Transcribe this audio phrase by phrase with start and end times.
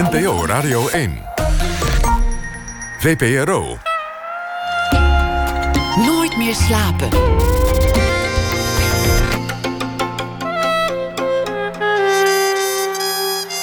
[0.00, 1.18] NPO Radio 1.
[2.98, 3.78] VPRO.
[5.96, 7.08] Nooit meer slapen.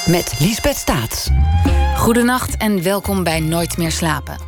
[0.08, 1.30] Met Liesbeth Staats.
[1.96, 4.47] Goedenacht en welkom bij Nooit meer slapen.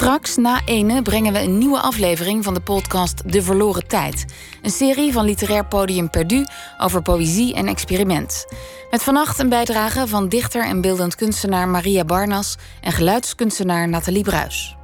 [0.00, 4.24] Straks, na ene, brengen we een nieuwe aflevering van de podcast De Verloren Tijd.
[4.62, 6.46] Een serie van literair podium Perdu
[6.78, 8.46] over poëzie en experiment.
[8.90, 14.76] Met vannacht een bijdrage van dichter en beeldend kunstenaar Maria Barnas en geluidskunstenaar Nathalie Bruis.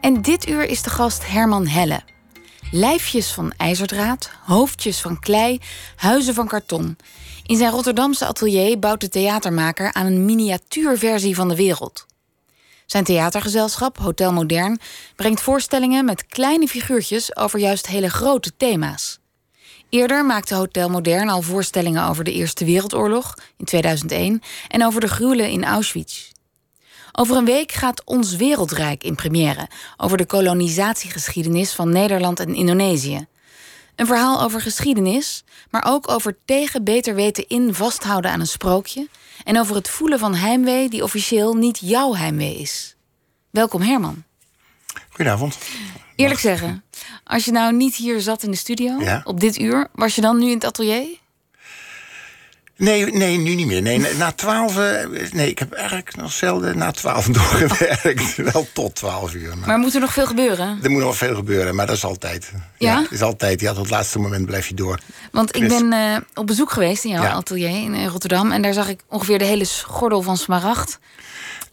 [0.00, 2.00] En dit uur is de gast Herman Helle.
[2.70, 5.60] Lijfjes van ijzerdraad, hoofdjes van klei,
[5.96, 6.96] huizen van karton.
[7.46, 12.06] In zijn Rotterdamse atelier bouwt de theatermaker aan een miniatuurversie van de wereld.
[12.86, 14.78] Zijn theatergezelschap, Hotel Modern,
[15.16, 19.18] brengt voorstellingen met kleine figuurtjes over juist hele grote thema's.
[19.88, 25.08] Eerder maakte Hotel Modern al voorstellingen over de Eerste Wereldoorlog in 2001 en over de
[25.08, 26.30] gruwelen in Auschwitz.
[27.12, 33.26] Over een week gaat Ons Wereldrijk in première over de kolonisatiegeschiedenis van Nederland en Indonesië.
[33.96, 39.08] Een verhaal over geschiedenis, maar ook over tegen beter weten in vasthouden aan een sprookje
[39.44, 42.96] en over het voelen van heimwee die officieel niet jouw heimwee is.
[43.50, 44.24] Welkom Herman.
[45.08, 45.58] Goedenavond.
[46.16, 46.84] Eerlijk zeggen,
[47.24, 49.20] als je nou niet hier zat in de studio Ja.
[49.24, 51.18] op dit uur, was je dan nu in het atelier?
[52.78, 53.82] Nee, nee, nu niet meer.
[53.82, 54.78] Nee, na twaalf...
[54.78, 58.36] eh, Nee, ik heb eigenlijk nog zelden na twaalf doorgewerkt.
[58.52, 59.56] Wel tot twaalf uur.
[59.58, 60.78] Maar Maar moet er nog veel gebeuren?
[60.82, 62.52] er moet nog veel gebeuren, maar dat is altijd.
[62.78, 63.00] Ja?
[63.02, 63.60] dat is altijd.
[63.60, 64.98] Ja, tot het laatste moment blijf je door.
[65.32, 65.78] Want ik Chris.
[65.80, 67.32] ben eh, op bezoek geweest in jouw Ja.
[67.32, 68.52] atelier in eh, Rotterdam.
[68.52, 70.98] En daar zag ik ongeveer de hele gordel van Smaragd.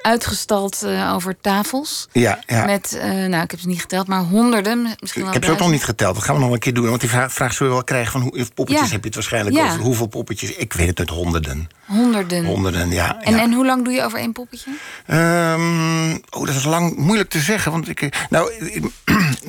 [0.04, 2.08] Uitgestald eh, over tafels.
[2.12, 2.66] Ja, ja.
[2.66, 4.96] Met, eh, nou, ik heb ze niet geteld, maar honderden.
[5.00, 6.16] Misschien wel ik heb ze ook nog niet geteld.
[6.16, 6.88] Dat gaan we nog een keer doen.
[6.90, 8.92] Want die vraag, vraag zul je wel krijgen van hoe, poppetjes Ja.
[8.92, 9.66] heb je het waarschijnlijk Ja.
[9.66, 9.80] over.
[9.80, 10.52] Hoeveel poppetjes?
[10.56, 11.70] Ik weet het uit honderden.
[11.86, 12.46] Honderden.
[12.46, 13.22] Honderden, ja.
[13.22, 13.42] En, ja.
[13.42, 14.72] en hoe lang doe je over één poppetje?
[15.06, 17.72] Ehm, oh, dat is lang moeilijk te zeggen.
[17.72, 18.84] Want ik, eh, nou, ik,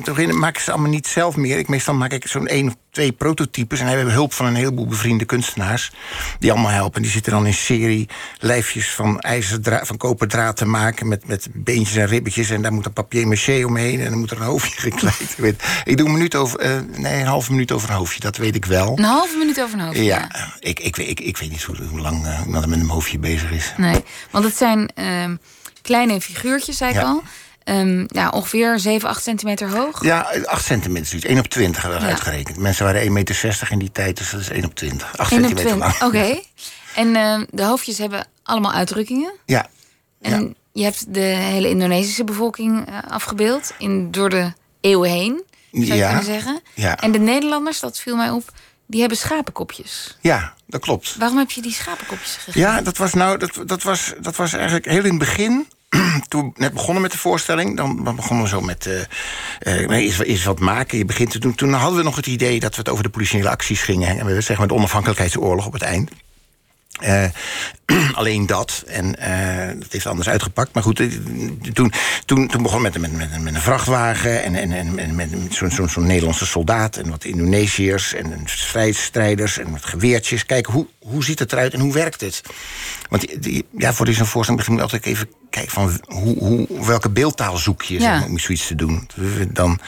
[0.03, 1.57] toch maak ik ze allemaal niet zelf meer.
[1.57, 3.79] Ik, meestal maak ik zo'n één of twee prototypes.
[3.79, 5.91] En we hebben hulp van een heleboel bevriende kunstenaars.
[6.39, 7.01] Die allemaal helpen.
[7.01, 11.07] Die zitten dan in serie lijfjes van, ijzerdra van koperdraad te maken.
[11.07, 12.49] Met, met beentjes en ribbetjes.
[12.49, 13.99] En daar moet een papier maché omheen.
[13.99, 15.21] En dan moet er een hoofdje gekleed.
[15.21, 18.19] Ik, weet, ik doe een minuut over, eh, nee, een halve minuut over een hoofdje.
[18.19, 18.97] Dat weet ik wel.
[18.97, 19.97] Een halve minuut over een hoofd.
[19.97, 20.29] Ja,
[20.59, 23.51] ik, ik, ik, ik weet niet hoe, hoe lang eh, iemand met een hoofdje bezig
[23.51, 23.73] is.
[23.77, 25.35] Nee, want het zijn ehm,
[25.81, 27.03] kleine figuurtjes, zei ik Ja.
[27.03, 27.23] al.
[27.63, 30.03] Ehm, ja, ongeveer 7, 8 centimeter hoog.
[30.03, 31.27] Ja, 8 centimeter zoiets.
[31.27, 32.11] 1 op 20 hebben we Ja.
[32.11, 32.57] uitgerekend.
[32.57, 35.17] Mensen waren 1,60 meter in die tijd, dus dat is 1 op 20.
[35.17, 35.99] 8 1 op centimeter 20.
[36.01, 36.13] lang.
[36.15, 36.39] Oké.
[36.95, 39.33] En ehm, de hoofdjes hebben allemaal uitdrukkingen.
[39.45, 39.67] Ja,
[40.21, 45.85] En je hebt de hele Indonesische bevolking eh, afgebeeld in, door de eeuwen heen, zou
[45.85, 46.07] je Ja.
[46.07, 46.59] kunnen zeggen.
[46.73, 46.97] Ja.
[46.99, 48.51] En de Nederlanders, dat viel mij op,
[48.85, 50.17] die hebben schapenkopjes.
[50.21, 51.15] ja, dat klopt.
[51.15, 52.59] Waarom heb je die schapenkopjes gegeven?
[52.59, 55.67] Ja, dat was nou, dat, dat, was, dat was eigenlijk heel in het begin.
[56.27, 58.85] Toen we net begonnen met de voorstelling, dan begonnen we zo met
[59.59, 60.97] eh, eerst, eerst wat maken.
[60.97, 61.55] Je begint te doen.
[61.55, 64.19] Toen hadden we nog het idee dat we het over de politieke acties gingen.
[64.19, 66.11] En we zeg maar de onafhankelijkheidsoorlog op het eind.
[66.99, 67.25] Eh,
[68.13, 68.83] alleen dat.
[68.87, 70.73] En eh, dat heeft anders uitgepakt.
[70.73, 71.07] Maar goed, eh,
[71.73, 71.91] toen,
[72.25, 74.43] toen, toen begon met, met, met, met een vrachtwagen...
[74.43, 76.97] en, en, en, en met zo'n zo'n Nederlandse soldaat...
[76.97, 80.45] en wat Indonesiërs en en strijdstrijders en wat geweertjes.
[80.45, 82.41] Kijken, hoe, hoe ziet het eruit en hoe werkt het?
[83.09, 85.71] Want die- die, ja, voor deze voorstelling begin ik altijd even kijken...
[85.71, 89.09] van hoe, hoe, welke beeldtaal zoek je zeg maar, om zoiets te doen.
[89.49, 89.79] Dan,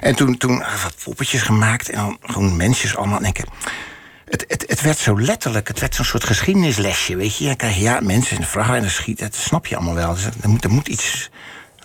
[0.00, 3.18] en toen, toen ah, wat poppetjes gemaakt en dan gewoon mensjes allemaal...
[3.18, 3.44] En ik,
[4.28, 7.44] het, het, het werd zo letterlijk, het werd zo'n soort geschiedenislesje, weet je.
[7.44, 10.14] Dan krijg je ja, mensen de vragen en dan schiet, dat snap je allemaal wel.
[10.14, 11.30] Dus er, moet, er moet iets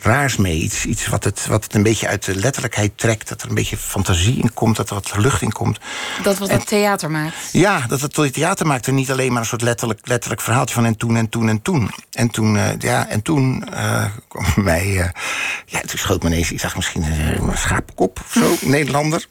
[0.02, 3.30] raars mee, iets, iets wat, het, wat het een beetje uit de letterlijkheid trekt...
[3.30, 5.80] dat er een beetje fantasie in komt, dat er wat lucht in komt.
[6.24, 7.36] Dat wat het theater maakt.
[7.52, 10.86] Ja, dat het tot theater maakte niet alleen maar een soort letterlijk, letterlijk verhaaltje van
[10.86, 11.92] en toen en toen en toen.
[12.12, 15.10] En toen, eh, ja, en toen eh, kwam bij mij, eh,
[15.66, 19.28] ja, toen schoot me ineens, ik zag misschien een schapenkop of zo, Nederlander.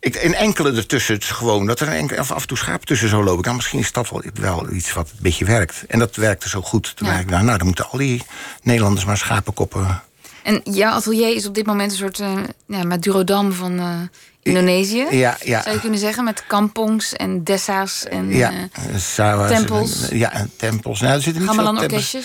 [0.00, 2.86] Ik, en enkele ertussen, het is gewoon dat er een enkele, af, en toe schapen
[2.86, 3.42] tussen zo lopen.
[3.44, 5.84] Nou, misschien is dat wel, wel iets wat een beetje werkt.
[5.88, 6.96] En dat werkte zo goed.
[6.96, 7.12] Toen Ja.
[7.12, 8.22] dacht ik, nou, nou, dan moeten al die
[8.62, 10.02] Nederlanders maar schapenkoppen.
[10.42, 12.32] En jouw atelier is op dit moment een soort eh
[12.66, 14.00] ja, Madurodam van eh,
[14.42, 15.06] Indonesië.
[15.10, 15.62] Ja, ja.
[15.62, 20.08] Zou je kunnen zeggen, met kampongs en dessa's en Ja, eh, tempels.
[20.10, 21.00] Ja, tempels.
[21.00, 22.16] Nou, er zitten niet veel tempels.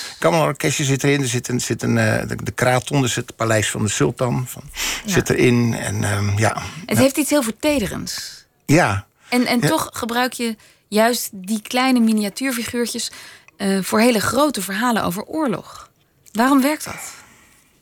[0.85, 1.21] zit erin.
[1.21, 3.89] Er zit een, zit een, eh, de, de Kraton, er zit het paleis van de
[3.89, 4.45] sultan.
[4.47, 4.61] Van,
[5.05, 5.73] Zit erin.
[5.73, 6.61] En ehm, ja.
[6.85, 8.45] het heeft iets heel vertederends.
[8.65, 9.05] Ja.
[9.29, 10.55] En, en toch gebruik je
[10.87, 13.11] juist die kleine miniatuurfiguurtjes
[13.57, 15.89] eh, voor hele grote verhalen over oorlog.
[16.31, 17.13] Waarom werkt dat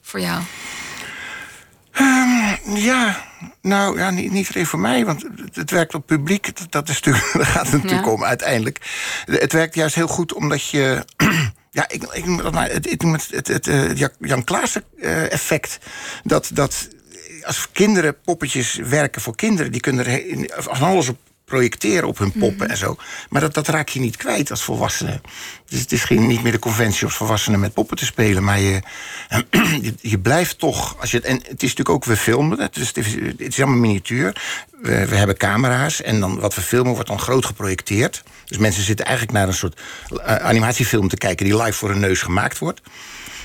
[0.02, 0.42] voor jou?
[2.74, 3.24] Ja,
[3.62, 6.58] nou ja, niet, niet alleen voor mij, want het, het werkt op publiek.
[6.58, 8.80] Dat, dat is natuurlijk, daar gaat het natuurlijk om uiteindelijk.
[9.26, 11.04] Het werkt juist heel goed omdat je.
[11.76, 15.78] Ja, ik, ik dat het, het, het, het, eh, Ja- Jan Klaassen eh, effect.
[16.24, 16.88] Dat, dat
[17.44, 20.22] als kinderen poppetjes werken voor kinderen, die kunnen er
[20.64, 22.96] van alles op projecteren op hun poppen en zo.
[23.30, 25.22] Maar dat, dat raak je niet kwijt als volwassene.
[25.66, 28.44] Dus het is geen, niet meer de conventie als volwassenen met poppen te spelen.
[28.44, 28.82] Maar je,
[29.82, 30.96] je, je blijft toch.
[31.00, 32.74] Als je, en het is natuurlijk ook, we filmen het.
[32.74, 34.42] Dus het is, het is allemaal miniatuur.
[34.82, 36.02] We, we hebben camera's.
[36.02, 38.24] En dan wat we filmen wordt dan groot geprojecteerd.
[38.46, 39.82] Dus mensen zitten eigenlijk naar een soort
[40.24, 42.82] eh, animatiefilm te kijken die live voor hun neus gemaakt wordt.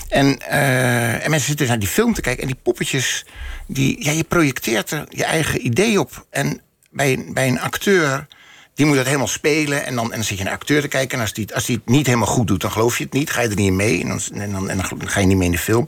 [0.08, 2.42] En, eh, en mensen zitten naar die film te kijken.
[2.42, 3.24] En die poppetjes,
[3.66, 6.26] die, ja, je projecteert er je eigen idee op.
[6.30, 8.26] En bij, een- bij een acteur,
[8.74, 9.84] die moet dat helemaal spelen.
[9.86, 11.16] En dan, en dan zit je naar acteur te kijken.
[11.16, 13.30] En als die, als die het niet helemaal goed doet, dan geloof je het niet.
[13.30, 14.00] Ga je er niet mee.
[14.02, 15.84] En dan, en dan, en dan ga je niet mee in de film.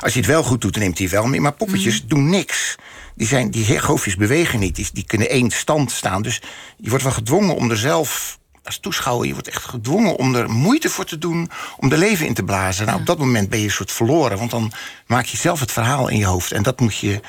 [0.00, 1.40] Als hij het wel goed doet, dan neemt hij wel mee.
[1.40, 2.76] Maar poppetjes doen niks.
[3.14, 4.74] Die, zijn, die goofjes bewegen niet.
[4.76, 6.22] Die, die kunnen één stand staan.
[6.22, 6.40] Dus
[6.76, 10.50] je wordt wel gedwongen om er zelf als toeschouwer, je wordt echt gedwongen om er
[10.50, 12.86] moeite voor te doen om er leven in te blazen.
[12.86, 14.72] Nou, op dat moment ben je een soort verloren, want dan
[15.06, 16.52] maak je zelf het verhaal in je hoofd.
[16.52, 17.20] En dat moet je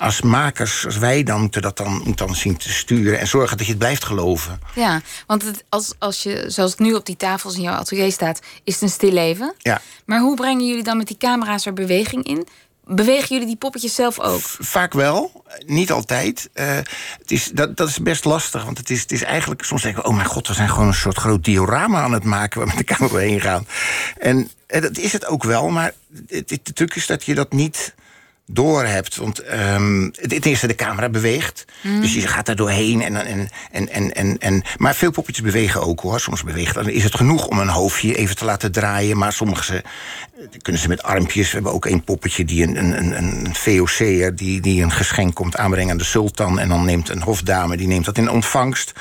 [0.00, 3.66] als makers, als wij dan, moeten dat dan, dan zien te sturen en zorgen dat
[3.66, 4.60] je het blijft geloven.
[4.74, 8.12] Ja, want het, als, als je, zoals het nu op die tafels in jouw atelier
[8.12, 9.54] staat, is het een stil leven.
[9.58, 9.80] Ja.
[10.04, 12.46] Maar hoe brengen jullie dan met die camera's er beweging in?
[12.84, 14.40] Bewegen jullie die poppetjes zelf ook?
[14.42, 16.50] Vaak wel, niet altijd.
[16.52, 16.76] Eh,
[17.18, 19.64] het is, dat, dat is best lastig, want het is, het is eigenlijk...
[19.64, 22.24] Soms denken we, oh mijn god, we zijn gewoon een soort groot diorama aan het
[22.24, 22.58] maken...
[22.58, 23.66] waar we met de camera heen gaan.
[24.18, 25.92] En, en dat is het ook wel, maar
[26.28, 27.94] het, het, de truc is dat je dat niet
[28.52, 29.16] door hebt.
[29.16, 31.64] Want ehm, het, het eerste, de camera beweegt.
[31.82, 33.02] Dus je gaat er doorheen.
[33.02, 36.20] En, en, en, en, en, en, maar veel poppetjes bewegen ook hoor.
[36.20, 39.18] Soms beweegt dan is het genoeg om een hoofdje even te laten draaien.
[39.18, 39.82] Maar sommige ze,
[40.62, 41.46] kunnen ze met armpjes.
[41.46, 44.36] We hebben ook een poppetje die een, een, een, VOC'er...
[44.36, 46.58] Die, die een geschenk komt aanbrengen aan de sultan.
[46.58, 48.92] En dan neemt een hofdame, die neemt dat in ontvangst.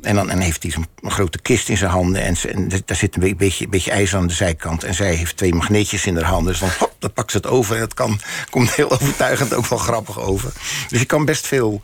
[0.00, 2.22] En dan en heeft hij een grote kist in zijn handen.
[2.22, 4.84] En, ze- en daar zit een be- beetje, beetje ijzer aan de zijkant.
[4.84, 6.52] En zij heeft twee magneetjes in haar handen.
[6.52, 7.74] Dus dan, hop, pakt ze het over.
[7.74, 8.20] En dat kan,
[8.50, 10.52] komt heel overtuigend ook wel grappig over.
[10.88, 11.80] Dus je kan best veel...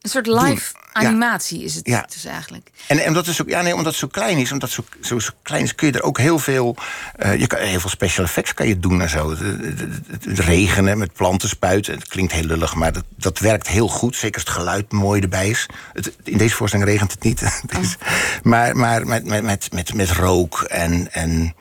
[0.00, 2.06] Een soort live animatie is het Ja.
[2.12, 2.70] dus eigenlijk.
[2.86, 4.98] En, en omdat het zo, ja, nee, omdat het zo klein is, omdat het zo,
[5.08, 6.76] zo, zo klein is, kun je er ook heel veel.
[7.16, 9.30] eh, je kan, heel veel special effects kan je doen en zo.
[9.30, 9.80] Het, het-
[10.10, 11.94] het- het regenen met planten spuiten.
[11.94, 14.16] Het klinkt heel lullig, maar dat, dat werkt heel goed.
[14.16, 15.66] Zeker als het geluid mooi erbij is.
[15.92, 17.40] Het, in deze voorstelling regent het niet.
[17.80, 17.96] Is-
[18.42, 21.12] Maar, maar met, met, met, met, met rook en.
[21.12, 21.54] en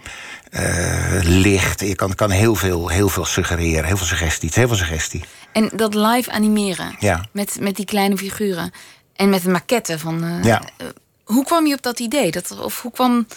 [0.50, 1.80] eh, licht.
[1.80, 4.50] Je kan, kan heel, veel, heel veel suggereren, heel veel suggestie.
[4.53, 5.24] Heel veel suggestie.
[5.51, 7.25] En dat live animeren Ja.
[7.31, 8.71] met, met die kleine figuren.
[9.15, 10.23] En met een maquette van.
[10.23, 10.61] eh, Ja.
[10.77, 10.87] eh,
[11.23, 12.31] hoe kwam je op dat idee?
[12.31, 13.27] Dat, of hoe kwam,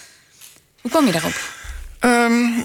[0.80, 1.40] hoe kwam je daarop?
[1.98, 2.62] Ehm,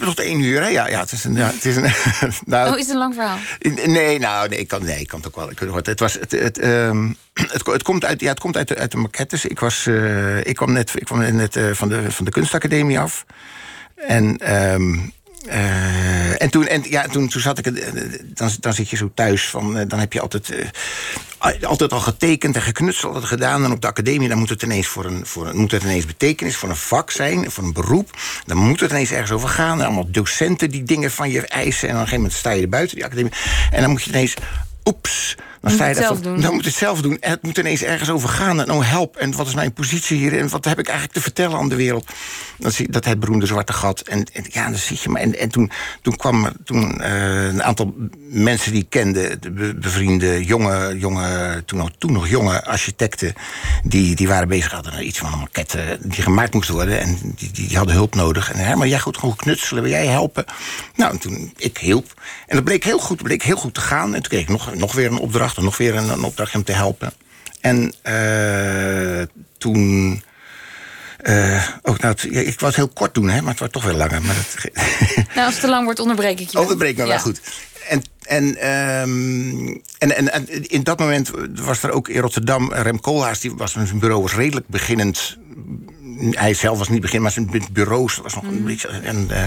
[0.00, 0.68] tot één uur, hè?
[0.68, 1.34] Ja, ja, het is een.
[1.34, 1.92] Ja, het is een
[2.46, 3.38] nou, Oh, is het een lang verhaal?
[3.86, 5.50] Nee, nou, nee, ik kan, nee, ik kan het ook wel.
[5.50, 7.12] Ik, het, het, was, het, het, ehm,
[7.54, 9.44] het, het komt uit, ja, het komt uit, de, uit de maquettes.
[9.44, 13.24] Ik, was, eh, ik kwam net, ik kwam net van, de, van de kunstacademie af.
[13.94, 14.98] En, ehm,
[15.48, 15.85] eh,
[16.46, 17.66] en, toen, en ja, toen, toen zat ik...
[17.66, 17.92] eh,
[18.24, 19.78] Dan, dan zit je zo thuis van...
[19.78, 23.64] eh, Dan heb je altijd, eh, altijd al getekend en geknutseld gedaan.
[23.64, 26.06] En op de academie dan moet het ineens voor een, voor een, moet het ineens
[26.06, 26.56] betekenis...
[26.56, 28.10] voor een vak zijn, voor een beroep.
[28.44, 29.78] Dan moet het ineens ergens over gaan.
[29.78, 31.88] En allemaal docenten die dingen van je eisen.
[31.88, 33.32] En dan op een gegeven moment sta je er buiten die academie.
[33.70, 34.34] En dan moet je ineens...
[34.84, 35.36] Oeps,
[35.68, 36.40] dan moet het zelf doen.
[36.40, 37.18] Dan moet het zelf doen.
[37.20, 38.60] En het moet ineens ergens over gaan.
[38.60, 39.16] En oh, help.
[39.16, 40.38] En wat is mijn positie hier?
[40.38, 42.10] En wat heb ik eigenlijk te vertellen aan de wereld?
[42.58, 44.00] Dat, zie, dat het beroemde zwarte gat.
[44.00, 45.20] En, en ja, dan zie je maar.
[45.20, 45.70] En, en toen,
[46.02, 47.94] toen kwam toen, eh, een aantal
[48.30, 53.34] mensen die ik kende, de be- bevriende jonge, jonge toen, nog, toen nog jonge architecten,
[53.84, 57.00] die, die waren bezig, hadden iets van een maquette die gemaakt moest worden.
[57.00, 58.52] En die, die, die hadden hulp nodig.
[58.52, 60.44] En maar jij goed gewoon knutselen, wil jij helpen?
[60.94, 62.14] Nou, en toen ik hielp.
[62.46, 64.14] En dat bleek heel goed, bleek heel goed te gaan.
[64.14, 66.64] En toen kreeg ik nog, nog weer een opdracht nog weer een, een opdracht om
[66.64, 67.12] te helpen.
[67.60, 69.22] En eh,
[69.58, 70.22] toen.
[71.16, 73.84] eh, ook, nou, het- ik wou het heel kort doen, hè, maar het wordt toch
[73.84, 74.22] weer langer.
[74.22, 74.72] Maar dat,
[75.34, 76.56] Nou, als het te lang wordt, onderbreek ik je.
[76.66, 77.18] Dat breekt me wel Ja.
[77.18, 77.40] goed.
[77.88, 79.66] En, en, ehm,
[79.98, 83.72] en, en, en in dat moment was er ook in Rotterdam Rem Koolhaas, die was
[83.72, 85.36] zijn bureau was redelijk beginnend.
[86.30, 89.42] Hij zelf was niet begin, maar zijn bu- bureaus was nog een, beetje, en, eh,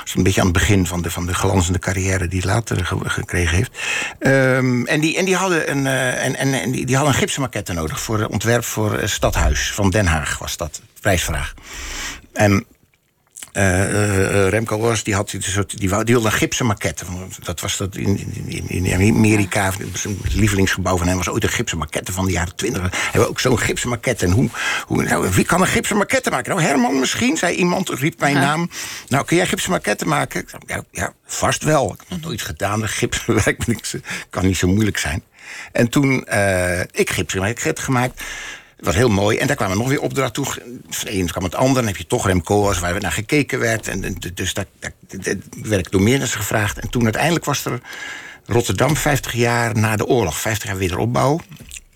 [0.00, 2.84] was een beetje aan het begin van de, van de glanzende carrière die hij later
[2.86, 3.70] ge- gekregen heeft.
[4.18, 7.20] Ehm, en die, en die hadden een, eh, en, en, en die, die hadden een
[7.20, 11.54] gipsenmaquette nodig voor eh, ontwerp voor het stadhuis van Den Haag, was dat prijsvraag.
[12.32, 12.64] En
[14.48, 17.04] Remco Roos die had een soort, die, wou, die wilde een gipsen maquette.
[17.42, 19.72] Dat was dat in, in, in Amerika.
[19.92, 22.82] Zijn lievelingsgebouw van hem was ooit een gipsen maquette van de jaren twintig.
[22.82, 24.24] Hebben we ook zo'n gipsen maquette.
[24.24, 24.48] En hoe,
[24.86, 26.50] hoe, nou, wie kan een gipsen maquette maken?
[26.54, 28.70] Nou, Herman misschien, zei iemand, riep mijn naam.
[29.08, 30.40] Nou, kun jij gipsen maquette maken?
[30.40, 31.92] Ik zei, ja, ja, vast wel.
[31.92, 32.82] Ik heb nog nooit gedaan.
[32.82, 33.64] Een gipsenwerk
[34.30, 35.22] kan niet zo moeilijk zijn.
[35.72, 38.22] En toen, eh, ik gipsen maquette gemaakt.
[38.76, 39.38] Het was heel mooi.
[39.38, 40.44] En daar kwam er nog weer opdracht toe.
[40.88, 41.74] Van een kwam het ander.
[41.74, 43.88] Dan heb je toch Remco's waar naar gekeken werd.
[43.88, 46.78] En, dus daar, daar, daar werd ik door meer mensen gevraagd.
[46.78, 47.80] En toen uiteindelijk was er
[48.46, 50.38] Rotterdam 50 jaar na de oorlog.
[50.38, 51.40] 50 jaar wederopbouw.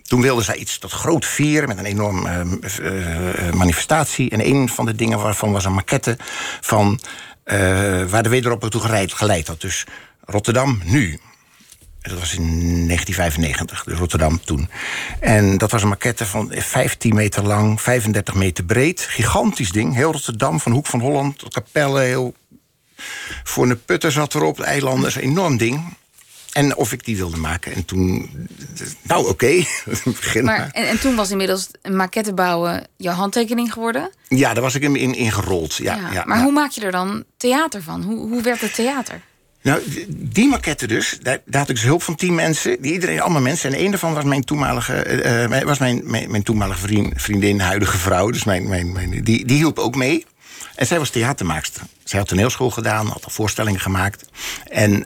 [0.03, 2.45] Toen wilden zij iets tot groot vieren met een enorme
[2.81, 4.29] uh, manifestatie.
[4.29, 6.17] En een van de dingen waarvan was een maquette
[6.61, 6.99] van
[8.09, 9.61] waar de wederopbouw toe geleid had.
[9.61, 9.85] Dus
[10.25, 11.19] Rotterdam nu.
[12.01, 12.47] Dat was in
[12.87, 14.69] 1995, dus Rotterdam toen.
[15.19, 19.01] En dat was een maquette van 15 meter lang, 35 meter breed.
[19.01, 19.95] Gigantisch ding.
[19.95, 21.99] Heel Rotterdam, van Hoek van Holland tot Capelle.
[21.99, 22.33] Heel...
[23.43, 25.01] Voor een putter zat erop, de eilanden.
[25.01, 25.97] Dat is een enorm ding.
[26.53, 27.73] En of ik die wilde maken.
[27.73, 28.29] En toen,
[29.01, 29.63] nou oké,
[30.05, 30.41] okay.
[30.41, 30.69] maar.
[30.71, 34.11] En, en, toen was inmiddels een maquette bouwen jouw handtekening geworden?
[34.27, 35.75] Ja, daar was ik in, in ingerold.
[35.75, 38.03] Ja, ja, ja maar hoe maak je er dan theater van?
[38.03, 39.21] Hoe, hoe werd het theater?
[39.61, 42.81] Nou, die maquette dus, daar, daar, had ik dus hulp van tien mensen.
[42.81, 43.73] Die, iedereen, allemaal mensen.
[43.73, 47.97] En een daarvan was mijn toenmalige, uh, was mijn, mijn, mijn, toenmalige vriend, vriendin, huidige
[47.97, 48.29] vrouw.
[48.29, 50.25] Dus mijn, mijn, mijn, die, die hielp ook mee.
[50.75, 51.81] En zij was theatermaakster.
[52.03, 54.25] Zij had toneelschool gedaan, had al voorstellingen gemaakt.
[54.67, 55.03] En, uh,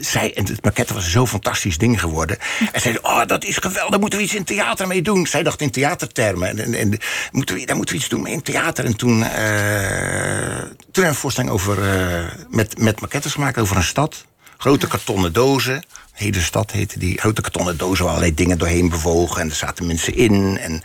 [0.00, 2.38] zij, en het maquette was zo'n fantastisch ding geworden.
[2.72, 5.26] En zei, oh, dat is geweldig, daar moeten we iets in theater mee doen.
[5.26, 6.48] Zij dacht in theatertermen.
[6.48, 6.98] En, en, en
[7.30, 8.84] moeten we, daar moeten we iets doen mee in theater.
[8.84, 10.62] En toen, uh,
[10.92, 14.24] toen een voorstelling over, uh, met, met maquettes gemaakt over een stad.
[14.56, 15.84] Grote kartonnen dozen.
[16.12, 17.18] Hele stad heette die.
[17.18, 19.40] Grote kartonnen dozen waar allerlei dingen doorheen bewogen.
[19.40, 20.58] En er zaten mensen in.
[20.58, 20.82] En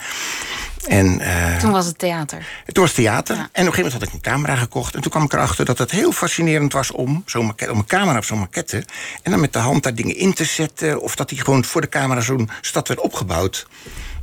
[0.87, 2.47] en, uh, toen was het theater.
[2.65, 3.35] Toen was theater.
[3.35, 4.95] En op een gegeven moment had ik een camera gekocht.
[4.95, 8.17] En toen kwam ik erachter dat het heel fascinerend was om, zo om een camera
[8.17, 8.83] op zo'n maquette.
[9.21, 11.01] En dan met de hand daar dingen in te zetten.
[11.01, 13.67] Of dat die gewoon voor de camera zo'n stad werd opgebouwd.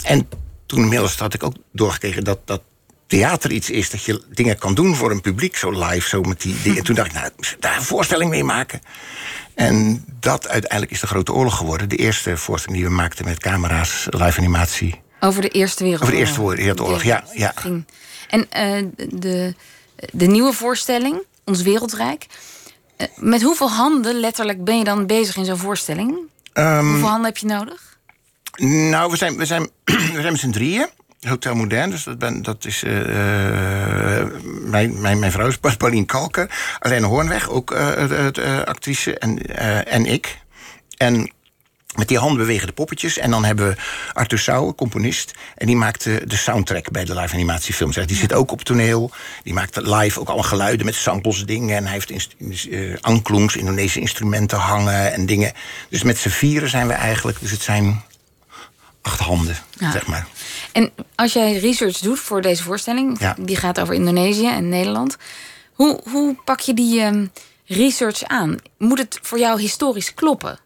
[0.02, 0.28] En
[0.66, 2.62] toen inmiddels had ik ook doorgekregen dat, dat
[3.06, 3.90] theater iets is.
[3.90, 6.08] Dat je dingen kan doen voor een publiek, zo live.
[6.08, 6.78] Zo met die dingen.
[6.78, 8.80] En toen dacht ik, nou, daar een voorstelling mee maken.
[9.54, 11.88] En dat uiteindelijk is de grote oorlog geworden.
[11.88, 15.00] De eerste voorstelling die we maakten met camera's, live animatie.
[15.24, 16.20] Over de Eerste Wereldoorlog.
[16.20, 17.24] Over de Eerste Wereldoorlog, ja.
[17.32, 17.54] ja.
[18.28, 19.54] En uh, de,
[20.12, 22.26] de nieuwe voorstelling, Ons Wereldrijk.
[22.98, 26.18] Uh, met hoeveel handen letterlijk ben je dan bezig in zo'n voorstelling?
[26.54, 27.98] Um, hoeveel handen heb je nodig?
[28.56, 29.62] Nou, we zijn, we zijn,
[30.14, 30.88] we zijn met z'n drieën.
[31.20, 32.92] Hotel Modern, dus dat, ben, dat is uh,
[34.44, 36.76] mijn, mijn, mijn vrouw is Pauline Kalker.
[36.78, 37.72] Alleen Hoornweg, ook
[38.64, 40.38] actrice, en, en ik.
[40.96, 41.32] En
[41.96, 43.18] met die handbewegende poppetjes.
[43.18, 43.76] En dan hebben we
[44.12, 45.34] Arthur Sauer, componist.
[45.56, 47.96] En die maakte de soundtrack bij de live animatiefilms.
[47.96, 49.10] Die zit ook op toneel.
[49.42, 51.76] Die maakt live ook alle geluiden met samples dingen.
[51.76, 55.52] En hij heeft uh, anklungs, Indonesische instrumenten hangen en dingen.
[55.88, 57.40] Dus met z'n vieren zijn we eigenlijk.
[57.40, 58.02] Dus het zijn
[59.02, 60.26] acht handen, zeg maar.
[60.72, 63.34] En als jij research doet voor deze voorstelling...
[63.36, 65.16] die gaat over Indonesië en Nederland...
[65.72, 67.30] hoe, hoe pak je die um,
[67.66, 68.56] research aan?
[68.78, 70.58] Moet het voor jou historisch kloppen?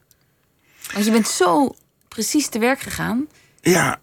[0.96, 1.74] Want je bent zo
[2.08, 3.26] precies te werk gegaan.
[3.60, 4.00] Ja,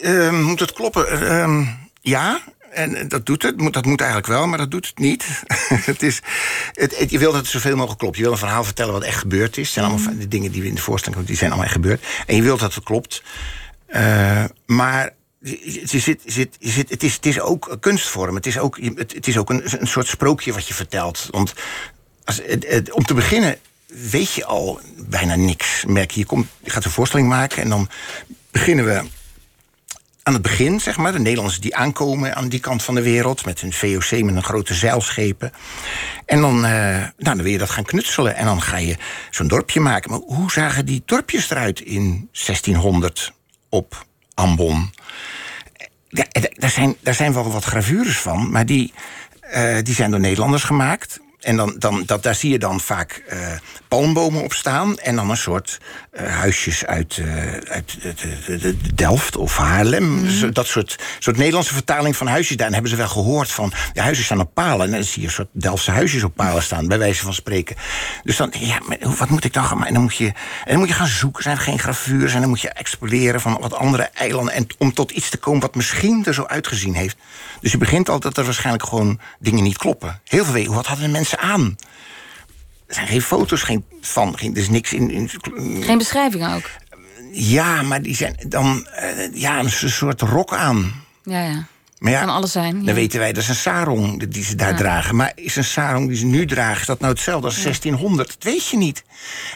[0.00, 1.22] uh, moet het kloppen?
[1.22, 1.68] Uh,
[2.00, 2.40] ja,
[2.70, 3.72] en dat doet het.
[3.72, 5.26] Dat moet eigenlijk wel, maar dat doet het niet.
[5.92, 6.20] het is,
[6.72, 8.16] het, je wilt dat het zoveel mogelijk klopt.
[8.16, 9.72] Je wil een verhaal vertellen wat echt gebeurd is.
[9.72, 10.18] zijn allemaal mhm.
[10.18, 12.06] de dingen die we in de voorstelling die zijn allemaal echt gebeurd.
[12.26, 13.22] En je wilt dat het klopt.
[13.88, 18.34] Uh, maar je zit, zit, je zit, het, is, het is ook een kunstvorm.
[18.34, 21.28] Het is ook, het, het is ook een, een soort sprookje wat je vertelt.
[21.30, 21.52] Want
[22.24, 25.84] als, het, om te beginnen weet je al bijna niks.
[25.84, 26.26] Merk je,
[26.60, 27.88] je, gaat een voorstelling maken en dan
[28.50, 29.02] beginnen we
[30.22, 31.12] aan het begin, zeg maar.
[31.12, 33.44] De Nederlanders die aankomen aan die kant van de wereld...
[33.44, 35.52] met hun VOC, met een grote zeilschepen.
[36.26, 38.36] En dan, uh, nou, dan wil je dat gaan knutselen.
[38.36, 38.96] En dan ga je
[39.30, 40.10] zo'n dorpje maken.
[40.10, 43.32] Maar hoe zagen die dorpjes eruit in 1600
[43.68, 44.90] op Ambon?
[46.08, 48.92] Daar, zijn, daar zijn wel wat gravures van, maar die,
[49.54, 53.22] uh, die zijn door Nederlanders gemaakt en dan, dan, dat, daar zie je dan vaak
[53.32, 53.38] uh,
[53.88, 54.98] palmbomen op staan.
[54.98, 55.78] En dan een soort
[56.12, 57.96] uh, huisjes uit, uh, uit
[58.46, 60.04] de, Delft of Haarlem.
[60.04, 60.52] Mm.
[60.52, 62.56] Dat soort, soort Nederlandse vertaling van huisjes.
[62.56, 63.72] Daar hebben ze wel gehoord van.
[63.92, 64.86] De huizen staan op palen.
[64.86, 66.86] En dan zie je een soort Delftse huisjes op palen staan.
[66.86, 67.76] Bij wijze van spreken.
[68.24, 69.84] Dus dan, ja, wat moet ik dan gaan?
[69.84, 71.42] En dan moet je, en dan moet je gaan zoeken.
[71.42, 72.34] Zijn er geen gravures?
[72.34, 74.54] En dan moet je exploreren van wat andere eilanden.
[74.54, 77.16] En om tot iets te komen wat misschien er zo uitgezien heeft.
[77.60, 80.20] Dus je begint al dat er waarschijnlijk gewoon dingen niet kloppen.
[80.24, 80.74] Heel veel.
[80.74, 81.76] Wat hadden de mensen aan?
[82.86, 84.38] Er zijn geen foto's geen van.
[84.38, 85.30] Geen, er is niks in, in.
[85.82, 86.70] Geen beschrijvingen ook?
[87.32, 90.92] Ja, maar die zijn dan uh, ja, een soort rok aan.
[91.22, 91.66] Ja, ja.
[91.98, 92.84] Maar ja, kan alles zijn.
[92.84, 95.16] Dan weten wij, dat is een sarong die ze daar dragen.
[95.16, 98.28] Maar is een sarong die ze nu dragen, is dat nou hetzelfde als 1600?
[98.28, 99.04] Dat weet je niet.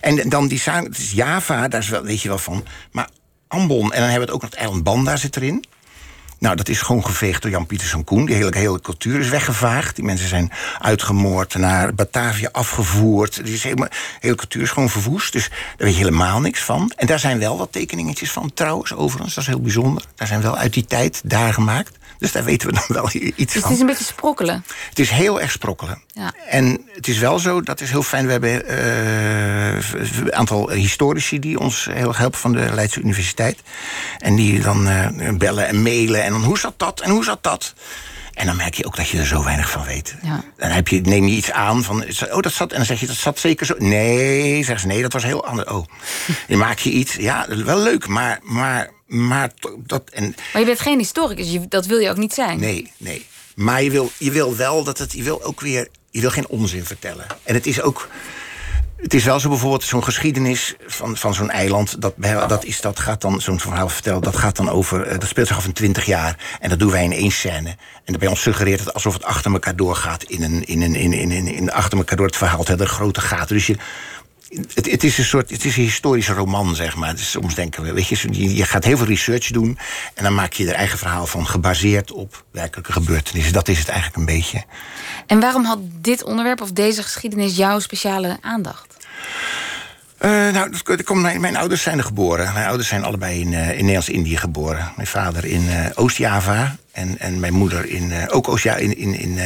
[0.01, 2.65] En dan die sarong, het is Java, daar is wel, weet je wel van.
[2.93, 3.09] Maar
[3.49, 5.65] Ambon, en dan hebben we het ook nog het eiland Banda zit erin.
[6.43, 8.25] Nou, dat is gewoon geveegd door Jan Pieterszoon Koen.
[8.25, 9.97] Die hele, hele cultuur is weggevaagd.
[9.97, 13.45] Die mensen zijn uitgemoord, naar Batavia afgevoerd.
[13.45, 13.89] Die is de
[14.21, 15.33] hele cultuur is gewoon verwoest.
[15.33, 16.93] Dus daar weet je helemaal niks van.
[16.97, 19.35] En daar zijn wel wat tekeningetjes van, trouwens, overigens.
[19.35, 20.05] Dat is heel bijzonder.
[20.15, 21.99] Daar zijn wel uit die tijd daar gemaakt.
[22.23, 23.63] Dus daar weten we dan wel iets dus van.
[23.63, 24.65] Het is een beetje sprokkelen.
[24.89, 26.03] Het is heel erg sprokkelen.
[26.07, 26.33] Ja.
[26.49, 28.27] En het is wel zo, dat is heel fijn.
[28.27, 33.59] We hebben uh, een aantal historici die ons heel erg helpen van de Leidse Universiteit.
[34.19, 35.07] En die dan uh,
[35.39, 36.23] bellen en mailen.
[36.23, 37.75] En dan hoe zat dat en hoe zat dat?
[38.35, 40.15] En dan merk je ook dat je er zo weinig van weet.
[40.23, 40.45] Ja.
[40.57, 42.71] Dan heb je, neem je iets aan van, oh, dat zat.
[42.71, 43.75] En dan zeg je, dat zat zeker zo.
[43.79, 45.69] Nee, zeg ze, nee, dat was heel anders.
[45.69, 45.87] Oh,
[46.49, 47.15] dan maak je iets.
[47.15, 49.51] Ja, wel leuk, maar, maar maar,
[49.87, 52.61] dat, en, maar je bent geen historicus, je, dat wil je ook niet zijn.
[52.61, 53.27] Nee, nee.
[53.55, 55.13] Maar je wil, je wil wel dat het.
[55.13, 55.89] Je wil ook weer.
[56.11, 57.27] Je wil geen onzin vertellen.
[57.43, 58.09] En het is ook.
[58.97, 62.01] Het is wel zo bijvoorbeeld zo'n geschiedenis van, van zo'n eiland.
[62.01, 62.15] Dat,
[62.49, 65.03] dat, is, dat gaat dan, zo'n verhaal vertellen, dat gaat dan over.
[65.03, 66.57] Eh, dat speelt zich af in twintig jaar.
[66.61, 67.77] En dat doen wij in één scène.
[68.05, 70.23] En bij ons suggereert het alsof het achter elkaar doorgaat.
[70.23, 72.65] In een, in een, in, in, in, in achter elkaar door het verhaal.
[72.65, 73.57] Het grote gaten.
[73.57, 73.77] Dus je,
[74.75, 77.13] het, het, is een soort het is een historische roman, zeg maar.
[77.13, 79.79] Dus soms denken we, weet je, je gaat heel veel research doen...
[80.15, 83.53] en dan maak je er eigen verhaal van, gebaseerd op werkelijke gebeurtenissen.
[83.53, 84.65] Dat is het eigenlijk een beetje.
[85.27, 88.97] En waarom had dit onderwerp of deze geschiedenis jouw speciale aandacht?
[90.21, 92.53] Uh, nou, mijn, mijn, ouders zijn er geboren.
[92.53, 94.93] Mijn ouders zijn allebei in, uh, in Nederlands-Indië geboren.
[94.97, 99.39] Mijn vader in uh, Oost-Java en, en mijn moeder in, ook Oost-Java in, in, in,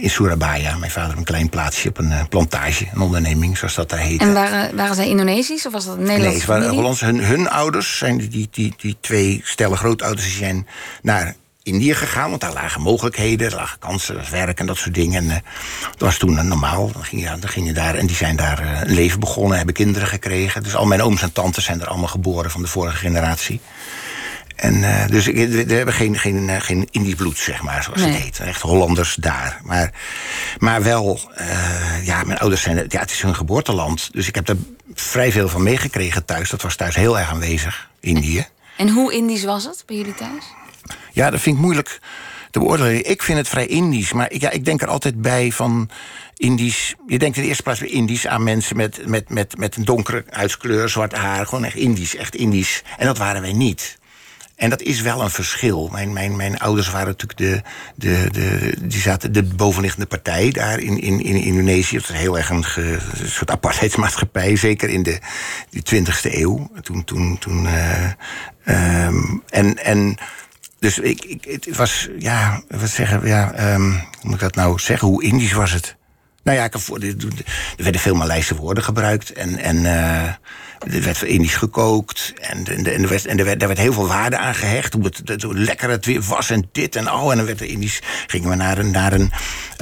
[0.00, 0.76] in Surabaya.
[0.76, 4.20] Mijn vader een klein plaatsje op een plantage, een onderneming, zoals dat daar heet.
[4.20, 6.26] En waren, waren zij Indonesisch of was dat Nederlands?
[6.26, 7.00] Nee, ze waren Hollands.
[7.00, 10.66] Hun, hun ouders, zijn die, die, die, twee stellen grootouders, zijn
[11.02, 15.30] naar Indië gegaan, want daar lagen mogelijkheden, er lagen kansen, werk en dat soort dingen.
[15.30, 15.42] En
[15.90, 16.92] dat was toen normaal.
[16.92, 19.74] Dan ging, je, dan ging je daar en die zijn daar een leven begonnen, hebben
[19.74, 20.62] kinderen gekregen.
[20.62, 23.60] Dus al mijn ooms en tantes zijn er allemaal geboren van de vorige generatie.
[24.54, 28.38] En uh, dus we hebben geen, geen, geen Indisch bloed, zeg maar, zoals het heet.
[28.38, 29.60] Echt Hollanders daar.
[29.62, 29.92] Maar,
[30.58, 31.20] maar wel,
[32.02, 34.12] ja, mijn ouders zijn, ja, het is hun geboorteland.
[34.12, 34.56] Dus ik heb er
[34.94, 36.50] vrij veel van meegekregen thuis.
[36.50, 38.46] Dat was thuis heel erg aanwezig, Indië.
[38.76, 40.44] En hoe Indisch was het bij jullie thuis?
[41.12, 42.00] Ja, dat vind ik moeilijk
[42.50, 43.10] te beoordelen.
[43.10, 45.90] Ik vind het vrij Indisch, maar ik, ja, ik denk er altijd bij van
[46.36, 46.94] Indisch.
[47.06, 49.84] Je denkt in de eerste plaats bij Indisch aan mensen met, met, met, met een
[49.84, 51.46] donkere huidskleur, zwart haar.
[51.46, 52.82] Gewoon echt Indisch, echt Indisch.
[52.98, 53.98] En dat waren wij niet.
[54.56, 55.88] En dat is wel een verschil.
[55.92, 57.62] Mijn, mijn, mijn ouders waren natuurlijk de,
[57.94, 61.96] de, de, die zaten de bovenliggende partij daar in, in, in Indonesië.
[61.96, 62.64] Het was heel erg een,
[63.24, 65.18] soort apartheidsmaatschappij, zeker in de,
[65.70, 66.70] de 20e eeuw.
[66.82, 69.06] Toen, toen, toen, uh,
[69.48, 70.16] en, en
[70.78, 74.78] dus ik, ik, het was, ja, wat zeggen, ja, um, hoe moet ik dat nou
[74.78, 75.08] zeggen?
[75.08, 75.96] Hoe Indisch was het?
[76.42, 76.80] Nou ja, er
[77.76, 79.32] werden veel Maleise woorden gebruikt.
[79.32, 80.32] En, en uh,
[80.90, 82.32] er werd Indisch gekookt.
[82.40, 84.92] En, en, en, er werd, en er werd, werd heel veel waarde aan gehecht.
[84.92, 87.30] Hoe, het, hoe lekker het weer was en dit en oh.
[87.30, 88.00] En dan werd er Indisch.
[88.26, 88.90] Gingen we naar een.
[88.90, 89.32] Naar een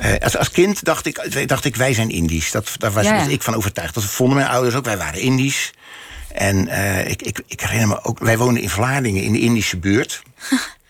[0.05, 2.51] uh, als, als kind dacht ik, dacht ik, wij zijn Indisch.
[2.51, 3.27] Dat, daar was ja.
[3.27, 3.95] ik van overtuigd.
[3.95, 4.85] Dat vonden mijn ouders ook.
[4.85, 5.73] Wij waren Indisch.
[6.33, 8.19] En uh, ik, ik, ik herinner me ook.
[8.19, 10.23] Wij woonden in Vlaardingen in de Indische buurt.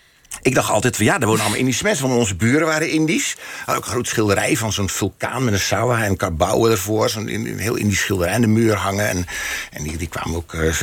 [0.43, 2.07] Ik dacht altijd van ja, er wonen allemaal Indische mensen.
[2.07, 3.37] Want onze buren waren Indisch.
[3.65, 7.09] Had ook een groot schilderij van zo'n vulkaan met een sawa en karbouwen ervoor.
[7.09, 7.27] Zo'n
[7.57, 9.09] heel Indisch schilderij aan de muur hangen.
[9.09, 9.27] En,
[9.71, 10.75] en die, kwamen ook uh,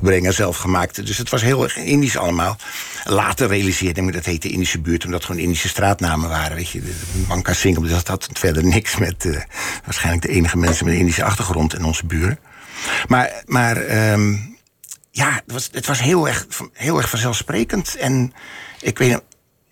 [0.00, 1.06] brengen, zelf gemaakt.
[1.06, 2.56] Dus het was heel erg Indisch allemaal.
[3.04, 6.56] Later realiseerde ik me dat heette Indische buurt, omdat het gewoon Indische straatnamen waren.
[6.56, 6.82] Weet je,
[7.28, 9.40] Banka Singapore, dat had verder niks met uh,
[9.84, 12.38] waarschijnlijk de enige mensen met een Indische achtergrond en onze buren.
[13.08, 14.56] Maar, maar um,
[15.10, 17.96] ja, het was, het was heel, erg, heel erg vanzelfsprekend.
[17.96, 18.32] En
[18.80, 19.20] ik weet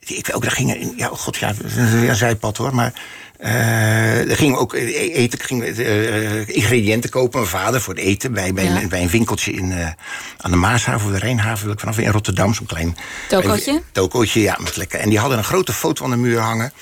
[0.00, 2.92] ik, ook, daar gingen, ja, oh god, ja, een zijpad hoor, maar
[3.40, 7.38] uh, er gingen ook e-, eten, gingen, uh, ingrediënten kopen.
[7.38, 9.88] Mijn vader voor het eten bij, bij, een, bij een winkeltje in, uh,
[10.36, 12.96] aan de Maashaven, de Rijnhaven, wil ik vanaf in Rotterdam, zo'n klein
[13.28, 13.82] tokootje.
[13.92, 15.00] Tokootje, ja, met lekker.
[15.00, 16.72] En die hadden een grote foto aan de muur hangen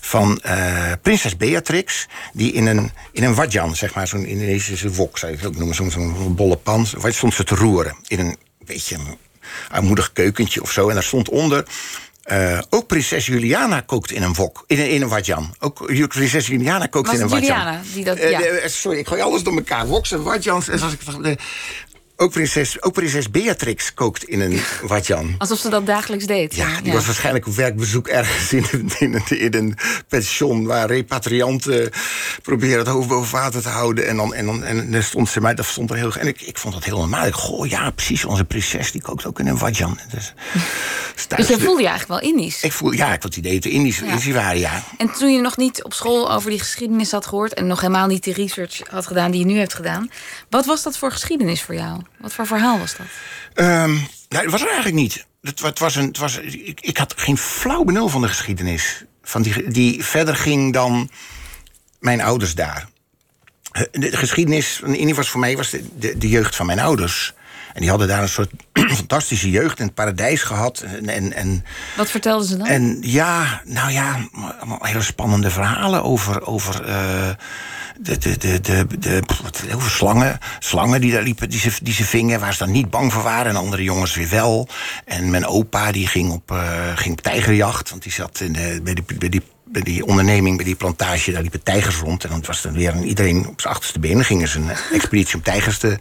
[0.00, 5.18] van uh, prinses Beatrix, die in een, in een wadjan, zeg maar, zo'n Indonesische wok,
[5.18, 7.96] zou je het ook noemen, zo'n bolle pan, stond ze te roeren.
[8.06, 9.16] In een beetje een
[9.70, 10.88] armoedig keukentje of zo.
[10.88, 11.64] En daar stond onder.
[12.32, 15.54] Uh, ook prinses Juliana kookt in een wok, in een, in een wadjan.
[15.58, 17.56] Ook prinses Juliana kookt in een wadjan.
[17.56, 18.40] Juliana die dat, ja.
[18.40, 19.86] Uh, sorry, ik gooi alles door elkaar.
[19.86, 20.68] Woks en wadjans.
[20.68, 21.00] En zoals ik,
[22.16, 25.34] ook prinses, ook prinses Beatrix kookt in een watjan.
[25.38, 26.54] Alsof ze dat dagelijks deed.
[26.54, 29.76] Ja, die was waarschijnlijk op werkbezoek ergens in een, in een, in een
[30.08, 30.66] pension...
[30.66, 31.90] waar repatrianten
[32.42, 34.06] proberen het hoofd boven water te houden.
[34.06, 36.12] En dan, en dan, en dan stond ze mij, dat stond er heel...
[36.12, 37.26] En ik, ik vond dat heel normaal.
[37.26, 39.98] Ik goh, ja, precies, onze prinses die kookt ook in een watjan.
[40.10, 40.34] Dus,
[41.36, 42.62] dus je voelde je eigenlijk wel Indisch?
[42.62, 44.32] Ik voel, ja, ik had het idee dat we Indisch, ja.
[44.32, 44.82] waren, ja.
[44.98, 47.54] En toen je nog niet op school over die geschiedenis had gehoord...
[47.54, 50.10] en nog helemaal niet de research had gedaan die je nu hebt gedaan...
[50.50, 52.00] wat was dat voor geschiedenis voor jou?
[52.18, 53.06] Wat voor verhaal was dat?
[53.54, 53.94] Um,
[54.28, 55.26] nou, dat was er eigenlijk niet.
[55.42, 59.04] het, het was een, het was, ik, ik had geen flauw benul van de geschiedenis.
[59.22, 61.10] Van die, die verder ging dan
[62.00, 62.88] mijn ouders daar.
[63.92, 67.34] De geschiedenis, in ieder geval voor mij, was de, de, de jeugd van mijn ouders.
[67.76, 68.50] En die hadden daar een soort
[69.00, 70.80] fantastische jeugd in het paradijs gehad.
[70.80, 71.64] En, en, en,
[71.96, 72.66] Wat vertelden ze dan?
[72.66, 77.30] en ja, nou ja, allemaal hele spannende verhalen over, over eh,
[78.00, 80.38] de, de, de, de, de, wat- over slangen.
[80.58, 83.22] Slangen die daar liepen, die ze, die ze vingen, waar ze dan niet bang voor
[83.22, 83.46] waren.
[83.50, 84.68] En andere jongens weer wel.
[85.04, 87.90] En mijn opa die ging op, eh, ging op tijgerjacht.
[87.90, 91.32] Want die zat in de, bij, die, bij, die, bij die onderneming, bij die plantage,
[91.32, 92.24] daar liepen tijgers rond.
[92.24, 94.24] En dan was er weer een, iedereen op zijn achterste benen.
[94.24, 95.98] Gingen ze een expeditie om tijgers te,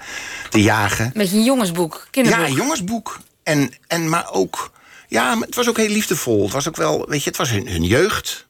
[0.49, 1.11] te jagen.
[1.13, 2.41] Beetje een jongensboek, kinderboek.
[2.43, 3.19] Ja, een jongensboek.
[3.43, 4.71] En, en maar ook.
[5.07, 6.43] Ja, het was ook heel liefdevol.
[6.43, 8.45] Het was ook wel, weet je, het was hun, hun jeugd.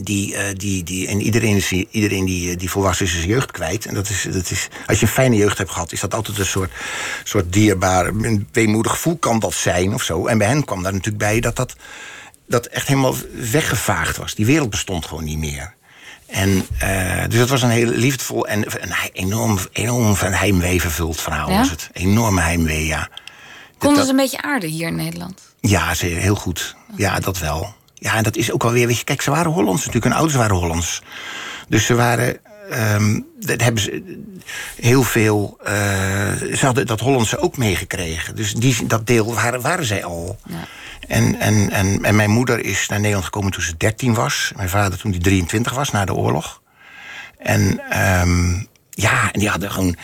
[0.00, 3.30] Die, eh, die, die, en iedereen, is, iedereen die, eh, die volwassen is, is zijn
[3.30, 3.86] jeugd kwijt.
[3.86, 6.38] En dat is, dat is, als je een fijne jeugd hebt gehad, is dat altijd
[6.38, 6.72] een soort,
[7.24, 10.26] soort dierbaar, een weemoedig gevoel kan dat zijn of zo.
[10.26, 11.74] En bij hen kwam daar natuurlijk bij dat dat,
[12.46, 13.14] dat echt helemaal
[13.50, 14.34] weggevaagd was.
[14.34, 15.74] Die wereld bestond gewoon niet meer.
[16.26, 21.20] En, eh, dus dat was een heel liefdevol en een enorm, enorm van heimwee vervuld
[21.20, 21.50] verhaal.
[21.50, 21.58] Ja?
[21.58, 21.88] Was het.
[21.92, 23.08] Enorme heimwee, ja.
[23.78, 25.40] Konden dat- ze een beetje aarden hier in Nederland?
[25.60, 26.76] Ja, ze, heel goed.
[26.96, 27.74] Ja, dat wel.
[27.94, 30.04] Ja, en dat is ook alweer, weet je, kijk, ze waren Hollands natuurlijk.
[30.04, 31.02] Hun ouders waren Hollands.
[31.68, 32.38] Dus ze waren,
[32.70, 34.22] ehm dat hebben ze
[34.80, 35.72] heel veel, eh,
[36.54, 38.36] ze hadden dat Hollandse ook meegekregen.
[38.36, 40.38] Dus die, dat deel waren, waren zij al.
[40.46, 40.64] Ja.
[41.08, 44.52] En, en, en, en mijn moeder is naar Nederland gekomen toen ze 13 was.
[44.56, 46.62] Mijn vader toen hij 23 was, na de oorlog.
[47.38, 48.52] En ehm,
[48.90, 49.96] ja, en die hadden gewoon,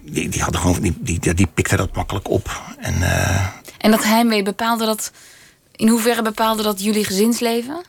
[0.00, 2.62] die, die hadden gewoon, die, die, die pikten dat makkelijk op.
[2.78, 3.46] En eh,
[3.78, 5.12] En dat heimwee bepaalde dat...
[5.80, 7.80] In hoeverre bepaalde dat jullie gezinsleven?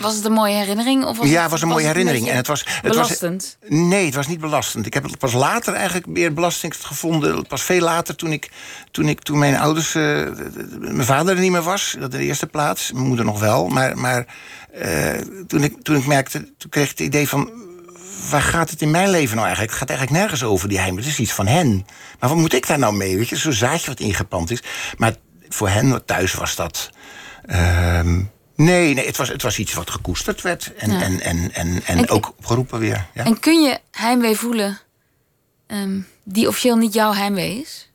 [0.00, 1.04] was het een mooie herinnering?
[1.04, 2.28] Of was Ehm, Ja, het, was een mooie herinnering.
[2.28, 3.56] En het was, het belastend?
[3.60, 4.86] Was, nee, het was niet belastend.
[4.86, 7.46] Ik heb het pas later eigenlijk meer belastend gevonden.
[7.46, 8.50] Pas veel later, toen, ik,
[8.90, 9.94] toen, ik, toen mijn ouders...
[9.94, 10.02] eh,
[10.78, 12.92] mijn vader er niet meer was, dat in de eerste plaats.
[12.92, 13.68] Mijn moeder nog wel.
[13.68, 14.26] Maar, maar
[14.72, 17.50] eh, toen, ik, toen ik merkte, toen kreeg ik het idee van...
[18.30, 19.70] Waar gaat het in mijn leven nou eigenlijk?
[19.78, 20.96] Het gaat eigenlijk nergens over die heim.
[20.96, 21.86] Het is iets van hen.
[22.20, 23.16] Maar wat moet ik daar nou mee?
[23.16, 24.62] Weet je, zo'n zaadje wat ingepand is.
[24.96, 25.14] Maar
[25.48, 26.90] voor hen thuis was dat...
[27.46, 28.14] ehm,
[28.56, 30.74] nee, nee het, was, het was iets wat gekoesterd werd.
[30.76, 31.00] En, Ja.
[31.02, 33.06] en, en, en, en En- ook opgeroepen weer.
[33.14, 33.24] Ja?
[33.24, 34.78] En kun je heimwee voelen
[35.66, 37.90] ehm, die officieel niet jouw heimwee is?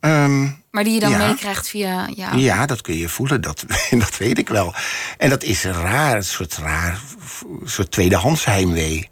[0.00, 1.26] Ehm, Maar die je dan Ja.
[1.26, 2.38] meekrijgt via jou?
[2.38, 4.74] ja, dat kun je voelen, dat, dat weet ik wel.
[5.18, 7.00] En dat is raar, een soort raar,
[7.62, 9.08] een soort tweedehands heimwee.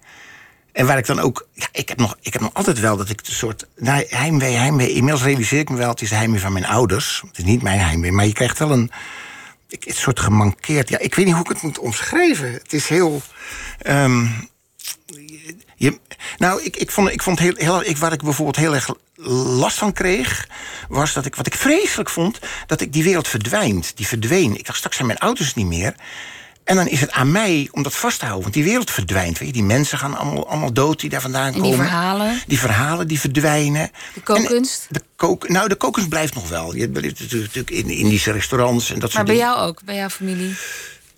[0.72, 3.08] En waar ik dan ook, ja, ik heb nog, ik heb nog altijd wel dat
[3.08, 4.92] ik een soort nou, heimwee, heimwee.
[4.92, 7.22] Inmiddels realiseer ik me wel, het is de heimwee van mijn ouders.
[7.28, 8.90] Het is niet mijn heimwee, maar je krijgt wel een,
[9.68, 10.88] ik- een soort gemankeerd.
[10.88, 12.52] Ja, ik weet niet hoe ik het moet omschrijven.
[12.52, 13.22] Het is heel.
[13.78, 14.26] ehm,
[15.76, 15.98] je,
[16.38, 18.88] nou, ik, ik vond, ik vond heel, heel, ik, waar ik bijvoorbeeld heel erg
[19.30, 20.48] last van kreeg,
[20.88, 23.92] was dat ik, wat ik vreselijk vond, dat ik die wereld verdwijnt.
[23.96, 24.58] Die verdween.
[24.58, 25.94] Ik dacht, straks zijn mijn ouders niet meer.
[26.64, 28.42] En dan is het aan mij om dat vast te houden.
[28.42, 29.38] Want die wereld verdwijnt.
[29.38, 29.54] Weet je?
[29.54, 31.68] Die mensen gaan allemaal, allemaal dood die daar vandaan En komen.
[31.68, 32.40] die verhalen?
[32.46, 33.90] Die verhalen die verdwijnen.
[34.14, 34.86] De kookkunst?
[34.88, 36.74] En de kook, nou, de kookkunst blijft nog wel.
[36.74, 39.50] Je hebt natuurlijk in Indische restaurants en dat Maar soort bij dingen.
[39.50, 40.54] jou ook, bij jouw familie?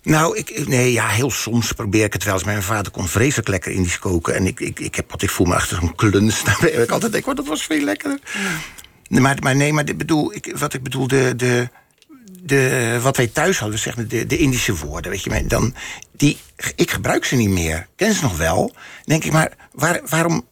[0.05, 2.43] Nou, ik, nee, ja, heel soms probeer ik het wel eens.
[2.43, 4.35] Mijn vader kon vreselijk lekker Indisch koken.
[4.35, 6.41] En ik, ik, ik, heb, wat, ik voel me achter zo'n kluns.
[6.45, 8.19] Heb ik altijd denk, oh, dat was veel lekkerder.
[9.07, 11.69] Maar, maar nee, maar dit bedoel, ik, wat ik bedoel, de, de,
[12.41, 15.75] de, wat wij thuis hadden, zeg maar, de, de Indische woorden, weet je, dan,
[16.11, 16.37] die,
[16.75, 17.87] ik gebruik ze niet meer.
[17.95, 18.67] Ken ze nog wel.
[18.67, 20.45] Dan denk ik, maar waar, waarom...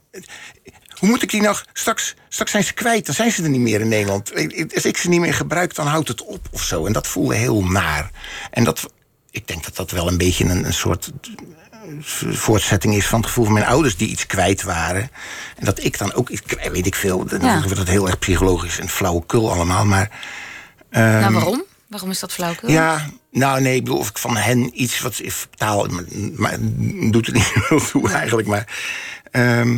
[0.99, 1.65] Hoe moet ik die nog...
[1.73, 4.31] Straks, straks zijn ze kwijt, dan zijn ze er niet meer in Nederland.
[4.73, 6.85] Als ik ze niet meer gebruik, dan houdt het op of zo.
[6.85, 8.11] En dat voelde heel naar.
[8.51, 8.85] En dat,
[9.33, 11.11] ik denk dat dat wel een beetje een, een soort
[12.31, 15.09] voortzetting is van het gevoel van mijn ouders die iets kwijt waren.
[15.57, 17.25] En dat ik dan ook iets kwijt, weet ik veel.
[17.25, 17.61] Dan Ja.
[17.61, 19.85] wordt het heel erg psychologisch en flauwekul allemaal.
[19.85, 20.09] Maar
[20.89, 21.63] nou, waarom?
[21.87, 22.67] Waarom is dat flauwkul?
[22.69, 26.03] Ehm, ja, nou nee, ik bedoel, of ik van hen iets wat is taal, maar,
[26.35, 26.57] maar
[27.11, 28.47] doet het niet heel toe eigenlijk.
[28.47, 28.67] Maar,
[29.31, 29.77] ehm,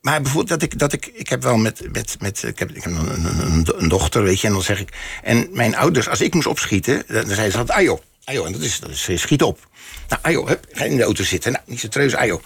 [0.00, 2.84] maar bijvoorbeeld dat ik, dat ik, ik heb wel met, met, met ik heb, ik
[2.84, 4.92] heb een, een, dochter, weet je, en dan zeg ik,
[5.22, 8.52] en mijn ouders, als ik moest opschieten, dan dan zeiden ze altijd, ajo, ajo, en
[8.52, 9.68] dat is, dat is, schiet op.
[10.08, 11.52] Nou, ajo, hup, ga in de auto zitten.
[11.52, 12.40] Nou, niet zo treus, ajo.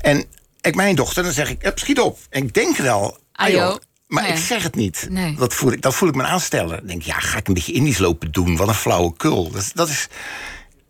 [0.00, 0.24] En
[0.60, 2.18] ik, mijn dochter, dan zeg ik, hup, schiet op.
[2.30, 5.06] En ik denk wel, ajo, maar ik zeg het niet.
[5.10, 5.34] Nee.
[5.36, 6.76] Dat, voel ik, dat voel ik me aanstellen.
[6.76, 8.56] Dan denk ik, ja, ga ik een beetje Indisch lopen doen?
[8.56, 9.50] Wat een flauwe kul.
[9.50, 10.08] Dat, dat is...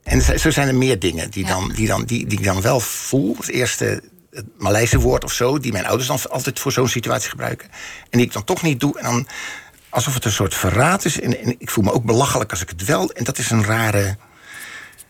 [0.02, 1.50] En zo- zo zijn er meer dingen die, Ja.
[1.50, 3.36] dan, die, dan, die, die ik dan wel voel.
[3.38, 7.30] Het eerste het Maleise woord of zo, die mijn ouders dan altijd voor zo'n situatie
[7.30, 7.68] gebruiken.
[8.10, 8.98] En die ik dan toch niet doe.
[8.98, 9.26] En dan
[9.92, 11.20] alsof het een soort verraad is.
[11.20, 13.10] En, en ik voel me ook belachelijk als ik het wel.
[13.10, 14.16] En dat is een rare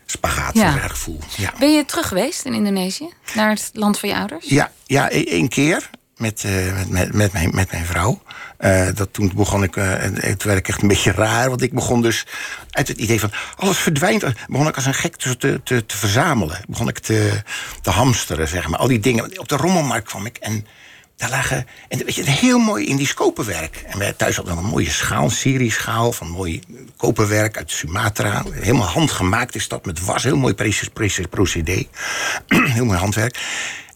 [0.06, 0.72] spagaat, Ja.
[0.72, 1.18] een raar gevoel.
[1.36, 1.52] Ja.
[1.58, 3.08] Ben je terug geweest in Indonesië?
[3.34, 4.48] Naar het land van je ouders?
[4.48, 5.90] Ja, ja, e- één keer.
[6.16, 8.22] met, uh, met, met, met, mijn, met mijn vrouw.
[8.60, 12.02] Uh, dat toen begon ik, uh, het werd echt een beetje raar, want ik begon
[12.02, 12.26] dus
[12.70, 14.24] uit het idee van alles verdwijnt.
[14.48, 16.60] Begon ik als een gek te, te, te, te verzamelen.
[16.68, 17.42] Begon ik te,
[17.80, 18.78] te hamsteren, zeg maar.
[18.78, 19.38] Al die dingen.
[19.38, 20.66] Op de rommelmarkt kwam ik en
[21.22, 23.84] daar lagen, en weet je, heel mooi in die scopenwerk.
[23.86, 26.60] En wij thuis hadden een mooie schaal, een serieschaal van mooi
[26.96, 28.44] koperwerk uit Sumatra.
[28.52, 30.54] Helemaal handgemaakt is dat met was, heel mooi
[31.28, 31.86] procedé.
[32.76, 33.38] heel mooi handwerk.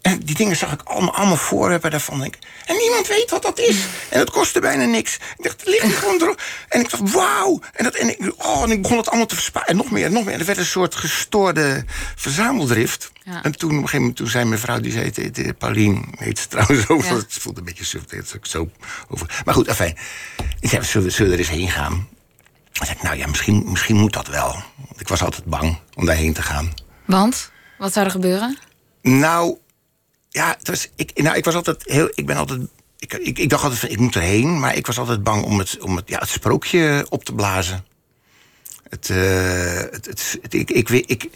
[0.07, 2.19] En die dingen zag ik allemaal, allemaal voorwerpen daarvan.
[2.19, 3.85] Denk, en niemand weet wat dat is.
[4.09, 5.15] En het kostte bijna niks.
[5.15, 6.41] Ik dacht, het ligt gewoon erop.
[6.69, 7.59] En ik dacht, wauw.
[7.73, 9.67] En, dat, en, ik, oh, en ik begon het allemaal te versparen.
[9.67, 10.39] En nog meer, en nog meer.
[10.39, 13.11] Er werd een soort gestoorde verzameldrift.
[13.23, 13.43] Ja.
[13.43, 15.55] En toen, op een gegeven moment, toen zei mijn vrouw, die zei, de,
[16.17, 17.11] heet ze trouwens over.
[17.11, 17.17] Ja.
[17.17, 18.03] Het voelde een beetje suf,
[18.41, 18.69] zo
[19.07, 19.41] over.
[19.45, 19.97] Maar goed, afijn.
[20.59, 22.07] Ik zei, zullen, zullen we er eens heen gaan?
[22.73, 24.63] Ik zei, nou ja, misschien, misschien moet dat wel.
[24.87, 26.73] Want ik was altijd bang om daarheen te gaan.
[27.05, 27.51] Want?
[27.77, 28.57] Wat zou er gebeuren?
[29.01, 29.57] Nou,
[30.37, 32.09] ja, het was, ik, nou, ik was altijd heel.
[32.13, 32.61] Ik ben altijd.
[32.99, 35.59] Ik, ik, ik dacht altijd van ik moet erheen, maar ik was altijd bang om
[35.59, 37.85] het, om het, ja, het sprookje op te blazen.
[38.89, 39.17] Het, uh,
[39.91, 41.29] het, het, het, ik, ik, ik,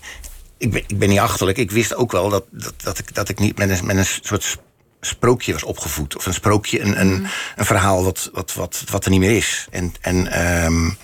[0.58, 1.58] ik, ben, ik ben niet achterlijk.
[1.58, 4.06] Ik wist ook wel dat, dat, dat, ik, dat ik niet met een, met een
[4.22, 4.58] soort
[5.02, 6.16] sprookje was opgevoed.
[6.16, 9.68] Of een sprookje, een, een, een verhaal wat, wat, wat, wat er niet meer is.
[9.72, 10.98] En, en um,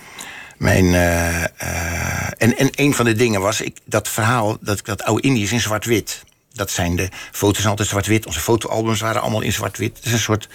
[0.58, 5.04] mijn, uh, uh, en, en een van de dingen was ik, dat verhaal, dat, dat
[5.04, 6.26] oude Indië in zwart-wit.
[6.58, 8.26] Dat zijn de foto's altijd zwart-wit.
[8.26, 9.98] Onze fotoalbums waren allemaal in zwart-wit.
[9.98, 10.50] Het is een soort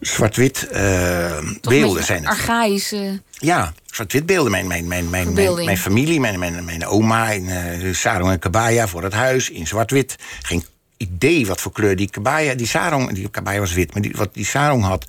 [0.00, 2.28] zwart-wit uh, beelden zijn het.
[2.28, 3.20] Archaïsche.
[3.30, 4.50] Ja, zwart-wit beelden.
[4.50, 8.38] Mijn, mijn, mijn, mijn, mijn, mijn, familie, mijn, mijn, mijn oma in uh, sarong en
[8.38, 10.16] kabaya voor het huis in zwart-wit.
[10.42, 10.64] Geen
[10.96, 14.34] idee wat voor kleur die kabaya, die sarong, die kabaya was wit, maar die, wat
[14.34, 15.04] die sarong had.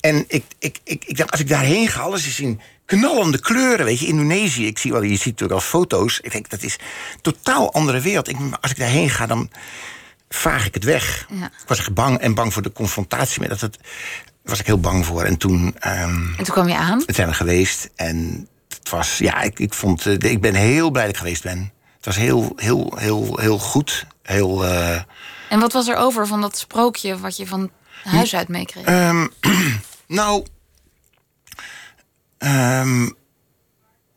[0.00, 2.60] En ik, ik, ik, ik dacht, als ik daarheen ga, alles is in
[2.98, 3.84] knallende kleuren.
[3.84, 6.20] Weet je, Indonesië, ik zie wel, je ziet natuurlijk al foto's.
[6.20, 8.28] Ik denk, dat is een totaal andere wereld.
[8.28, 9.50] Ik, als ik daarheen ga, dan
[10.28, 11.26] vaag ik het weg.
[11.30, 11.44] Ja.
[11.44, 13.60] Ik was echt bang en bang voor de confrontatie met dat.
[13.60, 13.78] Het,
[14.42, 15.24] was ik heel bang voor.
[15.24, 15.60] En toen.
[15.60, 17.02] Um, en toen kwam je aan?
[17.06, 17.90] Het zijn er geweest.
[17.96, 20.06] En het was, ja, ik, ik vond.
[20.06, 21.72] Uh, ik ben heel blij dat ik geweest ben.
[21.96, 24.06] Het was heel, heel, heel, heel goed.
[24.22, 24.64] Heel.
[24.64, 25.00] Uh,
[25.48, 27.70] en wat was er over van dat sprookje wat je van
[28.02, 28.86] huis uit meekreeg?
[28.88, 29.30] Um,
[30.06, 30.44] nou,
[32.44, 33.18] Um,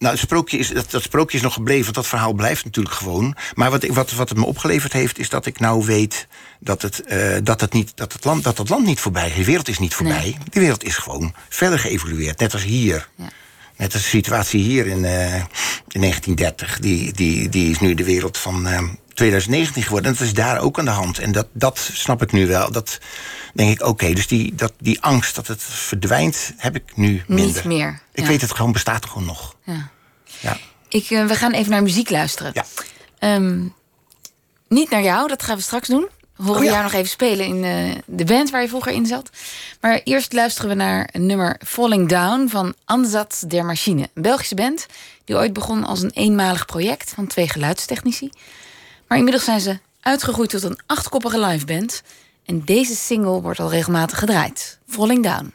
[0.04, 2.96] nou, het sprookje is, dat, dat sprookje is nog gebleven, want dat verhaal blijft natuurlijk
[2.96, 3.36] gewoon.
[3.54, 6.28] Maar wat, wat, wat het me opgeleverd heeft, is dat ik nou weet
[6.60, 9.36] dat het, uh, dat het, niet, dat het, land, dat het land niet voorbij is.
[9.36, 10.22] De wereld is niet voorbij.
[10.22, 10.38] Nee.
[10.50, 13.10] De wereld is gewoon verder geëvolueerd, net als hier.
[13.16, 13.30] Ja.
[13.78, 15.36] Net als de situatie hier in, uh,
[15.88, 16.80] in 1930.
[16.80, 18.80] Die, die, die is nu de wereld van uh,
[19.14, 20.12] 2019 geworden.
[20.12, 21.20] En dat is daar ook aan de hand.
[21.20, 22.72] En dat, dat snap ik nu wel.
[22.72, 23.00] Dat,
[23.54, 27.46] denk ik, oké, dus die, dat, die angst dat het verdwijnt, heb ik nu minder.
[27.46, 28.02] Niet meer.
[28.14, 29.56] Ik weet het gewoon, bestaat gewoon nog.
[29.64, 29.90] Ja.
[30.40, 30.58] ja.
[30.88, 32.52] Ik, uh, we gaan even naar muziek luisteren.
[32.54, 32.66] Ja.
[33.36, 33.74] Um,
[34.68, 36.08] niet naar jou, dat gaan we straks doen.
[36.36, 36.72] We horen oh, ja.
[36.72, 39.30] jou nog even spelen in uh, de band waar je vroeger in zat.
[39.82, 44.10] Maar eerst luisteren we naar een nummer Falling Down van Ansatz der Machine.
[44.14, 44.86] Een Belgische band
[45.26, 48.30] die ooit begon als een eenmalig project van twee geluidstechnici.
[49.14, 52.04] Maar inmiddels zijn ze uitgegroeid tot een achtkoppige liveband.
[52.46, 54.80] En deze single wordt al regelmatig gedraaid.
[54.88, 55.54] Falling Down.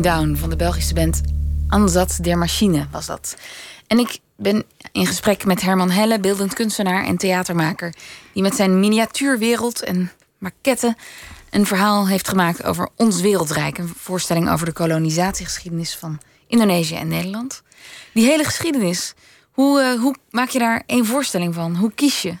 [0.00, 1.20] Down van de Belgische band
[1.68, 3.36] Ansatz der Machine was dat.
[3.86, 7.94] En ik ben in gesprek met Herman Helle, beeldend kunstenaar en theatermaker,
[8.32, 10.96] die met zijn miniatuurwereld en maquette
[11.50, 13.78] een verhaal heeft gemaakt over ons wereldrijk.
[13.78, 17.62] Een voorstelling over de kolonisatiegeschiedenis van Indonesië en Nederland.
[18.14, 19.14] Die hele geschiedenis,
[19.50, 21.76] hoe, uh, hoe maak je daar één voorstelling van?
[21.76, 22.34] Hoe kies je?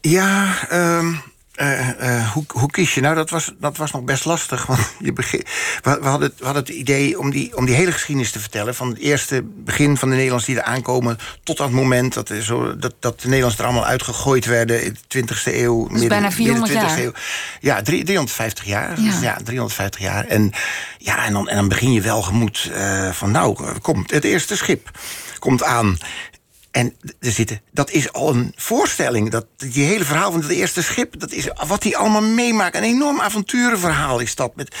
[0.00, 0.56] Ja,
[0.98, 1.20] um,
[1.56, 3.00] uh, uh, hoe, hoe, kies je?
[3.00, 4.66] Nou, dat was, dat was nog best lastig.
[4.66, 5.44] Want je begin,
[5.82, 8.74] we, we, hadden, we hadden het idee om die, om die hele geschiedenis te vertellen.
[8.74, 11.18] Van het eerste begin van de Nederlanders die er aankomen.
[11.42, 14.84] tot dat moment dat, zo, dat, dat de Nederlanders er allemaal uitgegooid werden.
[14.84, 15.82] in de 20e eeuw.
[15.82, 16.98] Dat is midden, bijna 400 jaar.
[16.98, 17.12] Eeuw.
[17.60, 19.00] Ja, 350 jaar.
[19.00, 19.20] Ja.
[19.20, 19.38] ja.
[19.44, 20.26] 350 jaar.
[20.26, 20.52] En,
[20.98, 23.30] ja, en, dan, en dan begin je wel gemoed uh, van.
[23.30, 24.90] nou, komt het eerste schip
[25.44, 25.98] komt aan.
[26.74, 29.30] En er zitten, dat is al een voorstelling.
[29.30, 32.76] Dat, die hele verhaal van het eerste schip, dat is wat hij allemaal meemaakt.
[32.76, 34.56] Een enorm avonturenverhaal is dat.
[34.56, 34.74] Met,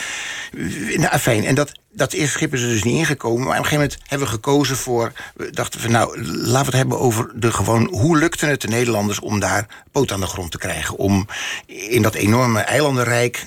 [0.96, 1.44] nou, fijn.
[1.44, 3.46] En dat, dat eerste schip is er dus niet ingekomen.
[3.46, 5.12] Maar op een gegeven moment hebben we gekozen voor.
[5.34, 7.88] We dachten van nou, laten we het hebben over de gewoon.
[7.90, 10.96] Hoe lukte het de Nederlanders om daar poot aan de grond te krijgen?
[10.96, 11.26] Om
[11.66, 13.46] in dat enorme eilandenrijk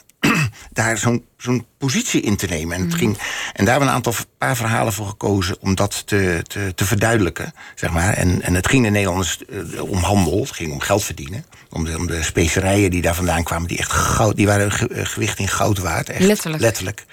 [0.72, 2.76] daar zo'n zo'n positie in te nemen.
[2.76, 3.00] En, het mhm.
[3.00, 3.18] ging,
[3.54, 6.86] en daar hebben we een aantal paar verhalen voor gekozen om dat te, te, te
[6.86, 7.54] verduidelijken.
[7.76, 8.14] Zeg maar.
[8.14, 11.46] en, en het ging de Nederlanders uh, om handel, het ging om geld verdienen.
[11.70, 15.06] Om de, om de specerijen die daar vandaan kwamen, die echt goud, die waren ge,
[15.06, 16.10] gewicht in goud waard.
[16.10, 16.62] Echt, letterlijk.
[16.62, 17.06] letterlijk.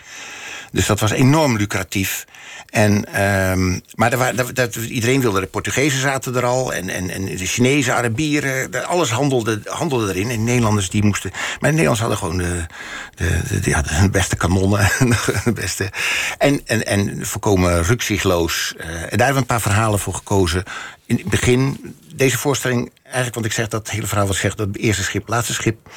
[0.73, 2.25] Dus dat was enorm lucratief.
[2.75, 6.73] En, um, maar dat, iedereen wilde, de Portugezen zaten er al...
[6.73, 10.31] en, en, en de Chinezen, Arabieren, alles handelde, handelde erin.
[10.31, 11.31] En Nederlanders die moesten...
[11.33, 12.67] Maar de Nederlanders hadden gewoon de,
[13.15, 14.89] de, de, de beste kanonnen.
[15.45, 15.91] de beste,
[16.39, 18.75] en, en, en voorkomen rukzichtloos.
[18.77, 20.65] Uh, en daar hebben we een paar verhalen voor gekozen.
[21.07, 22.91] In het begin, deze voorstelling...
[23.03, 24.57] eigenlijk, want ik zeg dat hele verhaal wat zegt...
[24.57, 25.89] dat eerste schip, laatste schip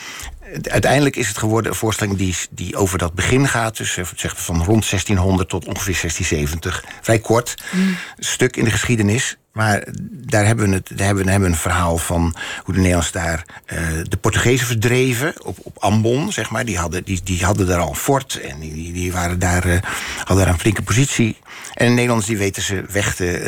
[0.64, 3.78] uiteindelijk is het geworden een voorstelling die, die over dat begin gaat.
[3.78, 6.86] Dus zeg van rond 1600 tot ongeveer 1670.
[7.02, 7.98] Vrij kort mm.
[8.18, 9.38] stuk in de geschiedenis.
[9.58, 13.12] Maar daar hebben we, het, daar hebben we, hebben een verhaal van hoe de Nederlanders
[13.12, 16.66] daar uh, de Portugezen verdreven op, op Ambon, zeg maar.
[16.66, 19.78] Die hadden, die, die hadden daar al een fort en die, die waren daar, uh,
[20.18, 21.38] hadden daar een flinke positie.
[21.74, 23.42] En de Nederlanders die weten ze weg te,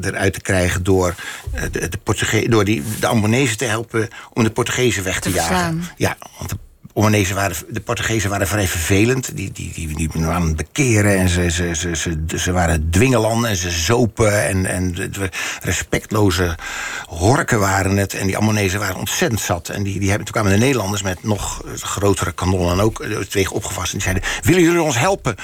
[0.00, 1.14] uh, eruit te krijgen door,
[1.70, 5.82] de, de, door die, de Ambonezen te helpen om de Portugezen weg te, te jagen.
[5.96, 6.56] Ja, want de
[6.94, 9.36] Omanezen waren, de Portugezen waren vrij vervelend.
[9.36, 13.56] Die, die, die, die waren bekeren en ze, ze, ze, ze, ze waren dwingeland en
[13.56, 14.48] ze zopen.
[14.48, 15.12] En, en
[15.62, 16.56] respectloze
[17.08, 18.14] horken waren het.
[18.14, 19.68] En die Ammonezen waren ontzettend zat.
[19.68, 22.72] En die, die hebben, toen kwamen de Nederlanders met nog grotere kanonnen...
[22.72, 23.92] en ook eh, tegen opgevast.
[23.92, 25.34] En die zeiden, willen jullie ons helpen?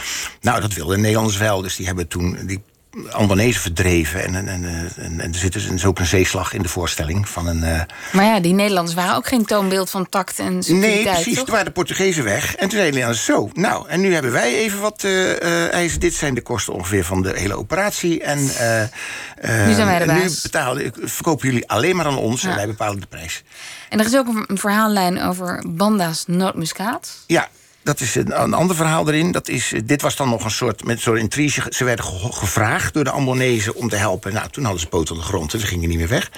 [0.41, 1.63] Nou, dat wilden de Nederlanders wel.
[1.63, 2.39] Dus die hebben toen...
[2.47, 2.63] Die,
[3.11, 4.25] Albanese verdreven.
[4.25, 7.29] En, en, en, en, er zit dus ook een zeeslag in de voorstelling.
[7.29, 7.81] Van een, uh...
[8.13, 11.37] Maar ja, die Nederlanders waren ook geen toonbeeld van tact en Nee, precies.
[11.37, 12.55] Toen waren de Portugezen weg.
[12.55, 13.51] En toen zeiden de Nederlanders zo.
[13.55, 16.01] Nou, en nu hebben wij even wat uh, eisen.
[16.01, 18.23] Dit zijn de kosten ongeveer van de hele operatie.
[18.23, 20.19] En nu zijn wij de baas.
[20.23, 22.45] Nu betalen, verkopen jullie alleen maar aan ons.
[22.45, 23.43] En wij bepalen de prijs.
[23.89, 27.17] En er is ook een verhaallijn over Banda's nootmuskaat.
[27.27, 27.49] Ja,
[27.89, 29.33] dat is een, ander verhaal erin.
[29.33, 31.67] Dat is, dit was dan nog een soort, met zo'n intrige.
[31.71, 34.33] Ze werden gevraagd door de Ambonezen om te helpen.
[34.33, 36.31] Nou, toen hadden ze poot aan de grond en ze gingen niet meer weg.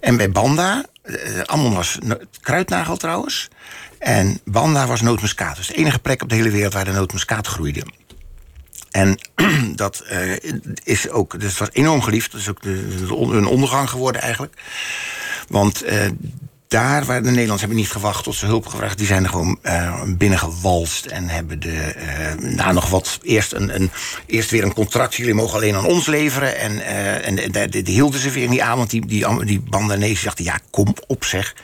[0.00, 1.98] En bij Banda, uh, Ammon was
[2.40, 3.48] kruidnagel trouwens.
[3.98, 5.56] En Banda was nootmuskaat.
[5.56, 7.82] Dus de enige plek op de hele wereld waar de nootmuskaat groeide.
[8.90, 9.18] En
[9.74, 10.36] dat uh,
[10.84, 12.32] is ook, dus het was enorm geliefd.
[12.32, 12.62] Dat is ook
[13.32, 14.62] een ondergang geworden eigenlijk.
[15.48, 16.06] Want uh,
[16.68, 18.98] daar waar de Nederlanders hebben niet gewacht tot ze hulp gevraagd.
[18.98, 21.94] Die zijn er gewoon uh, binnengewalst en hebben de,
[22.56, 23.90] uh, nog wat, eerst, een, een,
[24.26, 25.14] eerst weer een contract.
[25.14, 26.58] Jullie mogen alleen aan ons leveren.
[26.58, 30.44] En, uh, en die hielden ze weer niet aan, want die, die, die Bandanezen dachten,
[30.44, 31.54] ja, kom op zeg.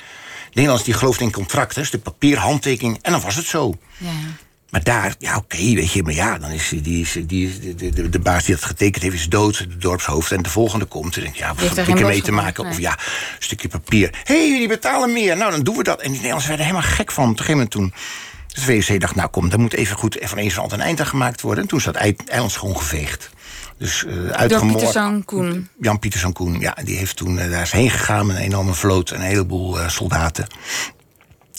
[0.47, 3.75] Nederlanders die geloofden in contracten, dus de papier, handtekening, en dan was het zo.
[3.99, 4.11] Ja.
[4.75, 8.09] Maar daar, ja, oké, weet je, maar ja, dan is die, die, die, de, de,
[8.09, 10.33] de baas die dat getekend heeft, is dood, de dorpshoofd.
[10.33, 11.17] En de volgende komt.
[11.17, 12.67] En denk ja, wat heb ik ermee te maken?
[12.67, 12.99] Of ja, een
[13.39, 14.11] stukje papier.
[14.25, 15.37] Hé, hey, die betalen meer.
[15.37, 15.97] Nou, dan doen we dat.
[15.97, 17.25] En die Nederlanders werden helemaal gek van.
[17.25, 17.93] Op een gegeven moment toen.
[18.49, 21.07] De VOC dacht, nou kom, daar moet even goed van eens van een eind aan
[21.07, 21.63] gemaakt worden.
[21.63, 23.31] En toen is dat eiland schoongeveegd.
[23.79, 24.93] Dus uh, uitgemoord.
[24.93, 25.69] Jan Koen.
[25.81, 26.77] Jan Pieterszoon Koen, ja.
[26.85, 29.79] Die heeft toen, uh, daar is heen gegaan met een enorme vloot en een heleboel
[29.79, 30.47] uh, soldaten.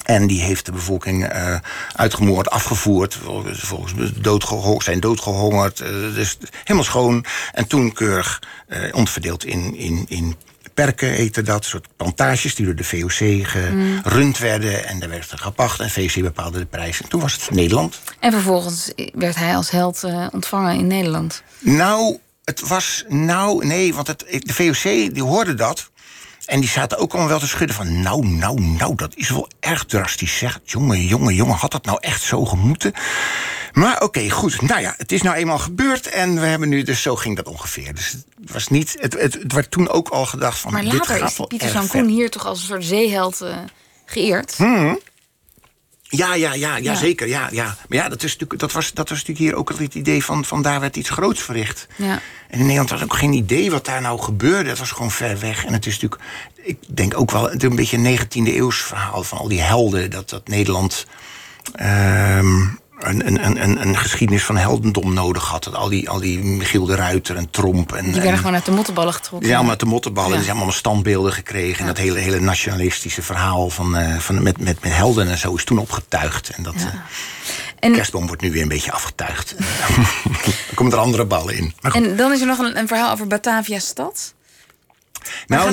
[0.06, 1.56] En die heeft de bevolking uh,
[1.96, 3.18] uitgemoord, afgevoerd.
[3.52, 5.80] Volgens doodgeho zijn doodgehongerd.
[5.80, 7.26] Uh, dus helemaal schoon.
[7.52, 10.36] En toen keurig uh, ontverdeeld in, in, in
[10.74, 11.66] perken, heette dat.
[11.66, 14.86] soort plantages die door de VOC gerund werden.
[14.86, 15.80] En daar werd er gepacht.
[15.80, 17.02] En VOC bepaalde de prijs.
[17.02, 18.00] En toen was het Nederland.
[18.20, 21.44] En vervolgens werd hij als held ontvangen in Nederland.
[21.60, 23.04] Nou, het was...
[23.08, 25.90] Nou, nee, want het, de VOC die hoorde dat...
[26.46, 28.02] En die zaten ook allemaal wel te schudden van...
[28.02, 30.60] nou, nou, nou, dat is wel erg drastisch, zeg.
[30.64, 32.94] Jongen, jongen, jongen, had dat nou echt zo gemoeten?
[33.74, 34.62] Maar oké, goed.
[34.62, 36.84] Nou ja, het is nou eenmaal gebeurd en we hebben nu...
[36.84, 37.94] dus zo ging dat ongeveer.
[37.94, 38.96] Dus het was niet...
[39.00, 40.72] Het, het, het werd toen ook al gedacht van...
[40.72, 42.00] Maar dit later gaat is Pieter erg Jan ver.
[42.02, 43.58] Koen hier toch als een soort zeeheld eh,
[44.06, 44.60] geëerd.
[44.60, 44.96] Mhm.
[46.10, 47.28] Ja, ja, ja, ja, zeker.
[47.28, 47.78] Ja, ja.
[47.88, 50.46] Maar ja, dat, is natuurlijk, dat, was, dat was natuurlijk hier ook het idee van...
[50.46, 51.88] van daar werd iets groots verricht.
[51.96, 52.22] Ja.
[52.50, 54.70] En in Nederland was ook geen idee wat daar nou gebeurde.
[54.70, 55.66] Het was gewoon ver weg.
[55.66, 56.22] En het is natuurlijk,
[56.56, 60.12] ik denk ook wel een beetje een 19e eeuws verhaal van al die helden.
[60.12, 61.06] Dat, dat Nederland
[61.74, 62.66] ehm,
[63.00, 65.64] een, een, een- een, geschiedenis van heldendom nodig had.
[65.64, 67.94] Dat al die, al die Michiel de Ruiter en Tromp.
[67.94, 69.42] En, Die werden en- gewoon uit de mottenballen getrokken.
[69.44, 70.30] zijn allemaal uit de mottenballen.
[70.30, 70.36] Ja.
[70.36, 71.80] Die zijn allemaal standbeelden gekregen.
[71.80, 75.56] En dat hele, hele nationalistische verhaal van, eh, van, met, met, met helden en zo
[75.56, 76.50] is toen opgetuigd.
[76.50, 76.84] En dat eh,
[77.80, 79.56] En, kerstboom wordt nu weer een beetje afgetuigd.
[80.26, 81.74] Dan komen er andere ballen in.
[81.82, 84.34] Maar en dan is er nog een, een verhaal over Batavia stad.
[85.48, 85.72] Waar gaat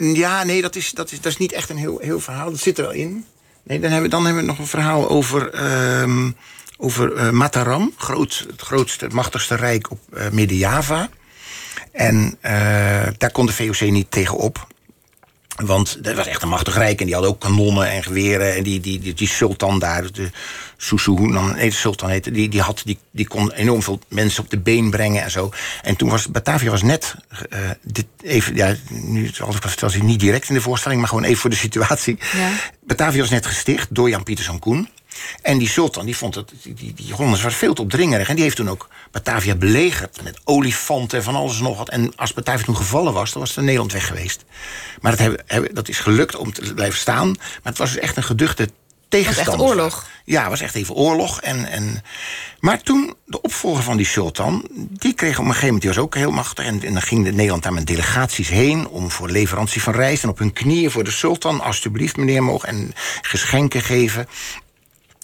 [0.00, 2.50] nee, ja, nee, dat is, dat, is, dat is niet echt een heel, heel verhaal.
[2.50, 3.24] Dat zit er wel in.
[3.62, 6.30] Nee, dan hebben, we- dan hebben we nog een verhaal over, ehm,
[6.78, 7.92] over eh, Mataram.
[7.96, 11.08] Groot, het grootste, het machtigste rijk op eh, Midden-Java.
[11.92, 12.52] En eh,
[13.18, 14.66] daar kon de VOC niet tegenop.
[15.64, 16.98] Want dat was echt een machtig rijk.
[17.00, 18.54] En die hadden ook kanonnen en geweren.
[18.54, 20.30] En die, die, die, die sultan daar, de
[20.76, 22.30] Susuhunan, nee, de sultan heette...
[22.30, 25.50] Die, die, had, die, die kon enorm veel mensen op de been brengen en zo.
[25.82, 27.14] En toen was Batavia was net...
[27.48, 31.00] eh, dit even, ja, nu als ik vertel, is niet direct in de voorstelling...
[31.00, 32.18] maar gewoon even voor de situatie.
[32.36, 32.50] Ja.
[32.86, 34.88] Batavia was net gesticht door Jan Pieterszoon Koen.
[35.42, 38.28] En die sultan die vond dat die, die, die Hollanders waren veel te opdringerig.
[38.28, 41.88] En die heeft toen ook Batavia belegerd met olifanten en van alles en nog wat.
[41.88, 44.44] En als Batavia toen gevallen was, dan was het Nederland weg geweest.
[45.00, 47.28] Maar dat, hebben, dat is gelukt om te blijven staan.
[47.28, 48.68] Maar het was dus echt een geduchte
[49.08, 49.66] tegenstander.
[49.66, 50.06] oorlog.
[50.24, 51.40] Ja, het was echt even oorlog.
[51.40, 52.02] En, en,
[52.60, 54.68] maar toen, de opvolger van die sultan...
[54.74, 56.64] die kreeg op een gegeven moment, die was ook heel machtig...
[56.64, 58.88] en, en dan ging de Nederland daar met delegaties heen...
[58.88, 61.60] om voor leverantie van rijst en op hun knieën voor de sultan...
[61.60, 62.92] alstublieft, meneer, mogen en
[63.22, 64.28] geschenken geven...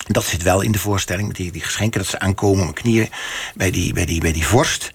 [0.06, 3.10] Dat zit wel in de voorstelling, die, die geschenken dat ze aankomen op knieën
[3.54, 4.90] bij die, bij die, bij die vorst.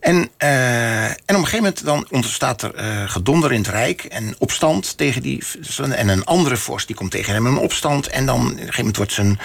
[0.00, 4.04] En, eh, en op een gegeven moment dan ontstaat er eh, gedonder in het Rijk
[4.04, 5.42] en opstand tegen die.
[5.76, 8.06] En een andere vorst die komt tegen hem een opstand.
[8.06, 9.40] En dan op een gegeven moment wordt zijn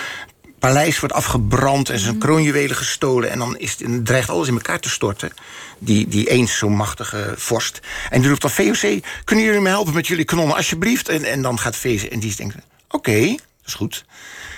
[0.59, 3.31] paleis wordt afgebrand en zijn kroonjuwelen gestolen.
[3.31, 5.31] En dan is het, en dreigt alles in elkaar te storten.
[5.79, 7.79] Die, die eens zo machtige vorst.
[8.09, 11.09] En die roept dan VOC, kunnen jullie me helpen met jullie kanonnen alsjeblieft?
[11.09, 12.55] En, en dan gaat VOC en die denkt,
[12.89, 14.05] oké, dat is goed.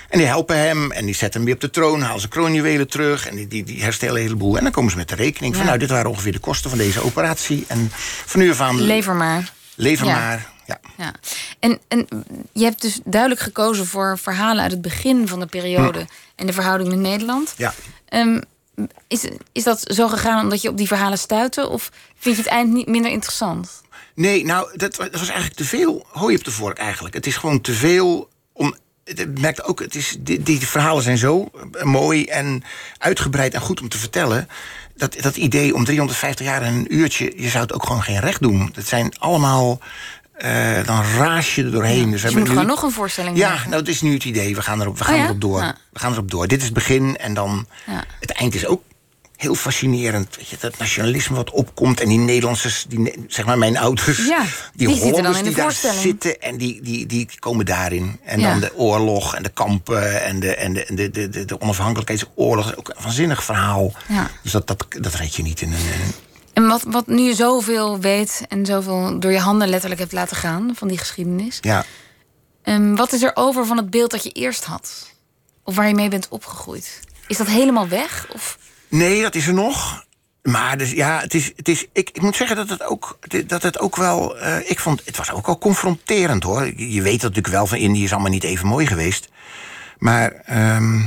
[0.08, 2.88] En die helpen hem en die zetten hem weer op de troon, halen zijn kroonjuwelen
[2.88, 4.56] terug en die, die, die herstellen een heleboel.
[4.56, 5.68] En dan komen ze met de rekening van, Ja.
[5.68, 7.64] nou, dit waren ongeveer de kosten van deze operatie.
[7.68, 7.88] En
[8.26, 9.52] van nu af aan, Lever maar.
[9.74, 10.14] lever Ja.
[10.14, 10.50] maar.
[10.66, 10.80] Ja.
[10.96, 11.12] Ja.
[11.58, 12.06] En, en
[12.52, 16.06] je hebt dus duidelijk gekozen voor verhalen uit het begin van de periode
[16.36, 17.54] en de verhouding met Nederland.
[17.56, 17.74] ja.
[18.08, 18.40] Ehm,
[19.08, 21.68] is, is dat zo gegaan omdat je op die verhalen stuitte?
[21.68, 23.82] Of vind je het eind niet minder interessant?
[24.14, 27.14] Nee, nou, dat, dat was eigenlijk te veel hooi op de vork eigenlijk.
[27.14, 28.28] Het is gewoon te veel.
[29.14, 32.62] Het merkt ook, het is, die, die verhalen zijn zo eh, mooi en
[32.98, 34.48] uitgebreid en goed om te vertellen.
[34.96, 38.20] Dat, dat idee om 350 jaar en een uurtje, je zou het ook gewoon geen
[38.20, 38.70] recht doen.
[38.72, 39.78] Dat zijn allemaal,
[40.32, 42.10] eh, dan raas je er doorheen.
[42.10, 43.70] Dus we Dus je moet nu- gewoon nog een voorstelling Ja, maken.
[43.70, 44.54] nou, dat is nu het idee.
[44.54, 45.24] We gaan erop, we gaan ja?
[45.24, 45.60] erop door.
[45.60, 45.76] Ja.
[45.92, 46.46] We gaan erop door.
[46.48, 47.66] Dit is het begin en dan...
[48.20, 48.82] Het eind is ook
[49.38, 50.36] heel fascinerend.
[50.36, 54.26] Weet je, dat nationalisme wat opkomt en die Nederlanders, die, zeg maar mijn ouders...
[54.26, 58.20] Ja, die dan Hollanders die daar zitten en die, die, die komen daarin.
[58.24, 58.50] En Ja.
[58.50, 62.76] dan de oorlog en de kampen en de, en de, de, de, de, de onafhankelijkheidsoorlog.
[62.76, 63.92] Ook een waanzinnig verhaal.
[64.08, 64.30] Ja.
[64.42, 65.78] Dus dat, dat, dat red je niet in een...
[65.78, 66.14] in een-
[66.52, 70.36] En wat, wat nu je zoveel weet en zoveel door je handen letterlijk hebt laten
[70.36, 71.58] gaan van die geschiedenis.
[71.60, 71.84] ja.
[72.62, 75.12] Ehm, wat is er over van het beeld dat je eerst had?
[75.64, 77.00] Of waar je mee bent opgegroeid?
[77.26, 78.26] Is dat helemaal weg?
[78.34, 78.58] Of...
[78.88, 80.06] Nee, dat is er nog.
[80.42, 83.62] Maar dus, ja, het is, het is, ik, ik moet zeggen dat het ook, dat
[83.62, 84.38] het ook wel.
[84.38, 86.72] eh, ik vond het was ook al confronterend hoor.
[86.80, 89.28] Je weet dat natuurlijk wel van Indië is allemaal niet even mooi geweest.
[89.98, 90.32] Maar.
[90.44, 91.00] ehm,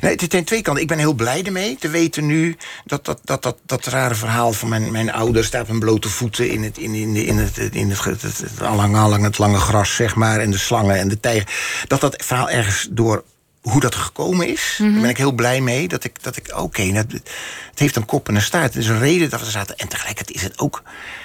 [0.00, 0.82] nee, ten twee kanten.
[0.82, 4.52] Ik ben heel blij ermee te weten nu dat dat, dat, dat, dat rare verhaal
[4.52, 7.90] van mijn, mijn ouders daar op blote voeten in het, in, in, in het, in
[7.90, 11.54] het, het, het, allang het lange gras, zeg maar, en de slangen en de tijger.
[11.86, 13.24] Dat dat verhaal ergens door
[13.62, 15.88] hoe dat gekomen is, daar ben ik heel blij mee.
[15.88, 17.30] Dat ik, dat ik oké, nou, het
[17.70, 18.74] het heeft een kop en een staart.
[18.74, 19.76] Er is een reden dat we er zaten.
[19.76, 20.82] En tegelijkertijd is het ook.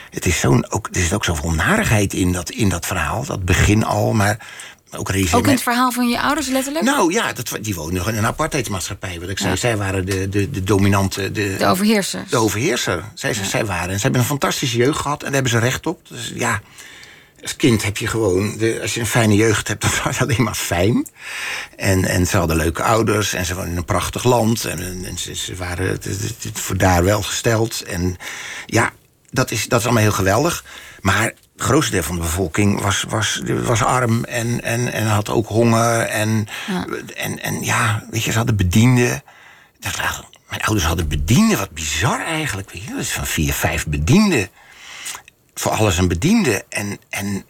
[0.10, 3.26] Het is zo'n, ook, er zit ook zoveel narigheid in dat, in dat verhaal.
[3.26, 4.48] Dat begin al, maar
[4.92, 6.86] ook Ook in het verhaal van je ouders letterlijk?
[6.86, 9.20] nou ja, dat, die woonden nog in een apartheidsmaatschappij.
[9.20, 9.50] Wat ik zei.
[9.50, 9.56] Ja.
[9.56, 11.32] Zij waren de, de, de dominante.
[11.32, 12.30] De, de overheersers.
[12.30, 13.04] de overheerser.
[13.14, 13.90] Zij, zij waren.
[13.90, 15.20] En ze hebben een fantastische jeugd gehad.
[15.20, 16.08] En daar hebben ze recht op.
[16.08, 16.62] Dus ja,
[17.48, 18.58] als kind heb je gewoon...
[18.58, 21.08] De, als je een fijne jeugd hebt, dan was dat alleen maar fijn.
[21.76, 23.34] En, en ze hadden leuke ouders.
[23.34, 24.66] En ze woonden in een prachtig land.
[24.66, 27.82] En, en ze, ze waren het, het- het voor daar wel gesteld.
[27.84, 28.16] En
[28.66, 28.92] ja,
[29.32, 30.64] dat is, dat is allemaal heel geweldig.
[31.02, 35.48] Maar grootste deel van de bevolking was, was, was arm en, en, en had ook
[35.48, 36.00] honger.
[36.02, 36.86] En ja.
[37.16, 39.24] En, en ja, weet je, ze hadden bedienden.
[40.50, 42.72] Mijn ouders hadden bedienden, wat bizar eigenlijk.
[42.72, 44.50] Weet je, dat is van vier, vijf bedienden.
[45.60, 46.66] Voor alles een bediende.
[46.70, 47.46] En, en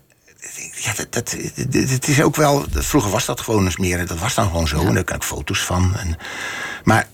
[0.75, 1.35] ja, dat, dat,
[1.71, 2.65] het is ook wel.
[2.71, 4.07] Vroeger was dat gewoon eens meer.
[4.07, 4.79] Dat was dan gewoon zo.
[4.79, 5.95] En daar kan ik foto's van.
[5.95, 6.17] En,
[6.83, 7.07] maar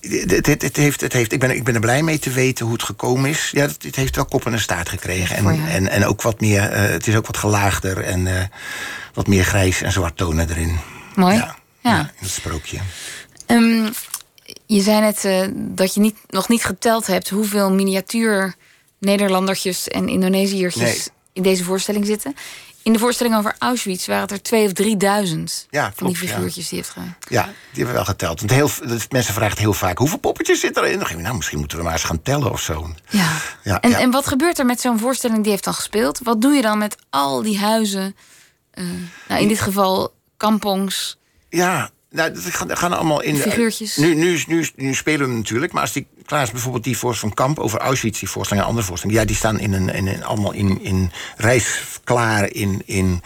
[0.00, 2.64] het, het, het, heeft, het heeft, ik, ben, ik ben er blij mee te weten
[2.64, 3.50] hoe het gekomen is.
[3.52, 5.36] Ja, het, het heeft wel kop en een staart gekregen.
[5.36, 8.42] En, en, en ook wat meer, uh, het is ook wat gelaagder en uh,
[9.12, 10.78] wat meer grijs en zwart tonen erin.
[11.14, 11.34] Mooi.
[11.34, 11.98] Ja, ja.
[11.98, 12.78] in het sprookje.
[13.46, 13.92] Um,
[14.66, 18.54] je zei net uh, dat je niet, nog niet geteld hebt hoeveel miniatuur
[19.04, 21.02] Nederlandertjes en Indonesiërs nee.
[21.32, 22.34] in deze voorstelling zitten.
[22.82, 26.68] In de voorstelling over Auschwitz waren het er twee of drieduizend ja, van die figuurtjes
[26.68, 27.00] die heeft ge...
[27.28, 28.40] Ja, die hebben we wel geteld.
[28.40, 28.70] Want heel,
[29.10, 30.98] mensen vragen heel vaak, hoeveel poppetjes zitten erin?
[30.98, 32.94] Dan nou, misschien moeten we maar eens gaan tellen of zo.
[33.08, 33.36] Ja.
[33.62, 36.20] ja en, en wat gebeurt er met zo'n voorstelling die heeft dan gespeeld?
[36.22, 38.16] Wat doe je dan met al die huizen?
[38.74, 38.84] Uh,
[39.28, 41.18] nou, in dit geval kampongs.
[41.48, 43.36] Ja, nou, dat gaan, gaan allemaal in.
[43.36, 43.96] Figuurtjes.
[43.96, 47.36] Nu, nu, nu, nu spelen we natuurlijk, maar als die klaar is, bijvoorbeeld die voorstelling
[47.36, 50.24] van Kamp over Auschwitz, die voorstellingen, andere voorstellingen, ja, die staan in een, in een,
[50.24, 53.22] allemaal in, in reis klaar, in, in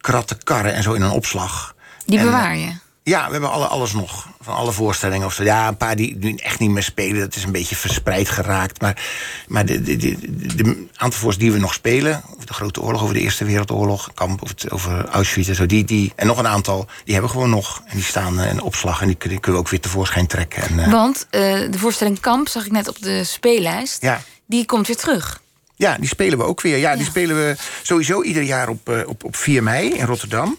[0.00, 1.74] kratten, karren en zo in een opslag.
[2.06, 2.72] Die bewaar je?
[3.10, 4.28] Ja, we hebben alle, alles nog.
[4.40, 5.26] Van alle voorstellingen.
[5.26, 5.42] Of zo.
[5.42, 7.20] Ja, een paar die nu echt niet meer spelen.
[7.20, 8.80] Dat is een beetje verspreid geraakt.
[8.80, 9.02] Maar,
[9.48, 10.16] maar de, de, de,
[10.54, 12.22] de aantal voorstellingen die we nog spelen...
[12.34, 14.10] over de Grote Oorlog, over de Eerste Wereldoorlog...
[14.14, 15.66] Kamp, over, over Auschwitz en zo.
[15.66, 17.82] Die, die, en nog een aantal, die hebben we gewoon nog.
[17.86, 19.00] En die staan in opslag.
[19.00, 20.62] En die, kunnen we ook weer tevoorschijn trekken.
[20.62, 20.90] En, uh...
[20.90, 21.40] Want uh,
[21.70, 24.02] de voorstelling Kamp zag ik net op de speellijst.
[24.02, 24.22] Ja.
[24.46, 25.42] Die komt weer terug.
[25.76, 26.76] Ja, die spelen we ook weer.
[26.76, 30.58] Ja, die spelen we sowieso ieder jaar op, op, op 4 mei in Rotterdam.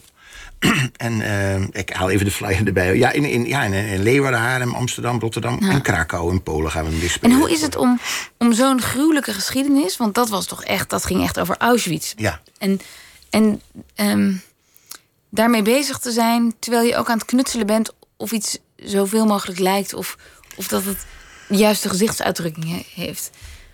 [0.98, 2.98] en uh, ik haal even de flyer erbij.
[2.98, 6.84] Ja, in, in, ja, in, in Leeuwarden, Haarlem, Amsterdam, Rotterdam en Krakau in Polen gaan
[6.84, 8.00] we hem weer En hoe is het om,
[8.38, 9.98] om zo'n gruwelijke geschiedenis...
[9.98, 12.14] want dat was toch echt, dat ging echt over Auschwitz.
[12.18, 12.42] Ja.
[12.58, 12.82] En,
[13.30, 13.62] en
[13.96, 14.42] um,
[15.30, 16.54] daarmee bezig te zijn...
[16.60, 17.94] terwijl je ook aan het knutselen bent...
[18.18, 19.94] of iets zoveel mogelijk lijkt...
[19.94, 20.18] of,
[20.56, 21.06] of dat het
[21.48, 23.30] de juiste gezichtsuitdrukking heeft...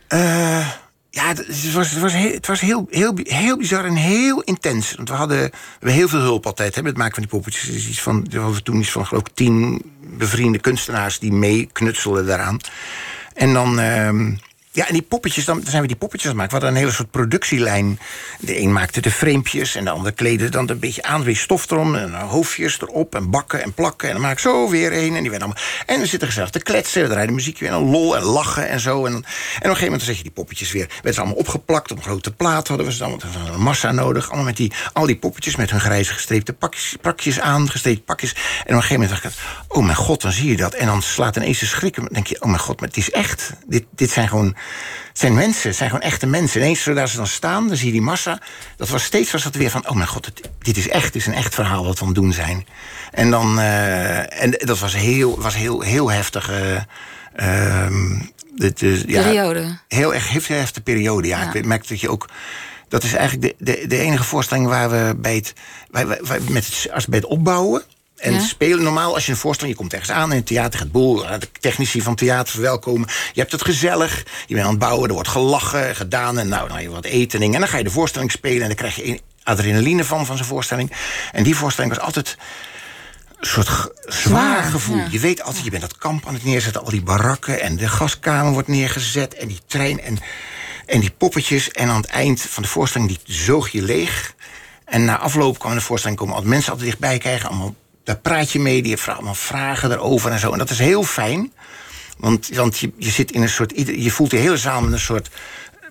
[0.10, 0.68] Uh...
[1.10, 4.96] Ja, het was, het was, heel, het was heel, heel, heel bizar en heel intens.
[4.96, 7.70] Want we hadden, we heel veel hulp altijd hè, met het maken van die poppetjes.
[7.70, 9.82] Dus iets van, we hadden toen iets van geloof ik tien
[10.18, 12.60] bevriende kunstenaars die mee knutselden daaraan.
[13.34, 13.80] En dan.
[13.80, 14.38] Uh,
[14.78, 16.52] ja, en die poppetjes, dan, zijn we die poppetjes aan maken.
[16.52, 18.00] We hadden een hele soort productielijn.
[18.40, 21.24] De een maakte de framepjes en de ander kleedde dan een beetje aan.
[21.24, 24.08] Weer stof erom en hoofdjes erop en bakken en plakken.
[24.08, 25.16] En dan maak ik zo weer een.
[25.16, 25.64] En die werden allemaal.
[25.86, 27.02] En dan zitten gezellig te kletsen.
[27.02, 29.06] We draaien muziekje weer en lol en lachen en zo.
[29.06, 30.88] En, en op een gegeven moment zet je die poppetjes weer.
[30.88, 32.68] Werden ze allemaal opgeplakt op een grote plaat.
[32.68, 33.22] Hadden we ze dan
[33.54, 34.26] een massa nodig.
[34.26, 37.70] Allemaal met die, al die poppetjes met hun grijze gestreepte pakjes, pakjes aan.
[37.70, 38.32] Gestreepte pakjes.
[38.34, 40.74] En op een gegeven moment dacht ik, oh mijn god, dan zie je dat.
[40.74, 41.96] En dan slaat ineens de schrik.
[41.96, 43.54] Dan denk je, oh mijn god, maar het is echt.
[43.68, 44.56] Dit, dit zijn gewoon
[45.08, 46.62] het zijn mensen, het zijn gewoon echte mensen.
[46.62, 48.40] Ineens zodra ze dan staan, dan zie je die massa.
[48.76, 51.28] Dat was steeds was dat weer van, oh mijn god, dit is echt, dit is
[51.28, 52.68] een echt verhaal wat we aan het doen zijn.
[53.12, 56.52] En dan, uh, en dat was heel, was heel, heel heftig.
[56.52, 56.82] Uh,
[59.08, 59.78] ja, periode.
[59.88, 61.42] Heel erg heel heftige periode, ja.
[61.42, 61.54] ja.
[61.54, 62.30] Ik merk dat je ook.
[62.88, 65.54] Dat is eigenlijk de, de, de enige voorstelling waar we bij het,
[65.92, 67.84] wij, wij, met het, als bij het opbouwen
[68.18, 70.92] en spelen normaal, als je een voorstelling, je komt ergens aan in het theater, gaat
[70.92, 73.08] boel, de technici van het theater verwelkomen.
[73.34, 76.68] Je hebt het gezellig, je bent aan het bouwen, er wordt gelachen, gedaan en nou,
[76.68, 77.42] dan je wat eten.
[77.42, 80.48] En dan ga je de voorstelling spelen en dan krijg je adrenaline van, van zijn
[80.48, 80.92] voorstelling.
[81.32, 82.38] En die voorstelling was altijd
[83.40, 85.02] een soort zwaar gevoel.
[85.10, 87.88] Je weet altijd, je bent dat kamp aan het neerzetten, al die barakken en de
[87.88, 90.18] gaskamer wordt neergezet en die trein en,
[90.86, 91.72] en die poppetjes.
[91.72, 94.36] En aan het eind van de voorstelling, die zoog je leeg.
[94.86, 97.76] En na afloop kwam de voorstelling, komen altijd mensen altijd dichtbij krijgen, allemaal
[98.08, 100.52] daar praat je mee, die heeft allemaal vragen erover en zo.
[100.52, 101.54] En dat is heel fijn.
[102.18, 103.74] Want, want je, je zit in een soort.
[103.76, 105.30] Je voelt de hele zaal met een soort.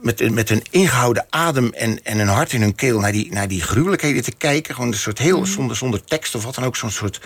[0.00, 3.48] Met, met een ingehouden adem en, en een hart in hun keel naar die, naar
[3.48, 4.74] die gruwelijkheden te kijken.
[4.74, 5.50] Gewoon een soort heel, mhm.
[5.50, 6.76] zonder, zonder tekst of wat dan ook.
[6.76, 7.20] Zo'n soort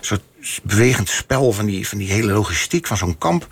[0.00, 0.22] soort
[0.62, 3.48] bewegend spel van die, van die hele logistiek van zo'n kamp.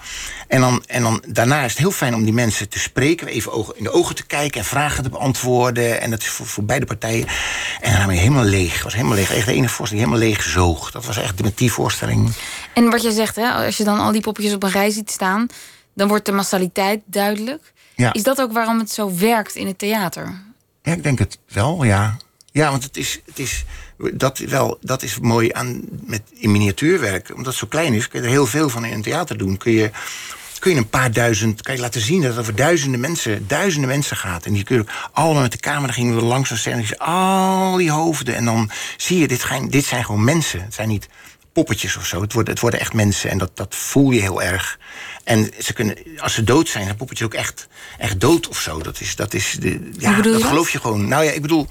[0.48, 3.52] En dan, en dan daarna is het heel fijn om die mensen te spreken, even
[3.52, 6.00] ogen, in de ogen te kijken en vragen te beantwoorden.
[6.00, 7.26] En dat is voor, voor beide partijen.
[7.80, 8.82] En dan ben je helemaal leeg.
[8.82, 9.34] was helemaal leeg.
[9.34, 10.90] Echt de ene voorstelling helemaal leeg zoog.
[10.90, 12.32] Dat was echt met die voorstelling.
[12.74, 15.10] En wat je zegt, hè, als je dan al die poppetjes op een rij ziet
[15.10, 15.46] staan,
[15.94, 17.72] dan wordt de massaliteit duidelijk.
[17.94, 18.12] Ja.
[18.12, 20.42] Is dat ook waarom het zo werkt in het theater?
[20.82, 22.16] Ja, ik denk het wel, ja.
[22.52, 23.64] Ja, want het is, het is
[23.98, 27.30] dat, wel, dat is mooi aan met, in miniatuurwerk.
[27.30, 29.56] Omdat het zo klein is, kun je er heel veel van in een theater doen.
[29.56, 29.90] Kun je,
[30.58, 33.88] kun je een paar duizend, kan je laten zien dat het over duizenden mensen, duizenden
[33.88, 34.46] mensen gaat.
[34.46, 36.98] En die kun je allemaal met de camera gingen we langs een scène.
[36.98, 38.34] Al die hoofden.
[38.34, 40.62] En dan zie je, dit, dit zijn gewoon mensen.
[40.62, 41.08] Het zijn niet
[41.52, 42.20] poppetjes of zo.
[42.20, 44.78] Het worden, het worden echt mensen en dat, dat voel je heel erg.
[45.24, 47.68] En ze kunnen, als ze dood zijn, zijn poppetjes ook echt,
[47.98, 48.78] echt dood of zo.
[48.78, 50.42] Dat is, dat is de, ja, dat?
[50.42, 51.08] geloof je gewoon.
[51.08, 51.66] Nou ja, ik bedoel,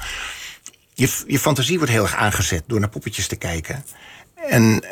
[0.98, 3.86] je, je fantasie wordt heel erg aangezet door naar poppetjes te kijken.
[4.36, 4.84] En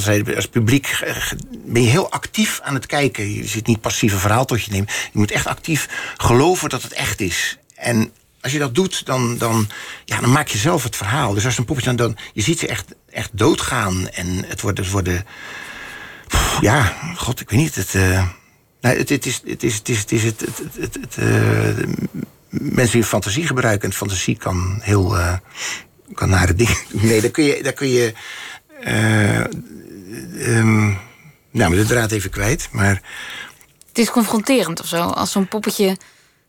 [0.00, 1.16] zei, als publiek eh,
[1.64, 3.34] ben je heel actief aan het kijken.
[3.34, 4.90] Je zit niet passief een verhaal tot je neemt.
[4.90, 7.58] Je moet echt actief geloven dat het echt is.
[7.74, 9.68] En als je dat doet, dan, dan,
[10.04, 11.34] ja, dan maak je zelf het verhaal.
[11.34, 14.08] Dus als een poppetje dan, je ziet ze echt, echt doodgaan.
[14.08, 15.24] En het worden, het
[16.60, 17.74] ja, god, ik weet niet.
[17.74, 17.94] Het,
[18.80, 20.40] nee, het, het, is, het is, het is, het is het,
[20.78, 21.86] het, eh,
[22.60, 23.88] mensen die fantasie gebruiken.
[23.88, 25.34] En fantasie kan heel, eh,
[26.14, 26.76] kan nare dingen.
[27.08, 28.12] Nee, daar kun je, daar kun je,
[28.80, 30.84] eh, ehm,
[31.50, 32.68] nou, maar de draad even kwijt.
[32.72, 33.02] Maar
[33.88, 35.96] Het is confronterend of zo, als zo'n poppetje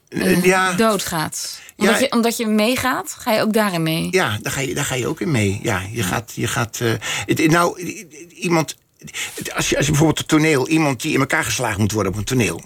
[0.09, 0.73] eh, ja.
[0.73, 1.61] doodgaat.
[1.77, 2.01] Omdat, Ja.
[2.01, 4.07] je, omdat je meegaat, ga je ook daarin mee.
[4.11, 5.59] Ja, daar ga je, daar ga je ook in mee.
[5.63, 6.31] Ja, je gaat.
[6.35, 6.79] Je gaat
[7.25, 7.81] het- nou,
[8.29, 8.75] iemand.
[9.55, 12.17] Als je, als je bijvoorbeeld het toneel, iemand die in elkaar geslagen moet worden op
[12.17, 12.61] een toneel.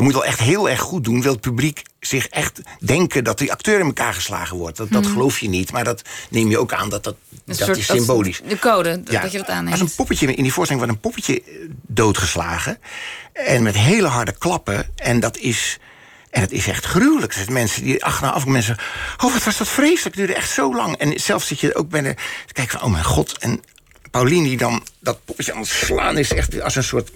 [0.00, 1.22] Dan moet je wel echt heel erg goed doen.
[1.22, 4.76] Wil het publiek zich echt denken dat die acteur in elkaar geslagen wordt.
[4.76, 7.34] Dat, dat geloof je niet, maar dat neem je ook aan dat dat, Mhm.
[7.50, 8.40] Een dat soort- is symbolisch.
[8.48, 9.80] de code, dat- Ja, dat je dat Als aanneemt.
[9.80, 11.52] een poppetje in die voorstelling wordt een poppetje eh,
[11.86, 12.78] doodgeslagen.
[13.32, 14.90] En met hele harde klappen.
[14.96, 15.78] En dat is.
[16.30, 17.32] En het is echt gruwelijk.
[17.32, 18.76] Zijn mensen die achteraf mensen.
[19.24, 20.04] Oh, wat was dat vreselijk.
[20.04, 20.96] Het duurde echt zo lang.
[20.96, 22.14] En zelf zit je ook bij de.
[22.46, 23.38] te kijken van, oh mijn god.
[23.38, 23.60] En
[24.10, 26.32] Paulien die dan dat poppetje aan het slaan is.
[26.32, 27.10] Echt als een soort.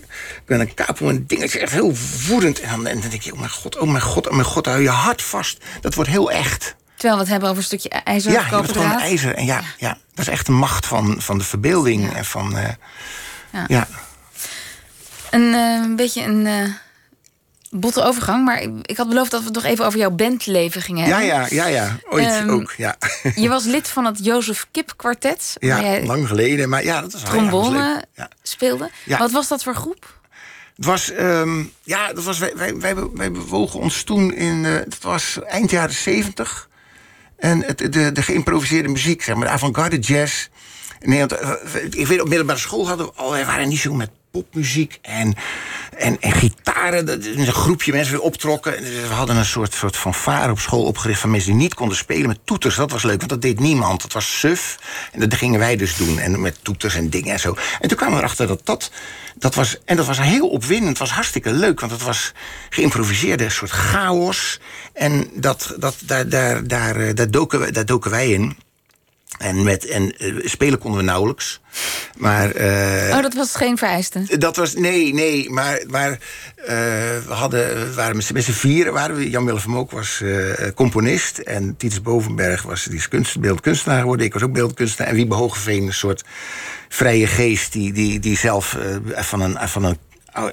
[0.46, 1.58] Met een kapel en dingetje.
[1.58, 1.94] Echt heel
[2.28, 2.60] woedend.
[2.60, 4.66] En dan, en dan denk je, oh mijn god, oh mijn god, oh mijn god.
[4.66, 5.64] Hou je hart vast.
[5.80, 6.74] Dat wordt heel echt.
[6.94, 8.32] Terwijl we het hebben over een stukje ijzer.
[8.32, 9.34] Ja, je hebt gewoon ijzer.
[9.34, 12.14] En ja, ja, dat is echt de macht van, van de verbeelding.
[12.14, 12.56] En van.
[12.58, 12.68] eh,
[13.52, 13.64] Ja.
[13.68, 13.88] ja.
[15.30, 16.68] Een eh, beetje een eh,
[17.80, 21.06] botte overgang, maar ik, had beloofd dat we het nog even over jouw bandleven gingen
[21.06, 21.26] Ja, hebben.
[21.26, 21.98] ja, ja, ja.
[22.10, 22.96] Ooit Ehm, ook, ja.
[23.34, 26.68] Je was lid van het Jozef Kip kwartet, ja, lang geleden.
[26.68, 28.04] Maar ja, dat was ja, was trombone.
[28.14, 28.28] Ja.
[28.42, 28.90] speelde.
[29.04, 29.18] Ja.
[29.18, 30.22] Wat was dat voor groep?
[30.76, 34.72] Het was, ehm, ja, dat was, wij, wij, wij, wij bewogen ons toen in, eh
[34.72, 36.68] het was eind jaren zeventig.
[37.36, 40.48] En het, de, de geïmproviseerde muziek, zeg maar, de avant-garde jazz.
[41.00, 41.50] Nee, want, eh,
[41.90, 45.34] ik weet, op middelbare school hadden we al, wij waren niet zo met popmuziek en,
[45.96, 47.08] en, en gitaren.
[47.38, 48.76] Een groepje mensen weer optrokken.
[48.76, 51.96] En We hadden een soort, soort fanfare op school opgericht van mensen die niet konden
[51.96, 52.74] spelen met toeters.
[52.76, 54.02] Dat was leuk, want dat deed niemand.
[54.02, 54.78] Dat was suf.
[55.12, 56.18] En dat gingen wij dus doen.
[56.18, 57.56] En met toeters en dingen en zo.
[57.80, 58.90] En toen kwamen we erachter dat dat.
[59.36, 60.88] dat was, en dat was heel opwindend.
[60.88, 62.32] Het was hartstikke leuk, want het was
[62.70, 64.60] geïmproviseerde soort chaos.
[64.92, 68.56] En dat, dat, daar, daar, daar, eh, daar, doken, we- daar doken wij in.
[69.38, 71.60] En, met, en eh, spelen konden we nauwelijks.
[72.16, 72.50] Maar.
[72.50, 74.38] eh, oh, dat was geen vereiste.
[74.38, 76.18] dat was, nee, nee, maar, maar eh,
[77.26, 78.92] we, hadden, waren met z'n- met z'n vieren.
[78.92, 81.38] Waren we, Jan Willem van Mook was eh, componist.
[81.38, 84.26] En Titus Bovenberg was die is kunst, beeldkunstenaar geworden.
[84.26, 85.10] Ik was ook beeldkunstenaar.
[85.10, 86.24] En Wiebe Hogeveen, een soort
[86.88, 87.72] vrije geest...
[87.72, 88.74] die, die, die zelf
[89.14, 89.98] eh, van, een, van een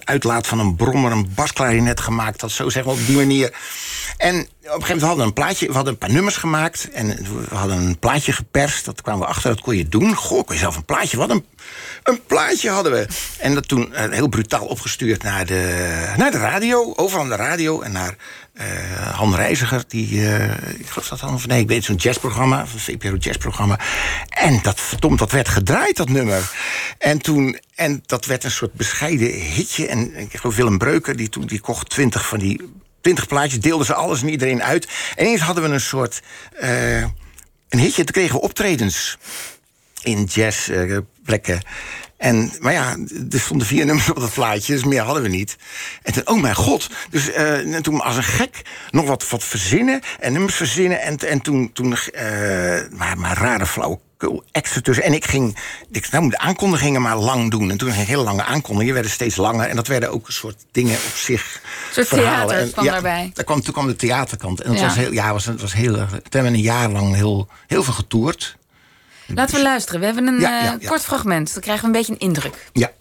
[0.03, 2.51] uitlaat van een brommer een basklarinet gemaakt had.
[2.51, 3.53] Zo zeggen we op die manier.
[4.17, 6.89] En op een gegeven moment hadden we een plaatje, we hadden een paar nummers gemaakt.
[6.91, 8.85] En we hadden een plaatje geperst.
[8.85, 10.15] Dat kwamen we achter, dat kon je doen.
[10.15, 11.17] Goh, kon je zelf een plaatje.
[11.17, 11.45] Wat een,
[12.03, 13.07] een plaatje hadden we.
[13.39, 16.93] En dat toen eh, heel brutaal opgestuurd naar de, naar de radio.
[16.95, 17.81] Overal aan de radio.
[17.81, 18.15] En naar
[18.61, 19.83] eh Han Reiziger.
[19.87, 22.59] Die, eh, ik geloof dat dan, of nee, ik weet zo'n jazzprogramma.
[22.59, 23.79] Een VPRO jazzprogramma.
[24.29, 26.51] En dat, verdomd, dat werd gedraaid, dat nummer.
[26.97, 29.87] En toen, en dat werd een soort bescheiden hitje.
[29.87, 32.79] En ik geloof Willem Breuker, die, toen, die kocht twintig van die...
[33.01, 34.87] 20 plaatjes, deelden ze alles en iedereen uit.
[35.15, 36.21] En ineens hadden we een soort.
[36.59, 37.01] eh,
[37.71, 39.17] een hitje, toen kregen we optredens
[40.01, 41.61] in jazzplekken.
[42.21, 42.97] En, maar ja,
[43.31, 45.57] er stonden vier nummers op dat plaatje, dus meer hadden we niet.
[46.03, 46.89] En toen, oh mijn god.
[47.09, 48.61] Dus eh, en toen als een gek
[48.91, 51.01] nog wat, wat verzinnen en nummers verzinnen.
[51.01, 52.23] En, en toen, toen eh,
[52.91, 55.03] maar, maar rare flauwekul extra tussen.
[55.03, 55.57] En ik ging,
[55.91, 57.71] ik, nou de aankondigingen maar lang doen.
[57.71, 59.67] En toen ging hele lange aankondigingen, werden steeds langer.
[59.67, 61.61] En dat werden ook een soort dingen op zich.
[61.63, 62.59] Een soort verhalen.
[62.59, 63.31] En kwam ja, daarbij.
[63.33, 64.61] Daar kwam, toen kwam de theaterkant.
[64.61, 64.85] En dat Ja.
[64.85, 67.93] was heel, ja, was, was heel, toen hebben we een jaar lang heel, heel veel
[67.93, 68.59] getoerd.
[69.35, 69.99] Laten we dus- luisteren.
[69.99, 71.53] We hebben een eh, kort fragment.
[71.53, 72.69] Dan krijgen we een beetje een indruk.
[72.73, 72.91] Ja.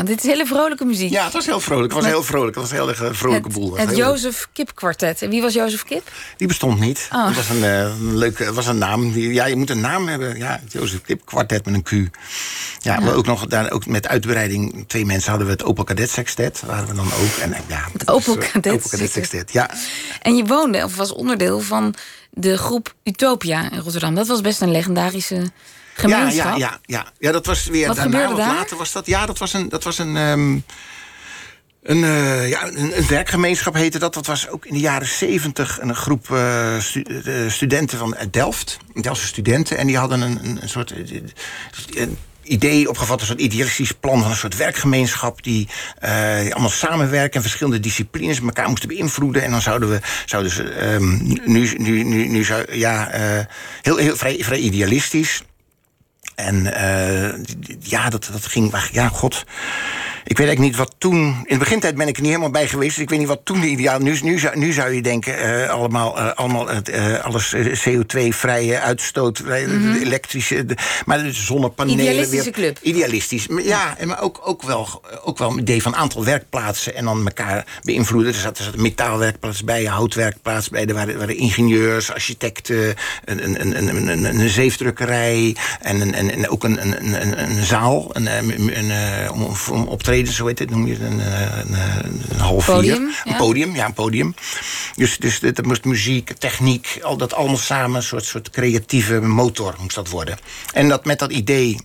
[0.00, 1.10] Ja, dit is hele vrolijke muziek.
[1.10, 1.92] Ja, het was heel vrolijk.
[1.92, 2.54] Het was heel vrolijk.
[2.54, 3.76] Het was een heel erg vrolijke boel.
[3.76, 5.22] Het, Jozef Kip kwartet.
[5.22, 6.10] En wie was Jozef Kip?
[6.36, 7.08] Die bestond niet.
[7.12, 7.26] Oh.
[7.26, 9.12] Dat was een, uh, leuke, was een naam.
[9.14, 10.38] Ja, je moet een naam hebben.
[10.38, 12.16] Ja, het Jozef Kip kwartet met een Q.
[12.78, 14.84] Ja, maar ook nog daar, ook met uitbreiding.
[14.86, 16.62] Twee mensen hadden we het Opel Cadet Sextet.
[16.66, 17.36] Waren we dan ook.
[17.40, 19.52] En, ja, het Opel Cadet, Sextet.
[19.52, 19.70] Ja.
[20.22, 21.94] En je woonde, of was onderdeel van
[22.30, 24.14] de groep Utopia in Rotterdam.
[24.14, 25.50] Dat was best een legendarische
[25.96, 27.12] ja, ja, ja, ja.
[27.18, 29.06] ja, dat was weer Wat daarna, later was dat.
[29.06, 29.68] Ja, dat was een.
[29.68, 30.58] Dat was een ehm,
[31.82, 34.14] een, uh, ja, een, een, werkgemeenschap heette dat.
[34.14, 37.04] Dat was ook in de jaren zeventig een groep uh, stu
[37.48, 38.78] studenten van Delft.
[39.00, 39.76] Delftse studenten.
[39.76, 40.90] En die hadden een, een, soort
[41.90, 45.42] een idee opgevat, een soort idealistisch plan van een soort werkgemeenschap.
[45.42, 45.68] Die
[46.00, 49.42] allemaal samenwerken en verschillende disciplines elkaar moesten beïnvloeden.
[49.42, 53.10] En dan zouden we, zouden ze, um, nu, nu, nu, nu zou, ja,
[53.82, 55.42] heel, heel vrij, vrij idealistisch.
[56.40, 57.44] En uh,
[57.80, 58.74] ja, dat, dat ging.
[58.92, 59.44] Ja, god.
[60.24, 61.18] Ik weet eigenlijk niet wat toen.
[61.24, 62.94] In de begintijd ben ik er niet helemaal bij geweest.
[62.94, 63.98] Dus ik weet niet wat toen de ideaal.
[63.98, 69.40] Nu, nu, zou, nu zou je denken: uh, allemaal, uh, allemaal uh, alles CO2-vrije uitstoot,
[69.40, 69.96] mm -hmm.
[70.02, 70.66] elektrische.
[70.66, 72.00] De, maar de zonnepanelen.
[72.00, 72.78] Idealistische club.
[72.82, 73.46] Idealistisch.
[73.62, 77.66] Ja, maar ook, ook, wel, ook wel een idee van aantal werkplaatsen en dan elkaar
[77.82, 78.32] beïnvloeden.
[78.32, 80.86] Er zat, er zat een metaalwerkplaats bij, een houtwerkplaats bij.
[80.86, 82.94] Er waren, waren ingenieurs, architecten,
[83.24, 87.42] een, een, een, een, een, een zeefdrukkerij en, een, en, en ook een, een, een,
[87.42, 91.20] een zaal een, een, een, om, om op zo heet het, noem je het, een,
[91.20, 93.32] eh, een, een, een half podium, vier.
[93.32, 94.34] Een podium, ja, een podium.
[94.94, 99.74] Dus, dus dat moest muziek, techniek, al dat allemaal samen, een soort, soort creatieve motor
[99.80, 100.38] moest dat worden.
[100.72, 101.78] En dat met dat idee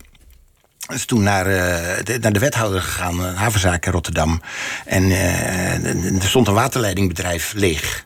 [0.94, 4.42] is toen naar, uh, de, naar de wethouder gegaan, havenzaak in Rotterdam.
[4.86, 8.06] En uh, er stond een waterleidingbedrijf leeg.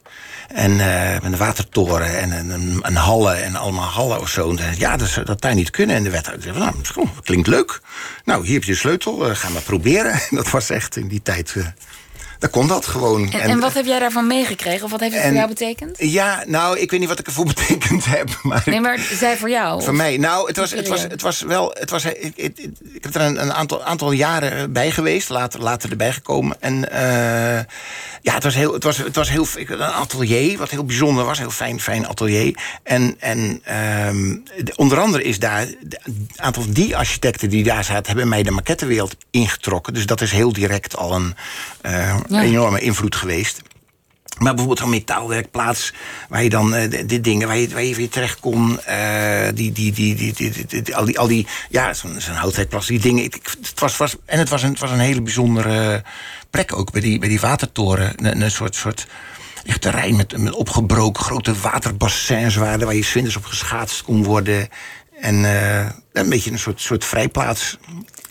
[0.54, 4.58] En uh, een watertoren en een, een, hallen en allemaal hallen of zo.
[4.78, 5.96] Ja, dat, dat daar niet kunnen.
[5.96, 6.76] En de wethouder nou,
[7.24, 7.82] klinkt leuk.
[8.26, 10.20] Nou, hier heb je de sleutel, uh, ga maar proberen.
[10.30, 11.54] dat was echt in die tijd...
[11.58, 11.66] Uh,
[12.40, 13.32] dan kon dat gewoon.
[13.32, 14.84] En, en, wat heb jij daarvan meegekregen?
[14.84, 15.96] Of wat heeft het voor jou betekend?
[15.98, 18.30] Ja, nou, ik weet niet wat ik ervoor betekend heb.
[18.42, 19.84] Maar nee, maar zij voor jou?
[19.84, 20.18] Voor mij.
[20.18, 21.76] Nou, het was, het was, het was wel...
[21.80, 22.58] Het was, ik, ik,
[22.94, 25.30] ik heb er een, een, aantal, aantal jaren bij geweest.
[25.30, 26.58] Later, later erbij gekomen.
[26.60, 27.60] En uh,
[28.22, 29.48] ja, het was, heel, het, was, het was heel...
[29.56, 31.38] Een atelier, wat heel bijzonder was.
[31.38, 32.58] Heel fijn, fijn atelier.
[32.84, 33.40] En, en
[34.08, 35.68] um, de, onder andere is daar...
[36.04, 38.06] Een aantal die architecten die daar zaten...
[38.06, 39.94] hebben mij de maquettewereld ingetrokken.
[39.94, 41.36] Dus dat is heel direct al een...
[41.86, 42.42] Uh, ja.
[42.42, 43.62] enorme invloed geweest.
[44.38, 45.94] Maar bijvoorbeeld een metaalwerkplaats,
[46.30, 48.80] waar je dan uh, dit dingen, waar je, waar je weer terecht kon.
[48.90, 52.88] Uh, die, die, die, die, die, die, al die, al die, ja, zo'n zo houtwerkplaats,
[52.88, 53.24] die dingen.
[53.24, 56.04] Het was, was, en het was, een, het was een hele bijzondere
[56.50, 58.14] plek ook bij die, bij die watertoren.
[58.16, 59.08] Een, een soort, soort
[59.66, 64.68] echt terrein met, met opgebroken grote waterbassins waar, waar je zwinters op geschaatst kon worden.
[65.22, 67.78] En uh, een beetje een soort, soort vrijplaats.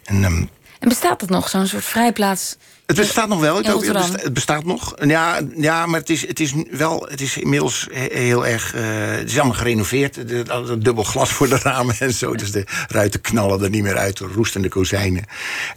[0.04, 2.56] En, um, en bestaat dat nog, zo'n soort vrijplaats?
[2.88, 3.56] Het bestaat nog wel.
[3.56, 4.94] Het, bestaat, nog.
[5.06, 7.06] Ja, ja maar het is, het is wel.
[7.08, 8.74] Het is inmiddels heel erg.
[8.74, 10.14] Uh, het is allemaal gerenoveerd.
[10.14, 12.34] De, dubbel glas voor de ramen en zo.
[12.34, 15.24] Dus de ruiten knallen er niet meer uit roestende kozijnen.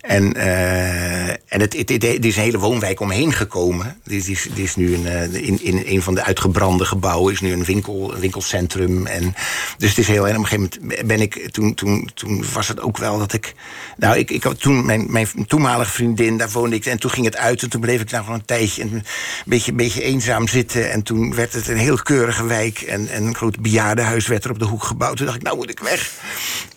[0.02, 4.00] En, uh, en het, het, het, is een hele woonwijk omheen gekomen.
[4.04, 7.34] Dit is, dit is nu een, uh, in, in een van de uitgebrande gebouwen.
[7.34, 9.06] Is nu een, winkel, een winkelcentrum.
[9.06, 9.34] En,
[9.78, 10.28] dus het is heel.
[10.28, 11.50] En op een gegeven moment ben ik.
[11.52, 13.54] Toen, toen, toen was het ook wel dat ik.
[13.98, 16.38] Nou, ik, ik had toen mijn, mijn toenmalige vriendin.
[16.38, 16.86] Daar woonde ik.
[16.86, 19.04] En toen ging het uit en toen bleef ik daar van een tijdje een
[19.46, 20.92] beetje, een beetje eenzaam zitten.
[20.92, 24.52] En toen werd het een heel keurige wijk en, en een groot bejaardenhuis werd er
[24.52, 25.18] op de hoek gebouwd.
[25.18, 26.12] Toen dacht ik, nou moet ik weg.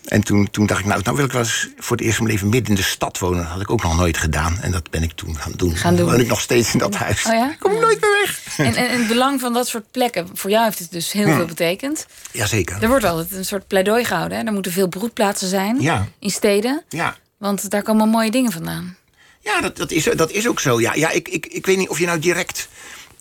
[0.05, 2.25] En toen, toen dacht ik, nou, nou wil ik wel eens voor het eerst in
[2.25, 3.39] mijn leven midden in de stad wonen.
[3.39, 4.59] Dat had ik ook nog nooit gedaan.
[4.61, 5.77] En dat ben ik toen gaan doen.
[5.77, 6.07] Gaan doen.
[6.07, 7.27] woon ik nog steeds in dat huis.
[7.27, 7.51] Oh ja?
[7.51, 8.57] Ik kom nooit meer weg.
[8.57, 11.45] En, en, het belang van dat soort plekken, voor jou heeft het dus heel veel
[11.45, 12.07] betekend.
[12.31, 12.83] Jazeker.
[12.83, 14.39] Er wordt altijd een soort pleidooi gehouden.
[14.39, 14.45] Hè?
[14.45, 16.07] Er moeten veel broedplaatsen zijn ja.
[16.19, 16.83] in steden.
[16.89, 17.17] Ja.
[17.39, 18.97] Want daar komen mooie dingen vandaan.
[19.45, 20.81] Ja, dat, dat, is, dat is ook zo.
[20.81, 22.69] Ja, ja ik, ik, ik weet niet of je nou direct.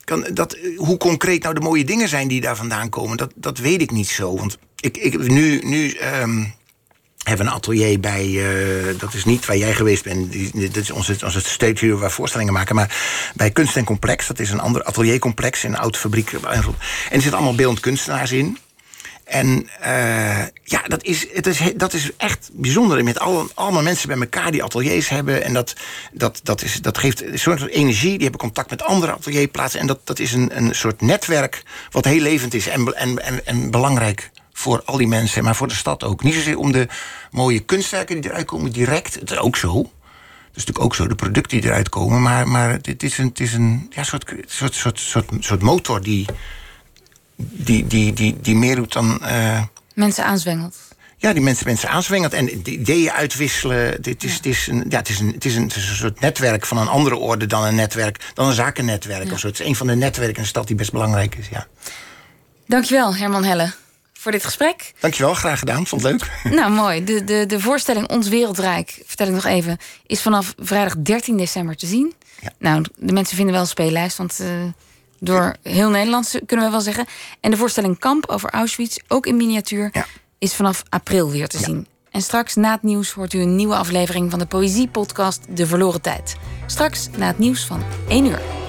[0.04, 3.58] Kan, dat, hoe concreet nou de mooie dingen zijn die daar vandaan komen, dat, dat
[3.58, 4.36] weet ik niet zo.
[4.36, 6.54] Want ik, ik, nu, nu um,
[7.24, 8.28] hebben een atelier bij.
[8.28, 10.34] Uh, dat is niet waar jij geweest bent.
[10.54, 12.76] Dat is onze, onze studio waar voorstellingen maken.
[12.76, 12.96] Maar
[13.36, 16.32] bij Kunst en Complex, dat is een ander ateliercomplex in een oude fabriek.
[16.32, 18.58] En er zitten allemaal beeldend kunstenaars in.
[19.34, 23.04] En uh, ja, dat is, het is, dat is echt bijzonder.
[23.04, 25.44] Met alle, allemaal mensen bij elkaar die ateliers hebben.
[25.44, 25.74] En dat,
[26.12, 28.12] dat, dat, is, dat geeft een soort energie.
[28.12, 29.80] Die hebben contact met andere atelierplaatsen.
[29.80, 33.72] En dat, dat is een, een soort netwerk wat heel levend is en, en, en,
[33.72, 36.24] belangrijk voor al die mensen, maar voor de stad ook.
[36.24, 36.88] Niet zozeer om de
[37.32, 39.14] mooie kunstwerken die eruit komen direct.
[39.14, 39.78] Het is ook zo.
[39.78, 42.22] Het is natuurlijk ook zo, de producten die eruit komen.
[42.22, 46.26] Maar, maar het is een, het is een ja, soort, soort, soort, soort motor die
[47.52, 49.20] die, die, die, die meer doet dan...
[49.22, 49.62] Uh...
[49.94, 50.76] Mensen aanzwengelt.
[51.18, 54.02] ja, die mensen, mensen aanzwengelt en de ideeën uitwisselen.
[54.02, 55.96] Dit is, het, is een, ja, het, is een, het, is een, het is een
[55.96, 59.48] soort netwerk van een andere orde dan een netwerk, dan een zakennetwerk of zo.
[59.48, 61.48] Het is een van de netwerken in de stad die best belangrijk is.
[61.52, 61.68] Ja.
[62.68, 63.74] Dankjewel, Herman Helle,
[64.14, 64.94] voor dit gesprek.
[65.00, 65.88] Dankjewel, graag gedaan.
[65.88, 66.32] Vond het leuk.
[66.60, 67.04] Nou, mooi.
[67.04, 69.78] De, de, de voorstelling Ons Wereldrijk, vertel ik nog even,
[70.08, 72.14] is vanaf vrijdag 13 december te zien.
[72.42, 72.50] Ja.
[72.60, 74.48] Nou, de mensen vinden wel een speellijst, want uh,
[75.24, 77.06] door heel Nederland kunnen we wel zeggen.
[77.40, 80.06] En de voorstelling Kamp over Auschwitz, ook in miniatuur, ja.
[80.38, 81.88] is vanaf april weer te zien.
[82.12, 86.02] En straks na het nieuws hoort u een nieuwe aflevering van de Poëzie-podcast De Verloren
[86.02, 86.36] Tijd.
[86.66, 88.63] Straks na het nieuws van 1 uur.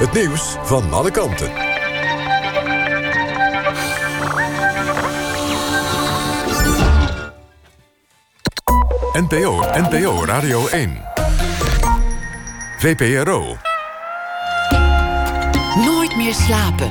[0.00, 1.50] Het nieuws van alle kanten.
[9.12, 11.02] NPO, NPO Radio 1.
[12.78, 13.56] VPRO.
[15.84, 16.88] Nooit meer slapen.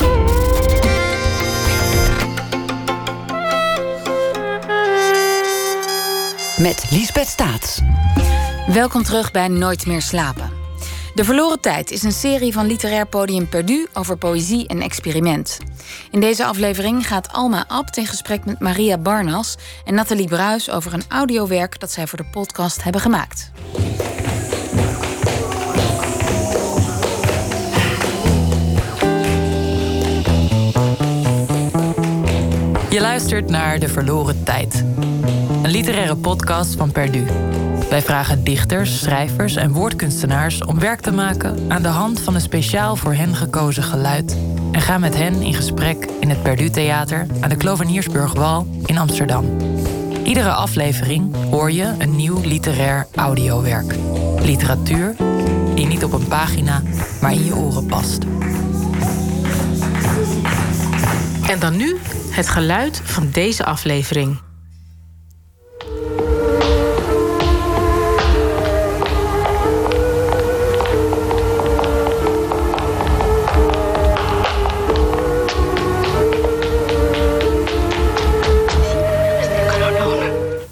[6.57, 7.81] Met Liesbeth Staats.
[8.67, 10.58] Welkom terug bij Nooit meer slapen.
[11.13, 15.57] De Verloren Tijd is een serie van literair podium Perdu over poëzie en experiment.
[16.11, 20.93] In deze aflevering gaat Alma Abt in gesprek met Maria Barnas en Nathalie Bruis over
[20.93, 23.51] een audiowerk dat zij voor de podcast hebben gemaakt.
[32.89, 34.83] Je luistert naar De Verloren Tijd,
[35.63, 37.25] een literaire podcast van Perdu.
[37.89, 42.41] Wij vragen dichters, schrijvers en woordkunstenaars om werk te maken aan de hand van een
[42.41, 44.37] speciaal voor hen gekozen geluid
[44.71, 49.57] en gaan met hen in gesprek in het Perdu Theater aan de Kloveniersburgwal in Amsterdam.
[50.23, 53.95] Iedere aflevering hoor je een nieuw literair audiowerk.
[54.39, 55.15] Literatuur
[55.75, 56.81] die niet op een pagina,
[57.21, 58.23] maar in je oren past.
[61.47, 61.97] En dan nu
[62.29, 64.48] het geluid van deze aflevering.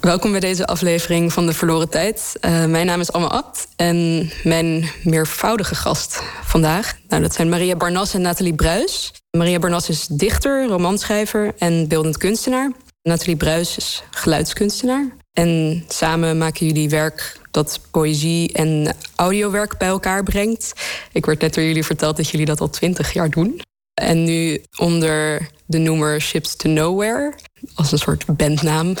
[0.08, 2.36] Welkom bij deze aflevering van De Verloren Tijd.
[2.40, 6.98] Uh, mijn naam is Alma Abt en mijn meervoudige gast vandaag...
[7.08, 9.12] Nou, dat zijn Maria Barnas en Nathalie Bruis.
[9.36, 12.72] Maria Barnas is dichter, romanschrijver en beeldend kunstenaar.
[13.02, 15.16] Nathalie Bruis is geluidskunstenaar.
[15.32, 20.72] En samen maken jullie werk dat poëzie en audiowerk bij elkaar brengt.
[21.12, 23.60] Ik werd net door jullie verteld dat jullie dat al twintig jaar doen.
[23.94, 27.34] En nu onder de noemer Ships to Nowhere,
[27.74, 28.94] als een soort bandnaam.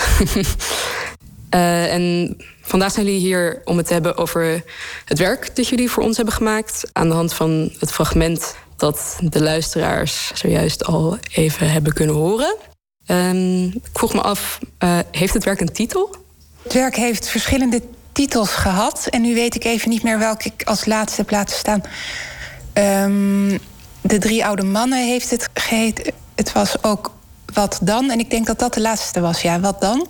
[1.54, 4.64] uh, en vandaag zijn jullie hier om het te hebben over
[5.04, 6.90] het werk dat jullie voor ons hebben gemaakt.
[6.92, 12.56] Aan de hand van het fragment dat de luisteraars zojuist al even hebben kunnen horen.
[13.06, 16.16] Um, ik vroeg me af, uh, heeft het werk een titel?
[16.62, 17.82] Het werk heeft verschillende
[18.12, 19.06] titels gehad.
[19.10, 21.82] En nu weet ik even niet meer welke ik als laatste heb laten staan.
[22.74, 23.58] Um,
[24.00, 26.12] de drie oude mannen heeft het geheten.
[26.34, 27.12] Het was ook
[27.58, 28.10] Wat dan?
[28.10, 30.06] En ik denk dat dat de laatste was, ja, Wat dan?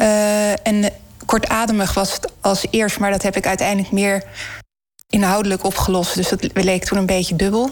[0.00, 0.92] Uh, en
[1.26, 4.24] kortademig was het als eerst, maar dat heb ik uiteindelijk meer
[5.08, 6.14] inhoudelijk opgelost.
[6.14, 7.70] Dus dat leek toen een beetje dubbel.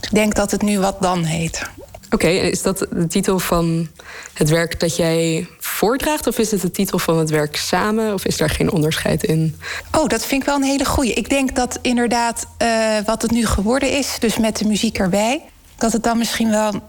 [0.00, 1.70] Ik denk dat het nu Wat dan heet.
[2.04, 3.88] Oké, okay, is dat de titel van
[4.34, 6.26] het werk dat jij voordraagt?
[6.26, 8.14] Of is het de titel van het werk samen?
[8.14, 9.56] Of is daar geen onderscheid in?
[9.96, 11.12] Oh, dat vind ik wel een hele goeie.
[11.12, 15.42] Ik denk dat inderdaad uh, wat het nu geworden is, dus met de muziek erbij,
[15.76, 16.82] dat het dan misschien wel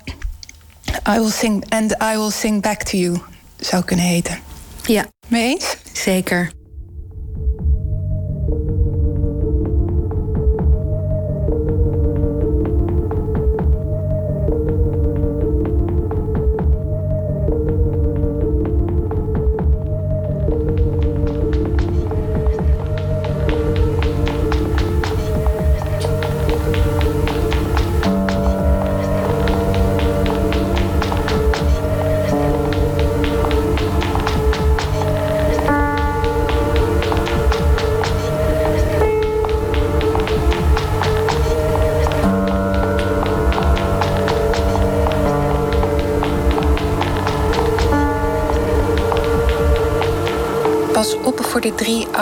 [1.04, 3.20] I will sing and I will sing back to you
[3.60, 4.38] zou kunnen heten.
[4.86, 5.06] Ja.
[5.28, 5.76] Mee eens?
[5.94, 6.52] Zeker.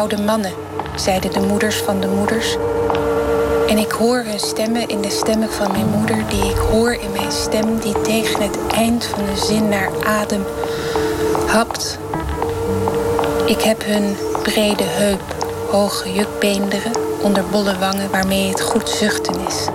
[0.01, 0.53] Oude mannen,
[0.95, 2.57] zeiden de moeders van de moeders.
[3.67, 7.11] En ik hoor hun stemmen in de stemmen van mijn moeder, die ik hoor in
[7.11, 10.43] mijn stem, die tegen het eind van de zin naar adem
[11.47, 11.97] hapt.
[13.45, 15.21] Ik heb hun brede heup,
[15.71, 16.91] hoge jukbeenderen
[17.21, 19.67] onder bolle wangen waarmee het goed zuchten is.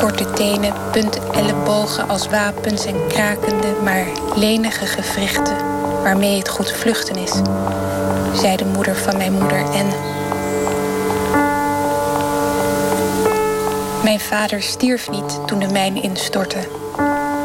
[0.00, 5.56] Korte tenen, punt ellebogen als wapens en krakende, maar lenige gewrichten
[6.02, 7.32] waarmee het goed vluchten is,
[8.34, 9.86] zei de moeder van mijn moeder en.
[14.02, 16.58] Mijn vader stierf niet toen de mijn instortte.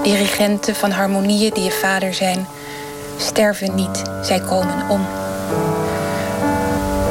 [0.03, 2.47] Dirigenten van harmonieën die je vader zijn,
[3.17, 5.05] sterven niet, zij komen om.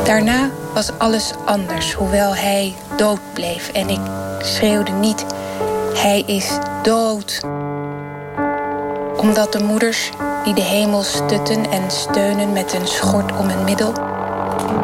[0.04, 3.72] Daarna was alles anders, hoewel hij dood bleef.
[3.72, 4.00] En ik
[4.38, 5.24] schreeuwde niet,
[5.94, 7.40] hij is dood.
[9.16, 10.10] Omdat de moeders
[10.44, 13.92] die de hemel stutten en steunen met een schort om een middel,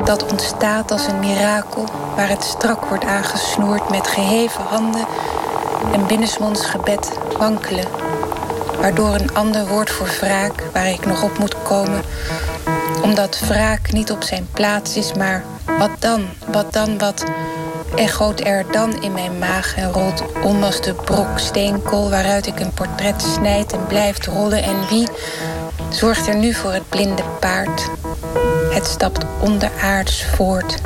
[0.04, 1.84] dat ontstaat als een mirakel
[2.16, 5.06] waar het strak wordt aangesnoerd met geheven handen
[5.92, 7.84] en binnensmonds gebed wankelen,
[8.80, 12.02] waardoor een ander woord voor wraak waar ik nog op moet komen,
[13.02, 15.44] omdat wraak niet op zijn plaats is, maar
[15.78, 17.24] wat dan, wat dan, wat
[17.96, 22.60] echoot er dan in mijn maag en rolt om als de brok steenkool waaruit ik
[22.60, 24.62] een portret snijd en blijft rollen.
[24.62, 25.08] En wie
[25.90, 27.90] zorgt er nu voor het blinde paard?
[28.70, 30.80] Het stapt onderaards voort.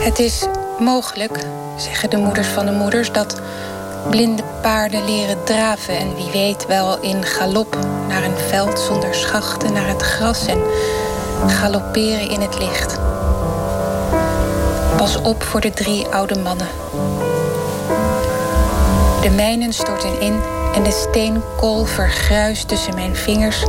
[0.00, 0.46] Het is
[0.78, 1.38] mogelijk,
[1.76, 3.40] zeggen de moeders van de moeders, dat
[4.10, 7.78] blinde paarden leren draven en wie weet wel in galop
[8.08, 10.60] naar een veld zonder schachten naar het gras en
[11.46, 12.98] galopperen in het licht.
[14.96, 16.68] Pas op voor de drie oude mannen.
[19.22, 20.40] De mijnen storten in
[20.74, 23.64] en de steenkool vergruist tussen mijn vingers.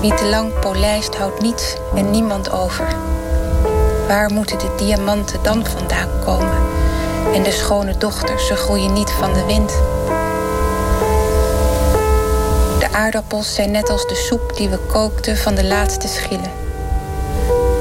[0.00, 2.86] Wie te lang polijst houdt niets en niemand over.
[4.06, 6.56] Waar moeten de diamanten dan vandaan komen?
[7.34, 9.72] En de schone dochters, ze groeien niet van de wind.
[12.78, 16.50] De aardappels zijn net als de soep die we kookten van de laatste schillen.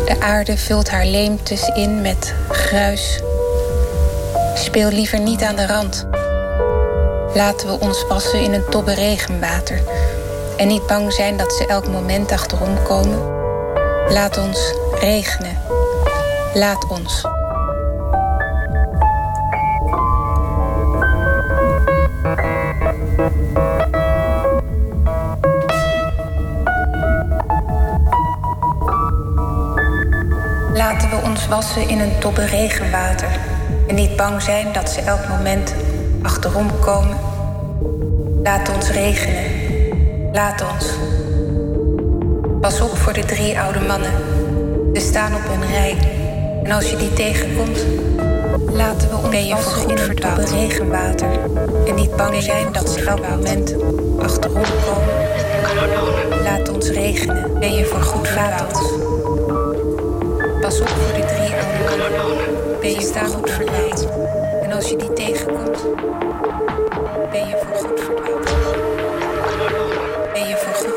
[0.06, 3.22] De aarde vult haar leemtes in met gruis.
[4.56, 6.08] Speel liever niet aan de rand.
[7.34, 9.82] Laten we ons wassen in een tobbe regenwater.
[10.58, 13.20] En niet bang zijn dat ze elk moment achterom komen.
[14.10, 15.58] Laat ons regenen.
[16.54, 17.26] Laat ons.
[30.74, 33.40] Laten we ons wassen in een tobbe regenwater.
[33.88, 35.74] En niet bang zijn dat ze elk moment
[36.22, 37.18] achterom komen.
[38.44, 39.44] Laat ons regenen.
[40.34, 40.86] Laat ons.
[42.62, 44.12] Pas op voor de drie oude mannen.
[44.94, 45.98] Ze staan op een rij.
[46.64, 47.86] En als je die tegenkomt,
[48.72, 51.28] laten we ons ben je tobbe regenwater.
[51.86, 53.76] En niet bang zijn dat ze elk moment
[54.20, 56.44] achterom komen.
[56.44, 57.60] Laat ons regenen.
[57.60, 58.96] Ben je voor goed verdwaald.
[60.62, 62.80] Pas op voor de drie oude mannen.
[62.80, 64.08] Ben je daar goed verleid.
[64.78, 65.84] Als je die tegenkomt,
[67.32, 68.04] ben je voor goed.
[70.34, 70.97] Ben je voor goed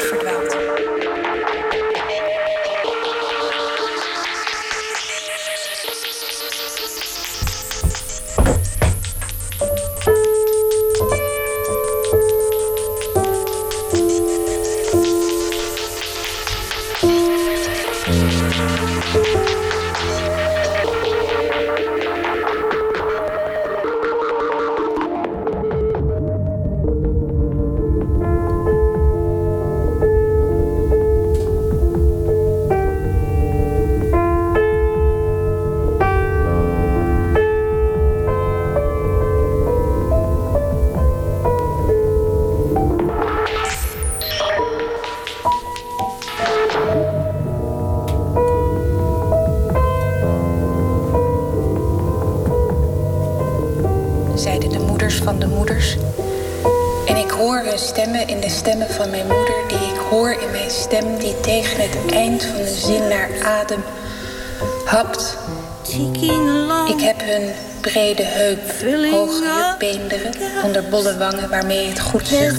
[69.80, 70.32] beenderen
[70.64, 72.54] onder bolle wangen waarmee het goed zit.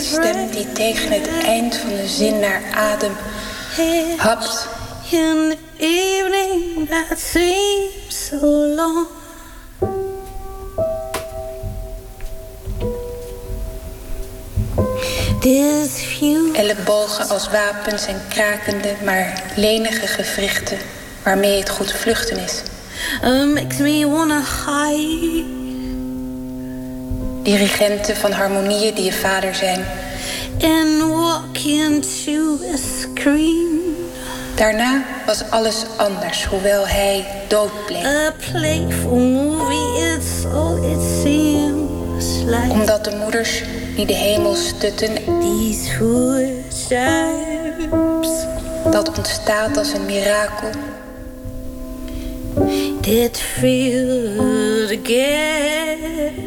[0.00, 3.12] Stem die tegen het eind van de zin naar adem
[4.16, 4.68] hapt.
[5.10, 9.06] In the evening that seems so long.
[16.52, 20.78] Ellebogen als wapens en krakende, maar lenige gewrichten
[21.22, 22.62] waarmee het goed vluchten is
[23.22, 25.44] uh, makes me wanna hide.
[27.42, 29.84] Dirigenten van harmonieën die je vader zijn.
[30.62, 33.80] and walk into a screen.
[34.56, 38.04] Daarna was alles anders, hoewel hij dood bleef.
[38.04, 42.70] A playful movie, it's all it seems like.
[42.70, 43.62] Omdat de moeders
[43.96, 46.92] die de hemel stutten, These footsteps
[48.90, 50.70] dat ontstaat als een mirakel.
[53.02, 56.38] Did feel again.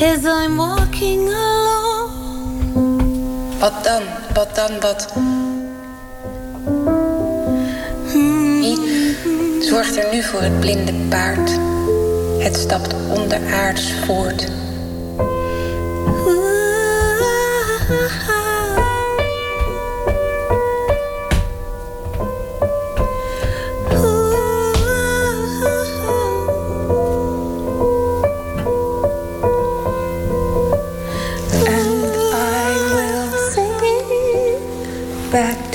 [0.00, 1.98] As I'm walking along,
[3.60, 4.02] Wat dan?
[4.34, 4.80] Wat dan?
[4.80, 5.12] Wat?
[8.60, 8.78] Wie
[9.60, 11.50] zorgt er nu voor het blinde paard?
[12.38, 14.67] Het stapt onderaards voort.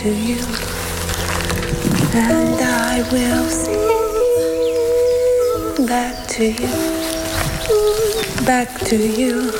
[0.03, 0.43] To you,
[2.13, 3.87] and I will sing
[5.87, 6.67] back to you,
[8.45, 9.51] back to you,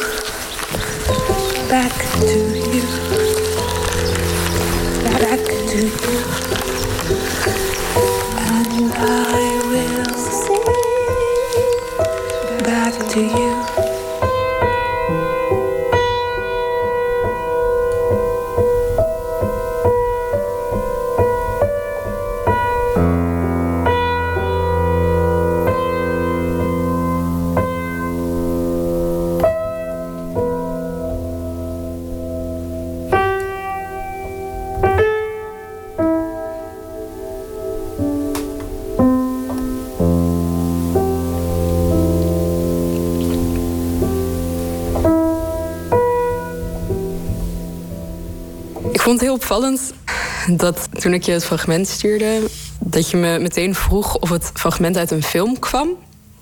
[1.70, 1.94] back
[2.28, 2.84] to you,
[5.16, 5.40] back
[5.72, 6.20] to you,
[8.36, 9.02] and I
[9.72, 10.66] will sing
[12.66, 13.53] back to you.
[50.52, 52.42] Dat toen ik je het fragment stuurde,
[52.80, 55.90] dat je me meteen vroeg of het fragment uit een film kwam.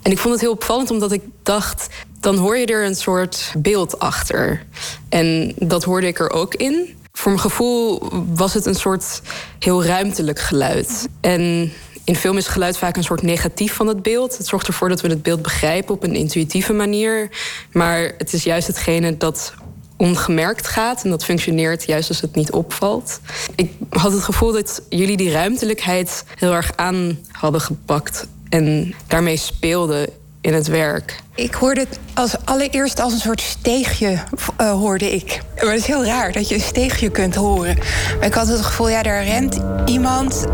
[0.01, 1.87] En ik vond het heel opvallend omdat ik dacht,
[2.19, 4.65] dan hoor je er een soort beeld achter.
[5.09, 6.95] En dat hoorde ik er ook in.
[7.11, 8.01] Voor mijn gevoel
[8.33, 9.21] was het een soort
[9.59, 11.07] heel ruimtelijk geluid.
[11.21, 11.71] En
[12.03, 14.37] in film is geluid vaak een soort negatief van het beeld.
[14.37, 17.29] Het zorgt ervoor dat we het beeld begrijpen op een intuïtieve manier.
[17.71, 19.53] Maar het is juist hetgene dat
[20.01, 21.03] ongemerkt gaat.
[21.03, 23.19] En dat functioneert juist als het niet opvalt.
[23.55, 28.27] Ik had het gevoel dat jullie die ruimtelijkheid heel erg aan hadden gepakt.
[28.49, 30.09] En daarmee speelden
[30.41, 31.19] in het werk.
[31.35, 34.23] Ik hoorde het als allereerst als een soort steegje,
[34.57, 35.41] eh, hoorde ik.
[35.55, 37.77] Maar het is heel raar dat je een steegje kunt horen.
[38.17, 40.45] Maar ik had het gevoel, ja, daar rent iemand.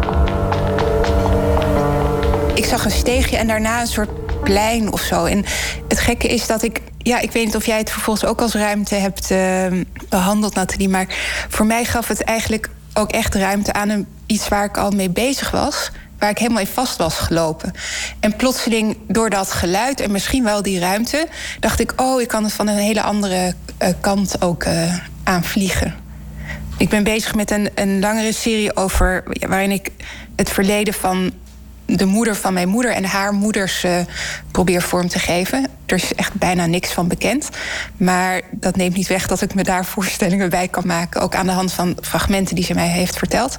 [2.53, 5.25] Ik zag een steegje en daarna een soort plein of zo.
[5.25, 5.45] En
[5.87, 6.81] het gekke is dat ik...
[6.97, 9.65] Ja, ik weet niet of jij het vervolgens ook als ruimte hebt eh,
[10.09, 10.89] behandeld, Nathalie.
[10.89, 11.07] Maar
[11.49, 15.09] voor mij gaf het eigenlijk ook echt ruimte aan een, iets waar ik al mee
[15.09, 17.73] bezig was waar ik helemaal in vast was gelopen.
[18.19, 21.27] En plotseling, door dat geluid en misschien wel die ruimte,
[21.59, 25.95] dacht ik: oh, ik kan het van een hele andere uh, kant ook uh, aanvliegen.
[26.77, 29.91] Ik ben bezig met een, een langere serie over waarin ik
[30.35, 31.31] het verleden van
[31.87, 33.99] de moeder van mijn moeder en haar moeders uh,
[34.51, 35.67] probeer vorm te geven.
[35.85, 37.49] Er is echt bijna niks van bekend.
[37.97, 41.21] Maar dat neemt niet weg dat ik me daar voorstellingen bij kan maken.
[41.21, 43.57] Ook aan de hand van fragmenten die ze mij heeft verteld.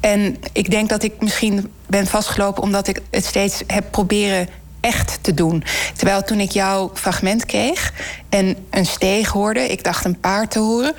[0.00, 4.48] En ik denk dat ik misschien ben vastgelopen omdat ik het steeds heb proberen
[4.80, 5.64] echt te doen.
[5.94, 7.92] Terwijl toen ik jouw fragment kreeg
[8.28, 10.94] en een steeg hoorde, ik dacht een paard te horen,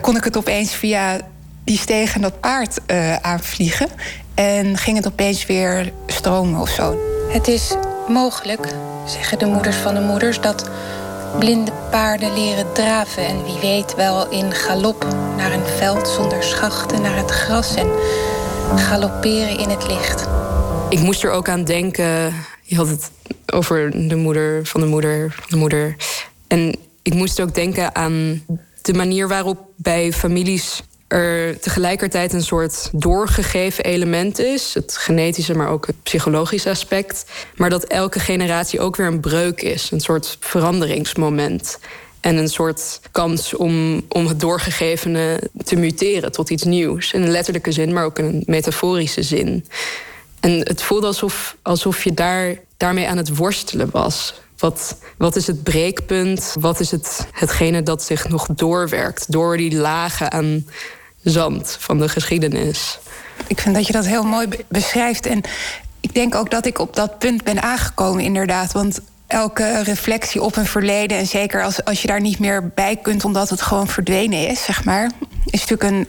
[0.00, 1.20] kon ik het opeens via
[1.64, 3.88] die steeg en dat paard uh, aanvliegen.
[4.38, 6.98] En ging het opeens weer stromen of zo.
[7.28, 7.74] Het is
[8.08, 8.74] mogelijk,
[9.06, 10.70] zeggen de moeders van de moeders, dat
[11.38, 13.26] blinde paarden leren draven.
[13.26, 15.06] En wie weet wel in galop
[15.36, 17.90] naar een veld zonder schachten, naar het gras en
[18.76, 20.26] galopperen in het licht.
[20.88, 22.34] Ik moest er ook aan denken.
[22.62, 23.10] Je had het
[23.46, 25.96] over de moeder van de moeder van de moeder.
[26.46, 28.44] En ik moest ook denken aan
[28.82, 34.74] de manier waarop bij families er tegelijkertijd een soort doorgegeven element is.
[34.74, 37.24] Het genetische, maar ook het psychologische aspect.
[37.56, 39.90] Maar dat elke generatie ook weer een breuk is.
[39.90, 41.78] Een soort veranderingsmoment.
[42.20, 47.12] En een soort kans om, om het doorgegevene te muteren tot iets nieuws.
[47.12, 49.66] In een letterlijke zin, maar ook in een metaforische zin.
[50.40, 54.34] En het voelde alsof, alsof je daar, daarmee aan het worstelen was.
[54.58, 56.54] Wat, wat is het breekpunt?
[56.60, 60.64] Wat is het, hetgene dat zich nog doorwerkt door die lagen aan
[61.22, 62.98] zand van de geschiedenis?
[63.46, 65.26] Ik vind dat je dat heel mooi beschrijft.
[65.26, 65.40] En
[66.00, 68.72] ik denk ook dat ik op dat punt ben aangekomen, inderdaad.
[68.72, 72.96] Want elke reflectie op een verleden, en zeker als, als je daar niet meer bij
[72.96, 75.10] kunt omdat het gewoon verdwenen is, zeg maar,
[75.44, 76.08] is natuurlijk een,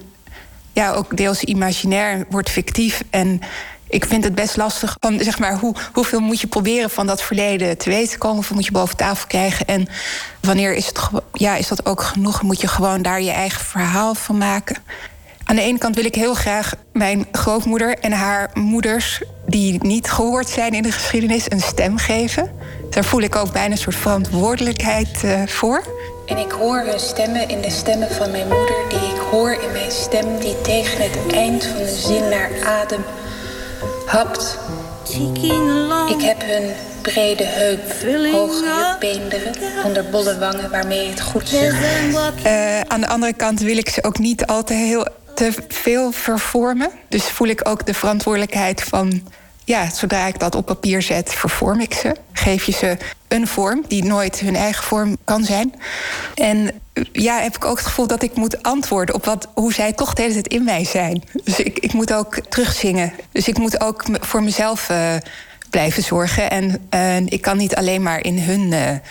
[0.73, 3.03] ja, ook deels imaginair, wordt fictief.
[3.10, 3.40] En
[3.90, 7.22] ik vind het best lastig van, zeg maar, hoe, hoeveel moet je proberen van dat
[7.22, 9.88] verleden te weten komen, hoeveel moet je boven tafel krijgen en
[10.41, 10.99] wanneer is, het,
[11.34, 12.41] ja, is dat ook genoeg?
[12.41, 14.78] Moet je gewoon daar je eigen verhaal van maken?
[15.44, 20.11] Aan de ene kant wil ik heel graag mijn grootmoeder en haar moeders, die niet
[20.11, 22.52] gehoord zijn in de geschiedenis, een stem geven.
[22.90, 25.84] Daar voel ik ook bijna een soort verantwoordelijkheid uh, voor.
[26.26, 29.72] En ik hoor hun stemmen in de stemmen van mijn moeder, die ik hoor in
[29.72, 33.03] mijn stem, die tegen het eind van de zin naar adem
[34.10, 34.57] hapt.
[36.10, 36.72] Ik heb hun
[37.02, 37.91] brede heup,
[38.31, 39.53] hoge heupbeenderen,
[39.86, 41.73] onder bolle wangen waarmee het goed zit.
[42.45, 46.90] Uh, aan de andere kant wil ik ze ook niet altijd heel te veel vervormen.
[47.10, 49.23] Dus voel ik ook de verantwoordelijkheid van...
[49.69, 52.15] ja, zodra ik dat op papier zet, vervorm ik ze.
[52.33, 52.97] Geef je ze
[53.27, 55.73] een vorm die nooit hun eigen vorm kan zijn.
[56.35, 56.71] En
[57.11, 60.13] ja, heb ik ook het gevoel dat ik moet antwoorden op wat, hoe zij toch
[60.13, 61.23] de hele tijd in mij zijn.
[61.43, 63.13] Dus ik, ik moet ook terugzingen.
[63.31, 65.15] Dus ik moet ook voor mezelf uh,
[65.69, 66.49] blijven zorgen.
[66.49, 69.01] En uh, ik kan niet alleen maar in hun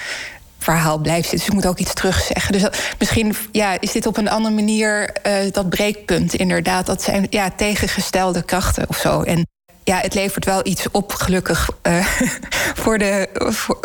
[0.59, 1.39] verhaal blijven zitten.
[1.39, 2.52] Dus ik moet ook iets terugzeggen.
[2.52, 2.68] Dus
[2.98, 5.12] misschien ja, is dit op een andere manier
[5.52, 6.86] dat breekpunt inderdaad.
[6.86, 9.22] Dat zijn ja, tegengestelde krachten of zo.
[9.22, 9.47] En
[9.89, 12.06] ja, het levert wel iets op, gelukkig, uh,
[12.82, 13.28] voor de,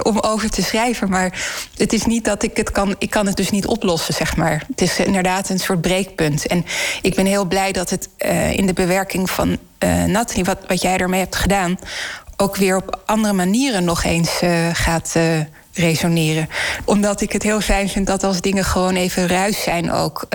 [0.04, 1.10] om over te schrijven.
[1.10, 1.46] Maar
[1.78, 2.96] het is niet dat ik het kan.
[2.98, 4.64] Ik kan het dus niet oplossen, zeg maar.
[4.68, 6.48] Het is inderdaad een soort breekpunt.
[6.48, 6.66] En
[7.02, 10.98] ik ben heel blij dat het uh, in de bewerking van uh, wat, wat jij
[10.98, 11.80] ermee hebt gedaan,
[12.38, 14.42] ook weer op andere manieren nog eens
[14.74, 15.16] gaat
[15.74, 16.50] resoneren.
[16.86, 20.28] Omdat ik het heel fijn vind dat als dingen gewoon even ruis zijn ook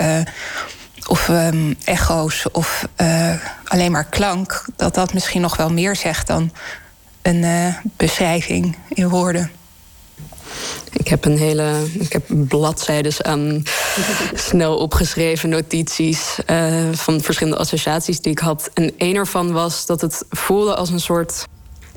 [1.09, 6.27] of um, echo's of uh, alleen maar klank, dat dat misschien nog wel meer zegt
[6.27, 6.53] dan
[7.23, 9.51] een uh, beschrijving in woorden.
[10.93, 11.87] Ik heb een hele.
[11.99, 13.63] Ik heb bladzijden aan
[14.49, 18.71] snel opgeschreven notities uh, van verschillende associaties die ik had.
[18.75, 21.47] En een ervan was dat het voelde als een soort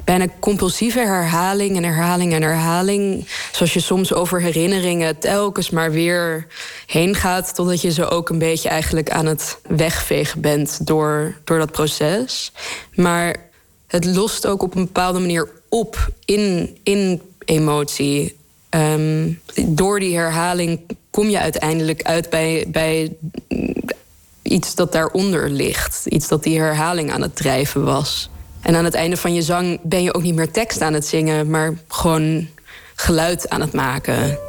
[0.04, 3.28] bijna compulsieve herhaling en herhaling en herhaling.
[3.52, 6.48] Zoals je soms over herinneringen telkens maar weer
[6.86, 7.56] heen gaat.
[7.56, 12.52] Totdat je ze ook een beetje eigenlijk aan het wegvegen bent door, door dat proces.
[12.96, 13.36] Maar
[13.88, 18.40] het lost ook op een bepaalde manier op in, in emotie.
[18.70, 23.16] Um, door die herhaling kom je uiteindelijk uit bij, bij
[24.42, 26.06] iets dat daaronder ligt.
[26.06, 28.31] Iets dat die herhaling aan het drijven was.
[28.62, 31.08] En aan het einde van je zang ben je ook niet meer tekst aan het
[31.08, 32.48] zingen, maar gewoon
[32.96, 34.40] geluid aan het maken.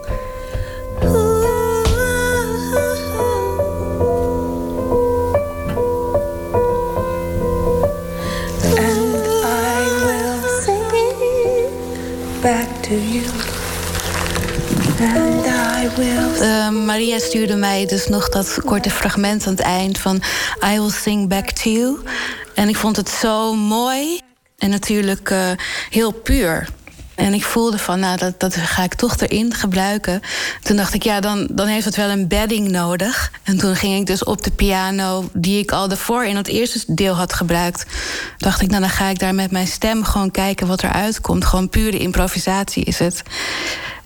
[12.43, 13.25] back to you.
[15.01, 16.43] And I will...
[16.43, 20.23] Uh, Maria stuurde mij dus nog dat korte fragment aan het eind van
[20.73, 21.99] I will sing back to you.
[22.63, 24.21] En ik vond het zo mooi
[24.59, 25.51] en natuurlijk uh,
[25.91, 26.69] heel puur.
[27.15, 30.21] En ik voelde van, nou, dat, dat ga ik toch erin gebruiken.
[30.63, 33.33] Toen dacht ik, ja, dan, dan heeft het wel een bedding nodig.
[33.43, 36.95] En toen ging ik dus op de piano, die ik al daarvoor in het eerste
[36.95, 37.87] deel had gebruikt.
[38.39, 41.45] Dacht ik, nou, dan ga ik daar met mijn stem gewoon kijken wat eruit komt.
[41.45, 43.23] Gewoon pure improvisatie is het.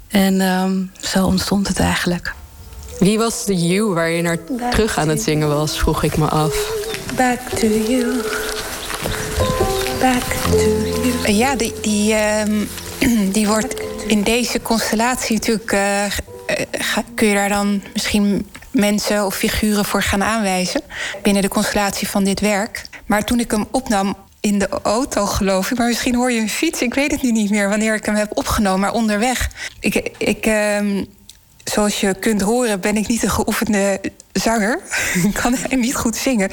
[0.09, 2.35] En um, zo ontstond het eigenlijk.
[2.99, 4.39] Wie was de you waar je naar
[4.71, 6.73] terug aan het zingen was, vroeg ik me af.
[7.17, 8.23] Back to you.
[10.01, 11.33] Back to you.
[11.33, 12.43] Ja, die, die, uh,
[13.37, 13.75] die wordt
[14.07, 15.73] in deze constellatie natuurlijk.
[15.73, 16.05] Uh,
[17.15, 20.81] kun je daar dan misschien mensen of figuren voor gaan aanwijzen
[21.23, 22.83] binnen de constellatie van dit werk.
[23.07, 25.79] Maar toen ik hem opnam in de auto, geloof ik.
[25.79, 26.83] Maar misschien hoor je een fiets.
[26.83, 28.81] Ik weet het nu niet meer wanneer ik hem heb opgenomen.
[28.81, 29.51] Maar onderweg.
[29.81, 31.03] Ik, ik, uh,
[31.71, 34.01] zoals je kunt horen, ben ik niet een geoefende
[34.33, 34.81] zanger.
[35.25, 36.51] ik kan niet goed zingen.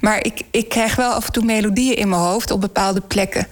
[0.00, 3.46] Maar ik, ik krijg wel af en toe melodieën in mijn hoofd op bepaalde plekken.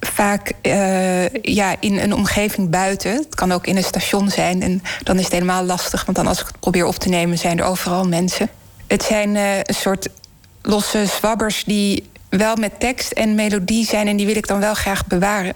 [0.00, 3.12] Vaak uh, ja, in een omgeving buiten.
[3.12, 4.62] Het kan ook in een station zijn.
[4.62, 6.04] En dan is het helemaal lastig.
[6.04, 8.48] Want dan als ik het probeer op te nemen, zijn er overal mensen.
[8.86, 10.08] Het zijn uh, een soort
[10.62, 14.08] losse zwabbers die wel met tekst en melodie zijn.
[14.08, 15.54] En die wil ik dan wel graag bewaren.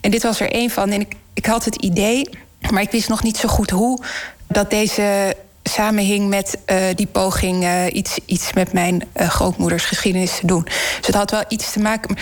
[0.00, 0.90] En dit was er één van.
[0.90, 2.28] En ik, ik had het idee,
[2.70, 4.00] maar ik wist nog niet zo goed hoe
[4.48, 5.36] dat deze
[5.68, 10.62] samenhing met uh, die poging uh, iets, iets met mijn uh, grootmoeders geschiedenis te doen.
[10.64, 12.16] Dus het had wel iets te maken.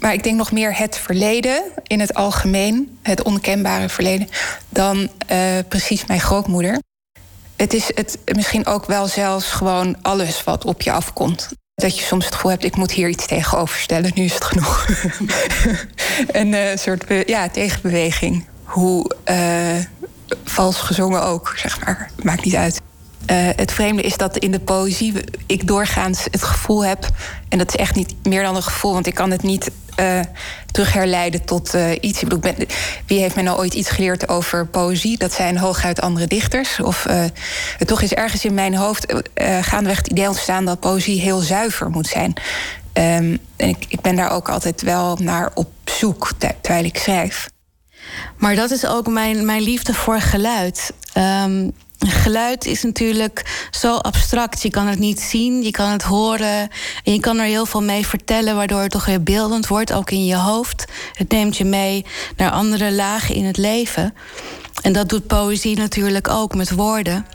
[0.00, 4.28] Maar ik denk nog meer het verleden in het algemeen, het onkenbare verleden,
[4.68, 5.10] dan
[5.68, 6.78] precies mijn grootmoeder.
[7.56, 11.48] Het is het misschien ook wel zelfs gewoon alles wat op je afkomt.
[11.74, 14.44] Dat je soms het gevoel hebt, ik moet hier iets tegenover stellen, nu is het
[14.44, 14.86] genoeg.
[16.42, 18.46] een soort ja, tegenbeweging.
[18.64, 19.10] Hoe
[20.44, 22.10] vals gezongen ook, zeg maar.
[22.22, 22.80] Maakt niet uit.
[23.30, 25.14] Uh, het vreemde is dat in de poëzie
[25.46, 27.08] ik doorgaans het gevoel heb,
[27.48, 29.70] en dat is echt niet meer dan een gevoel, want ik kan het niet
[30.00, 30.20] uh,
[30.70, 32.22] terugherleiden tot uh, iets.
[33.06, 35.18] Wie heeft mij nou ooit iets geleerd over poëzie?
[35.18, 36.80] Dat zijn hooguit andere dichters.
[36.80, 37.06] Of
[37.78, 39.14] toch is ergens in mijn hoofd
[39.60, 42.32] gaandeweg het idee ontstaan dat poëzie heel zuiver moet zijn.
[42.92, 46.30] Um, en ik, ik ben daar ook altijd wel naar op zoek
[46.60, 47.48] terwijl ik schrijf.
[48.38, 50.92] Maar dat is ook mijn, mijn liefde voor geluid.
[51.44, 54.62] Um, geluid is natuurlijk zo abstract.
[54.62, 56.68] Je kan het niet zien, je kan het horen.
[57.04, 60.10] En je kan er heel veel mee vertellen, waardoor het toch weer beeldend wordt, ook
[60.10, 60.84] in je hoofd.
[61.12, 62.04] Het neemt je mee
[62.36, 64.14] naar andere lagen in het leven.
[64.82, 67.26] En dat doet poëzie natuurlijk ook met woorden.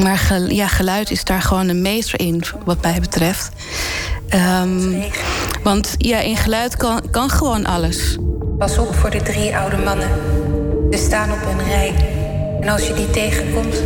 [0.00, 3.50] Maar ja, geluid is daar gewoon een meester in, wat mij betreft.
[4.34, 5.02] Um,
[5.62, 8.16] want ja, in geluid kan, kan gewoon alles.
[8.62, 10.08] Pas op voor de drie oude mannen.
[10.90, 11.94] Ze staan op een rij.
[12.60, 13.76] En als je die tegenkomt,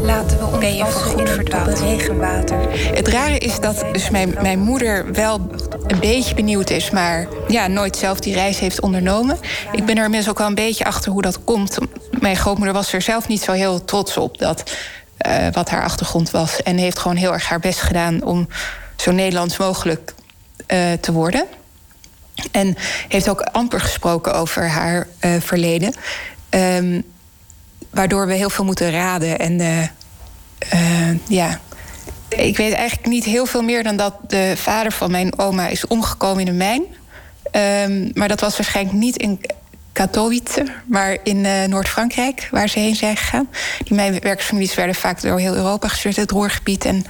[0.00, 1.80] laten we ons ben je goed verdwaald.
[1.80, 2.56] regenwater.
[2.94, 5.40] Het rare is dat dus mijn, mijn moeder wel
[5.86, 9.38] een beetje benieuwd is, maar ja, nooit zelf die reis heeft ondernomen.
[9.72, 11.78] Ik ben er inmiddels ook wel een beetje achter hoe dat komt.
[12.10, 14.76] Mijn grootmoeder was er zelf niet zo heel trots op dat
[15.26, 16.62] uh, wat haar achtergrond was.
[16.62, 18.48] En heeft gewoon heel erg haar best gedaan om
[18.96, 20.14] zo Nederlands mogelijk
[20.68, 21.46] uh, te worden.
[22.50, 22.76] En
[23.08, 25.94] heeft ook amper gesproken over haar uh, verleden.
[26.50, 27.04] Um,
[27.90, 29.38] waardoor we heel veel moeten raden.
[29.38, 31.60] En uh, ja,
[32.28, 35.86] ik weet eigenlijk niet heel veel meer dan dat de vader van mijn oma is
[35.86, 36.82] omgekomen in een mijn.
[37.90, 39.40] Um, maar dat was waarschijnlijk niet in
[39.94, 43.48] Katowice, maar in uh, Noord-Frankrijk, waar ze heen zijn gegaan.
[43.84, 47.04] Die mijnwerkersfamilies werden vaak door heel Europa gestuurd, het Roergebied en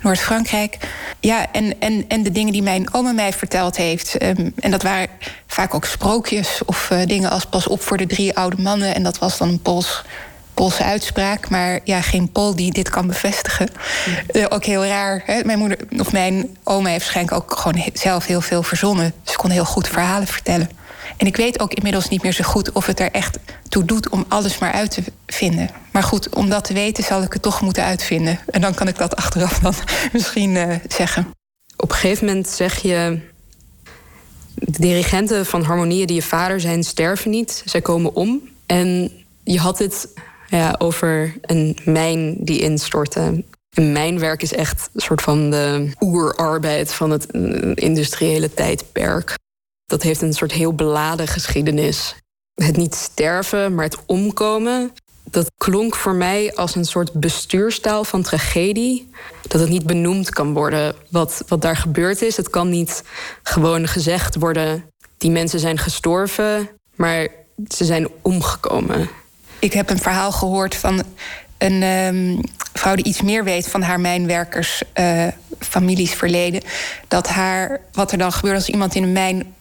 [0.00, 0.76] Noord-Frankrijk.
[1.20, 4.22] Ja, en, en, en de dingen die mijn oma mij verteld heeft.
[4.22, 5.08] Um, en dat waren
[5.46, 8.94] vaak ook sprookjes of uh, dingen als pas op voor de drie oude mannen.
[8.94, 10.04] En dat was dan een Pools
[10.54, 13.68] Poolse uitspraak, maar ja, geen Pool die dit kan bevestigen.
[14.32, 15.22] Uh, ook heel raar.
[15.24, 15.40] Hè?
[15.44, 19.12] Mijn moeder of mijn oma heeft waarschijnlijk ook gewoon zelf heel veel verzonnen.
[19.22, 20.70] Ze kon heel goed verhalen vertellen.
[21.18, 23.38] En ik weet ook inmiddels niet meer zo goed of het er echt
[23.68, 25.70] toe doet om alles maar uit te vinden.
[25.92, 28.38] Maar goed, om dat te weten zal ik het toch moeten uitvinden.
[28.46, 29.74] En dan kan ik dat achteraf dan
[30.12, 31.26] misschien uh, zeggen.
[31.76, 33.20] Op een gegeven moment zeg je.
[34.54, 37.62] De dirigenten van harmonieën die je vader zijn, sterven niet.
[37.64, 38.40] Zij komen om.
[38.66, 39.10] En
[39.44, 40.08] je had het
[40.48, 43.44] ja, over een mijn die instortte.
[43.70, 47.26] Een mijnwerk is echt een soort van de oerarbeid van het
[47.74, 49.34] industriële tijdperk.
[49.88, 52.14] Dat heeft een soort heel beladen geschiedenis.
[52.54, 54.92] Het niet sterven, maar het omkomen.
[55.24, 59.10] Dat klonk voor mij als een soort bestuurstaal van tragedie.
[59.42, 62.36] Dat het niet benoemd kan worden wat, wat daar gebeurd is.
[62.36, 63.02] Het kan niet
[63.42, 64.84] gewoon gezegd worden:
[65.18, 67.28] die mensen zijn gestorven, maar
[67.68, 69.08] ze zijn omgekomen.
[69.58, 71.02] Ik heb een verhaal gehoord van
[71.58, 72.40] een um,
[72.72, 75.26] vrouw die iets meer weet van haar mijnwerkers, uh,
[75.58, 76.62] families verleden.
[77.08, 79.56] Dat haar, wat er dan gebeurt als iemand in een mijn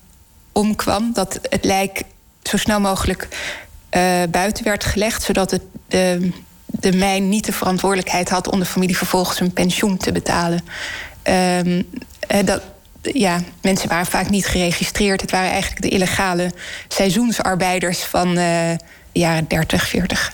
[0.58, 2.02] omkwam, dat het lijk
[2.44, 3.28] zo snel mogelijk
[3.92, 6.32] uh, buiten werd gelegd, zodat het, de,
[6.66, 10.64] de mijn niet de verantwoordelijkheid had om de familie vervolgens een pensioen te betalen.
[11.24, 11.90] Um,
[12.46, 12.62] dat,
[13.02, 15.22] ja, mensen waren vaak niet geregistreerd.
[15.22, 16.52] Het waren eigenlijk de illegale
[16.88, 18.76] seizoensarbeiders van uh,
[19.12, 20.34] jaren 30, 40,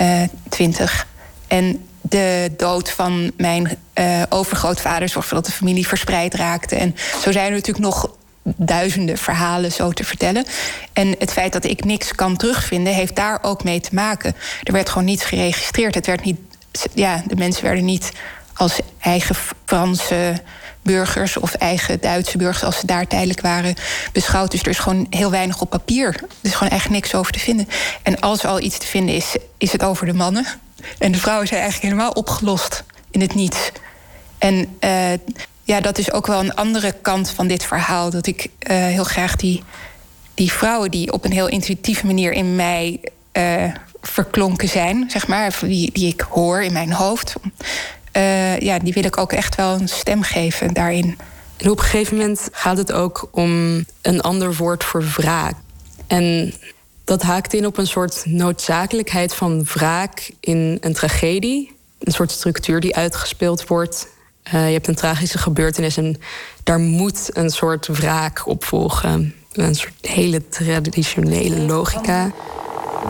[0.00, 1.06] uh, 20.
[1.46, 6.76] En de dood van mijn uh, overgrootvader zorgde dat de familie verspreid raakte.
[6.76, 8.15] En zo zijn er natuurlijk nog
[8.56, 10.44] duizenden verhalen zo te vertellen.
[10.92, 14.36] En het feit dat ik niks kan terugvinden, heeft daar ook mee te maken.
[14.62, 15.94] Er werd gewoon niets geregistreerd.
[15.94, 16.38] Het werd niet,
[16.94, 18.12] ja, de mensen werden niet
[18.54, 20.42] als eigen Franse
[20.82, 23.74] burgers of eigen Duitse burgers, als ze daar tijdelijk waren,
[24.12, 24.50] beschouwd.
[24.50, 26.06] Dus er is gewoon heel weinig op papier.
[26.06, 27.68] Er is gewoon echt niks over te vinden.
[28.02, 30.46] En als er al iets te vinden is, is het over de mannen.
[30.98, 33.70] En de vrouwen zijn eigenlijk helemaal opgelost in het niets.
[34.38, 35.12] En uh,
[35.66, 38.10] ja, dat is ook wel een andere kant van dit verhaal.
[38.10, 39.62] Dat ik uh, heel graag die,
[40.34, 43.00] die vrouwen die op een heel intuïtieve manier in mij
[43.32, 47.34] uh, verklonken zijn, zeg maar, die, die ik hoor in mijn hoofd.
[48.12, 51.18] Uh, ja, die wil ik ook echt wel een stem geven daarin.
[51.56, 55.54] En op een gegeven moment gaat het ook om een ander woord voor wraak.
[56.06, 56.54] En
[57.04, 61.76] Dat haakt in op een soort noodzakelijkheid van wraak in een tragedie.
[61.98, 64.08] Een soort structuur die uitgespeeld wordt.
[64.54, 66.20] Uh, je hebt een tragische gebeurtenis en
[66.62, 69.34] daar moet een soort wraak op volgen.
[69.52, 72.30] Een soort hele traditionele logica.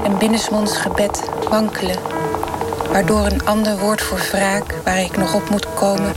[0.04, 1.96] En binnensmonds gebed wankelen.
[2.90, 6.14] Waardoor een ander woord voor wraak, waar ik nog op moet komen.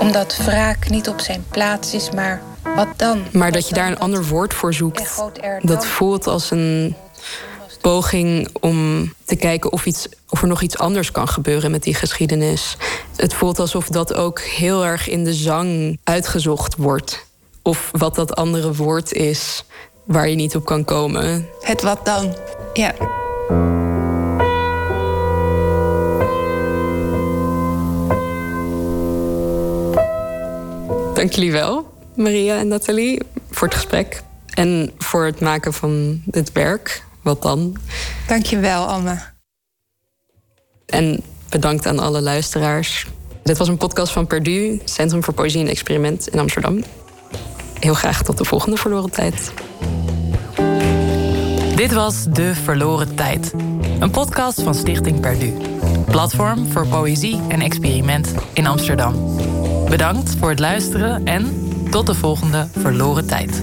[0.00, 2.42] Omdat wraak niet op zijn plaats is, maar
[2.76, 3.22] wat dan?
[3.32, 5.22] Maar dat je daar een ander woord voor zoekt,
[5.62, 6.96] dat voelt als een
[7.82, 11.94] poging om te kijken of, iets, of er nog iets anders kan gebeuren met die
[11.94, 12.76] geschiedenis.
[13.16, 17.26] Het voelt alsof dat ook heel erg in de zang uitgezocht wordt.
[17.62, 19.64] Of wat dat andere woord is
[20.04, 21.48] waar je niet op kan komen.
[21.60, 22.34] Het wat dan?
[22.72, 22.94] Ja.
[31.14, 31.90] Dank jullie wel.
[32.14, 34.22] Maria en Nathalie, voor het gesprek.
[34.54, 37.04] En voor het maken van dit werk.
[37.22, 37.76] Wat dan?
[38.26, 39.18] Dankjewel, Anne.
[40.86, 43.06] En bedankt aan alle luisteraars.
[43.42, 46.84] Dit was een podcast van Perdu, Centrum voor Poëzie en Experiment in Amsterdam.
[47.80, 49.52] Heel graag tot de volgende verloren tijd.
[51.76, 53.52] Dit was De Verloren Tijd.
[53.98, 55.52] Een podcast van Stichting Perdu.
[56.06, 59.36] Platform voor poëzie en experiment in Amsterdam.
[59.88, 63.62] Bedankt voor het luisteren en tot de volgende verloren tijd.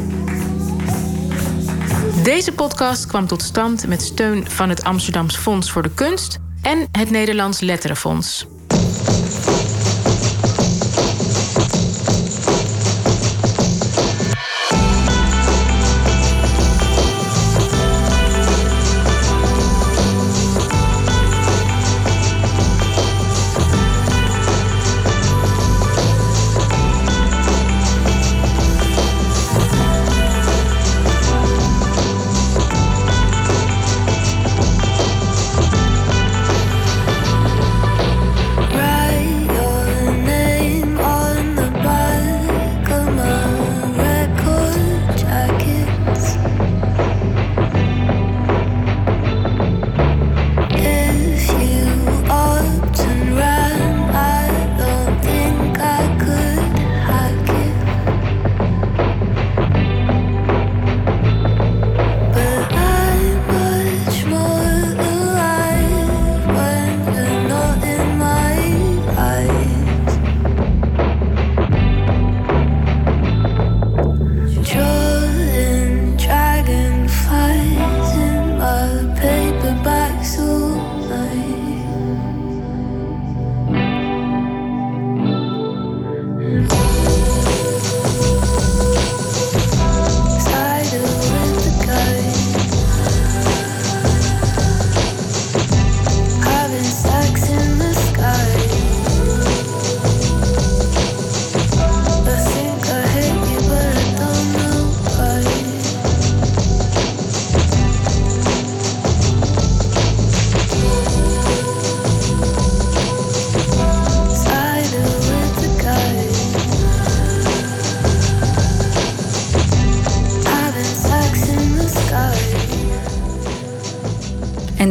[2.30, 6.88] Deze podcast kwam tot stand met steun van het Amsterdams Fonds voor de Kunst en
[6.92, 8.46] het Nederlands Letterenfonds.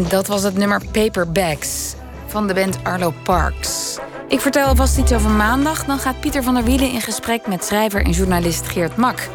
[0.09, 1.95] Dat was het nummer Paperbacks
[2.27, 3.99] van de band Arlo Parks.
[4.29, 5.85] Ik vertel alvast iets over maandag.
[5.85, 9.29] Dan gaat Pieter van der Wielen in gesprek met schrijver en journalist Geert Mak.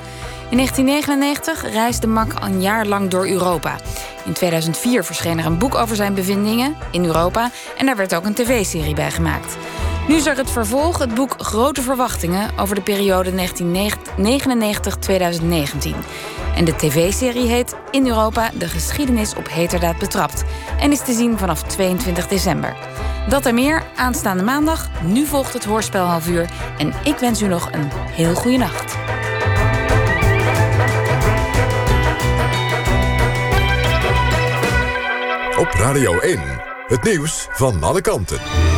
[0.49, 3.75] In 1999 reisde Mak een jaar lang door Europa.
[4.25, 7.51] In 2004 verscheen er een boek over zijn bevindingen in Europa...
[7.77, 9.57] en daar werd ook een tv-serie bij gemaakt.
[10.07, 12.49] Nu er het vervolg, het boek Grote Verwachtingen...
[12.57, 13.35] over de periode 1999-2019.
[16.55, 20.43] En de tv-serie heet In Europa de geschiedenis op heterdaad betrapt...
[20.83, 22.75] en is te zien vanaf 22 december.
[23.29, 24.89] Dat en meer aanstaande maandag.
[25.03, 26.49] Nu volgt het hoorspel half uur.
[26.77, 28.95] En ik wens u nog een heel goede nacht.
[35.57, 36.39] Op Radio 1,
[36.87, 38.72] het nieuws van alle kanten.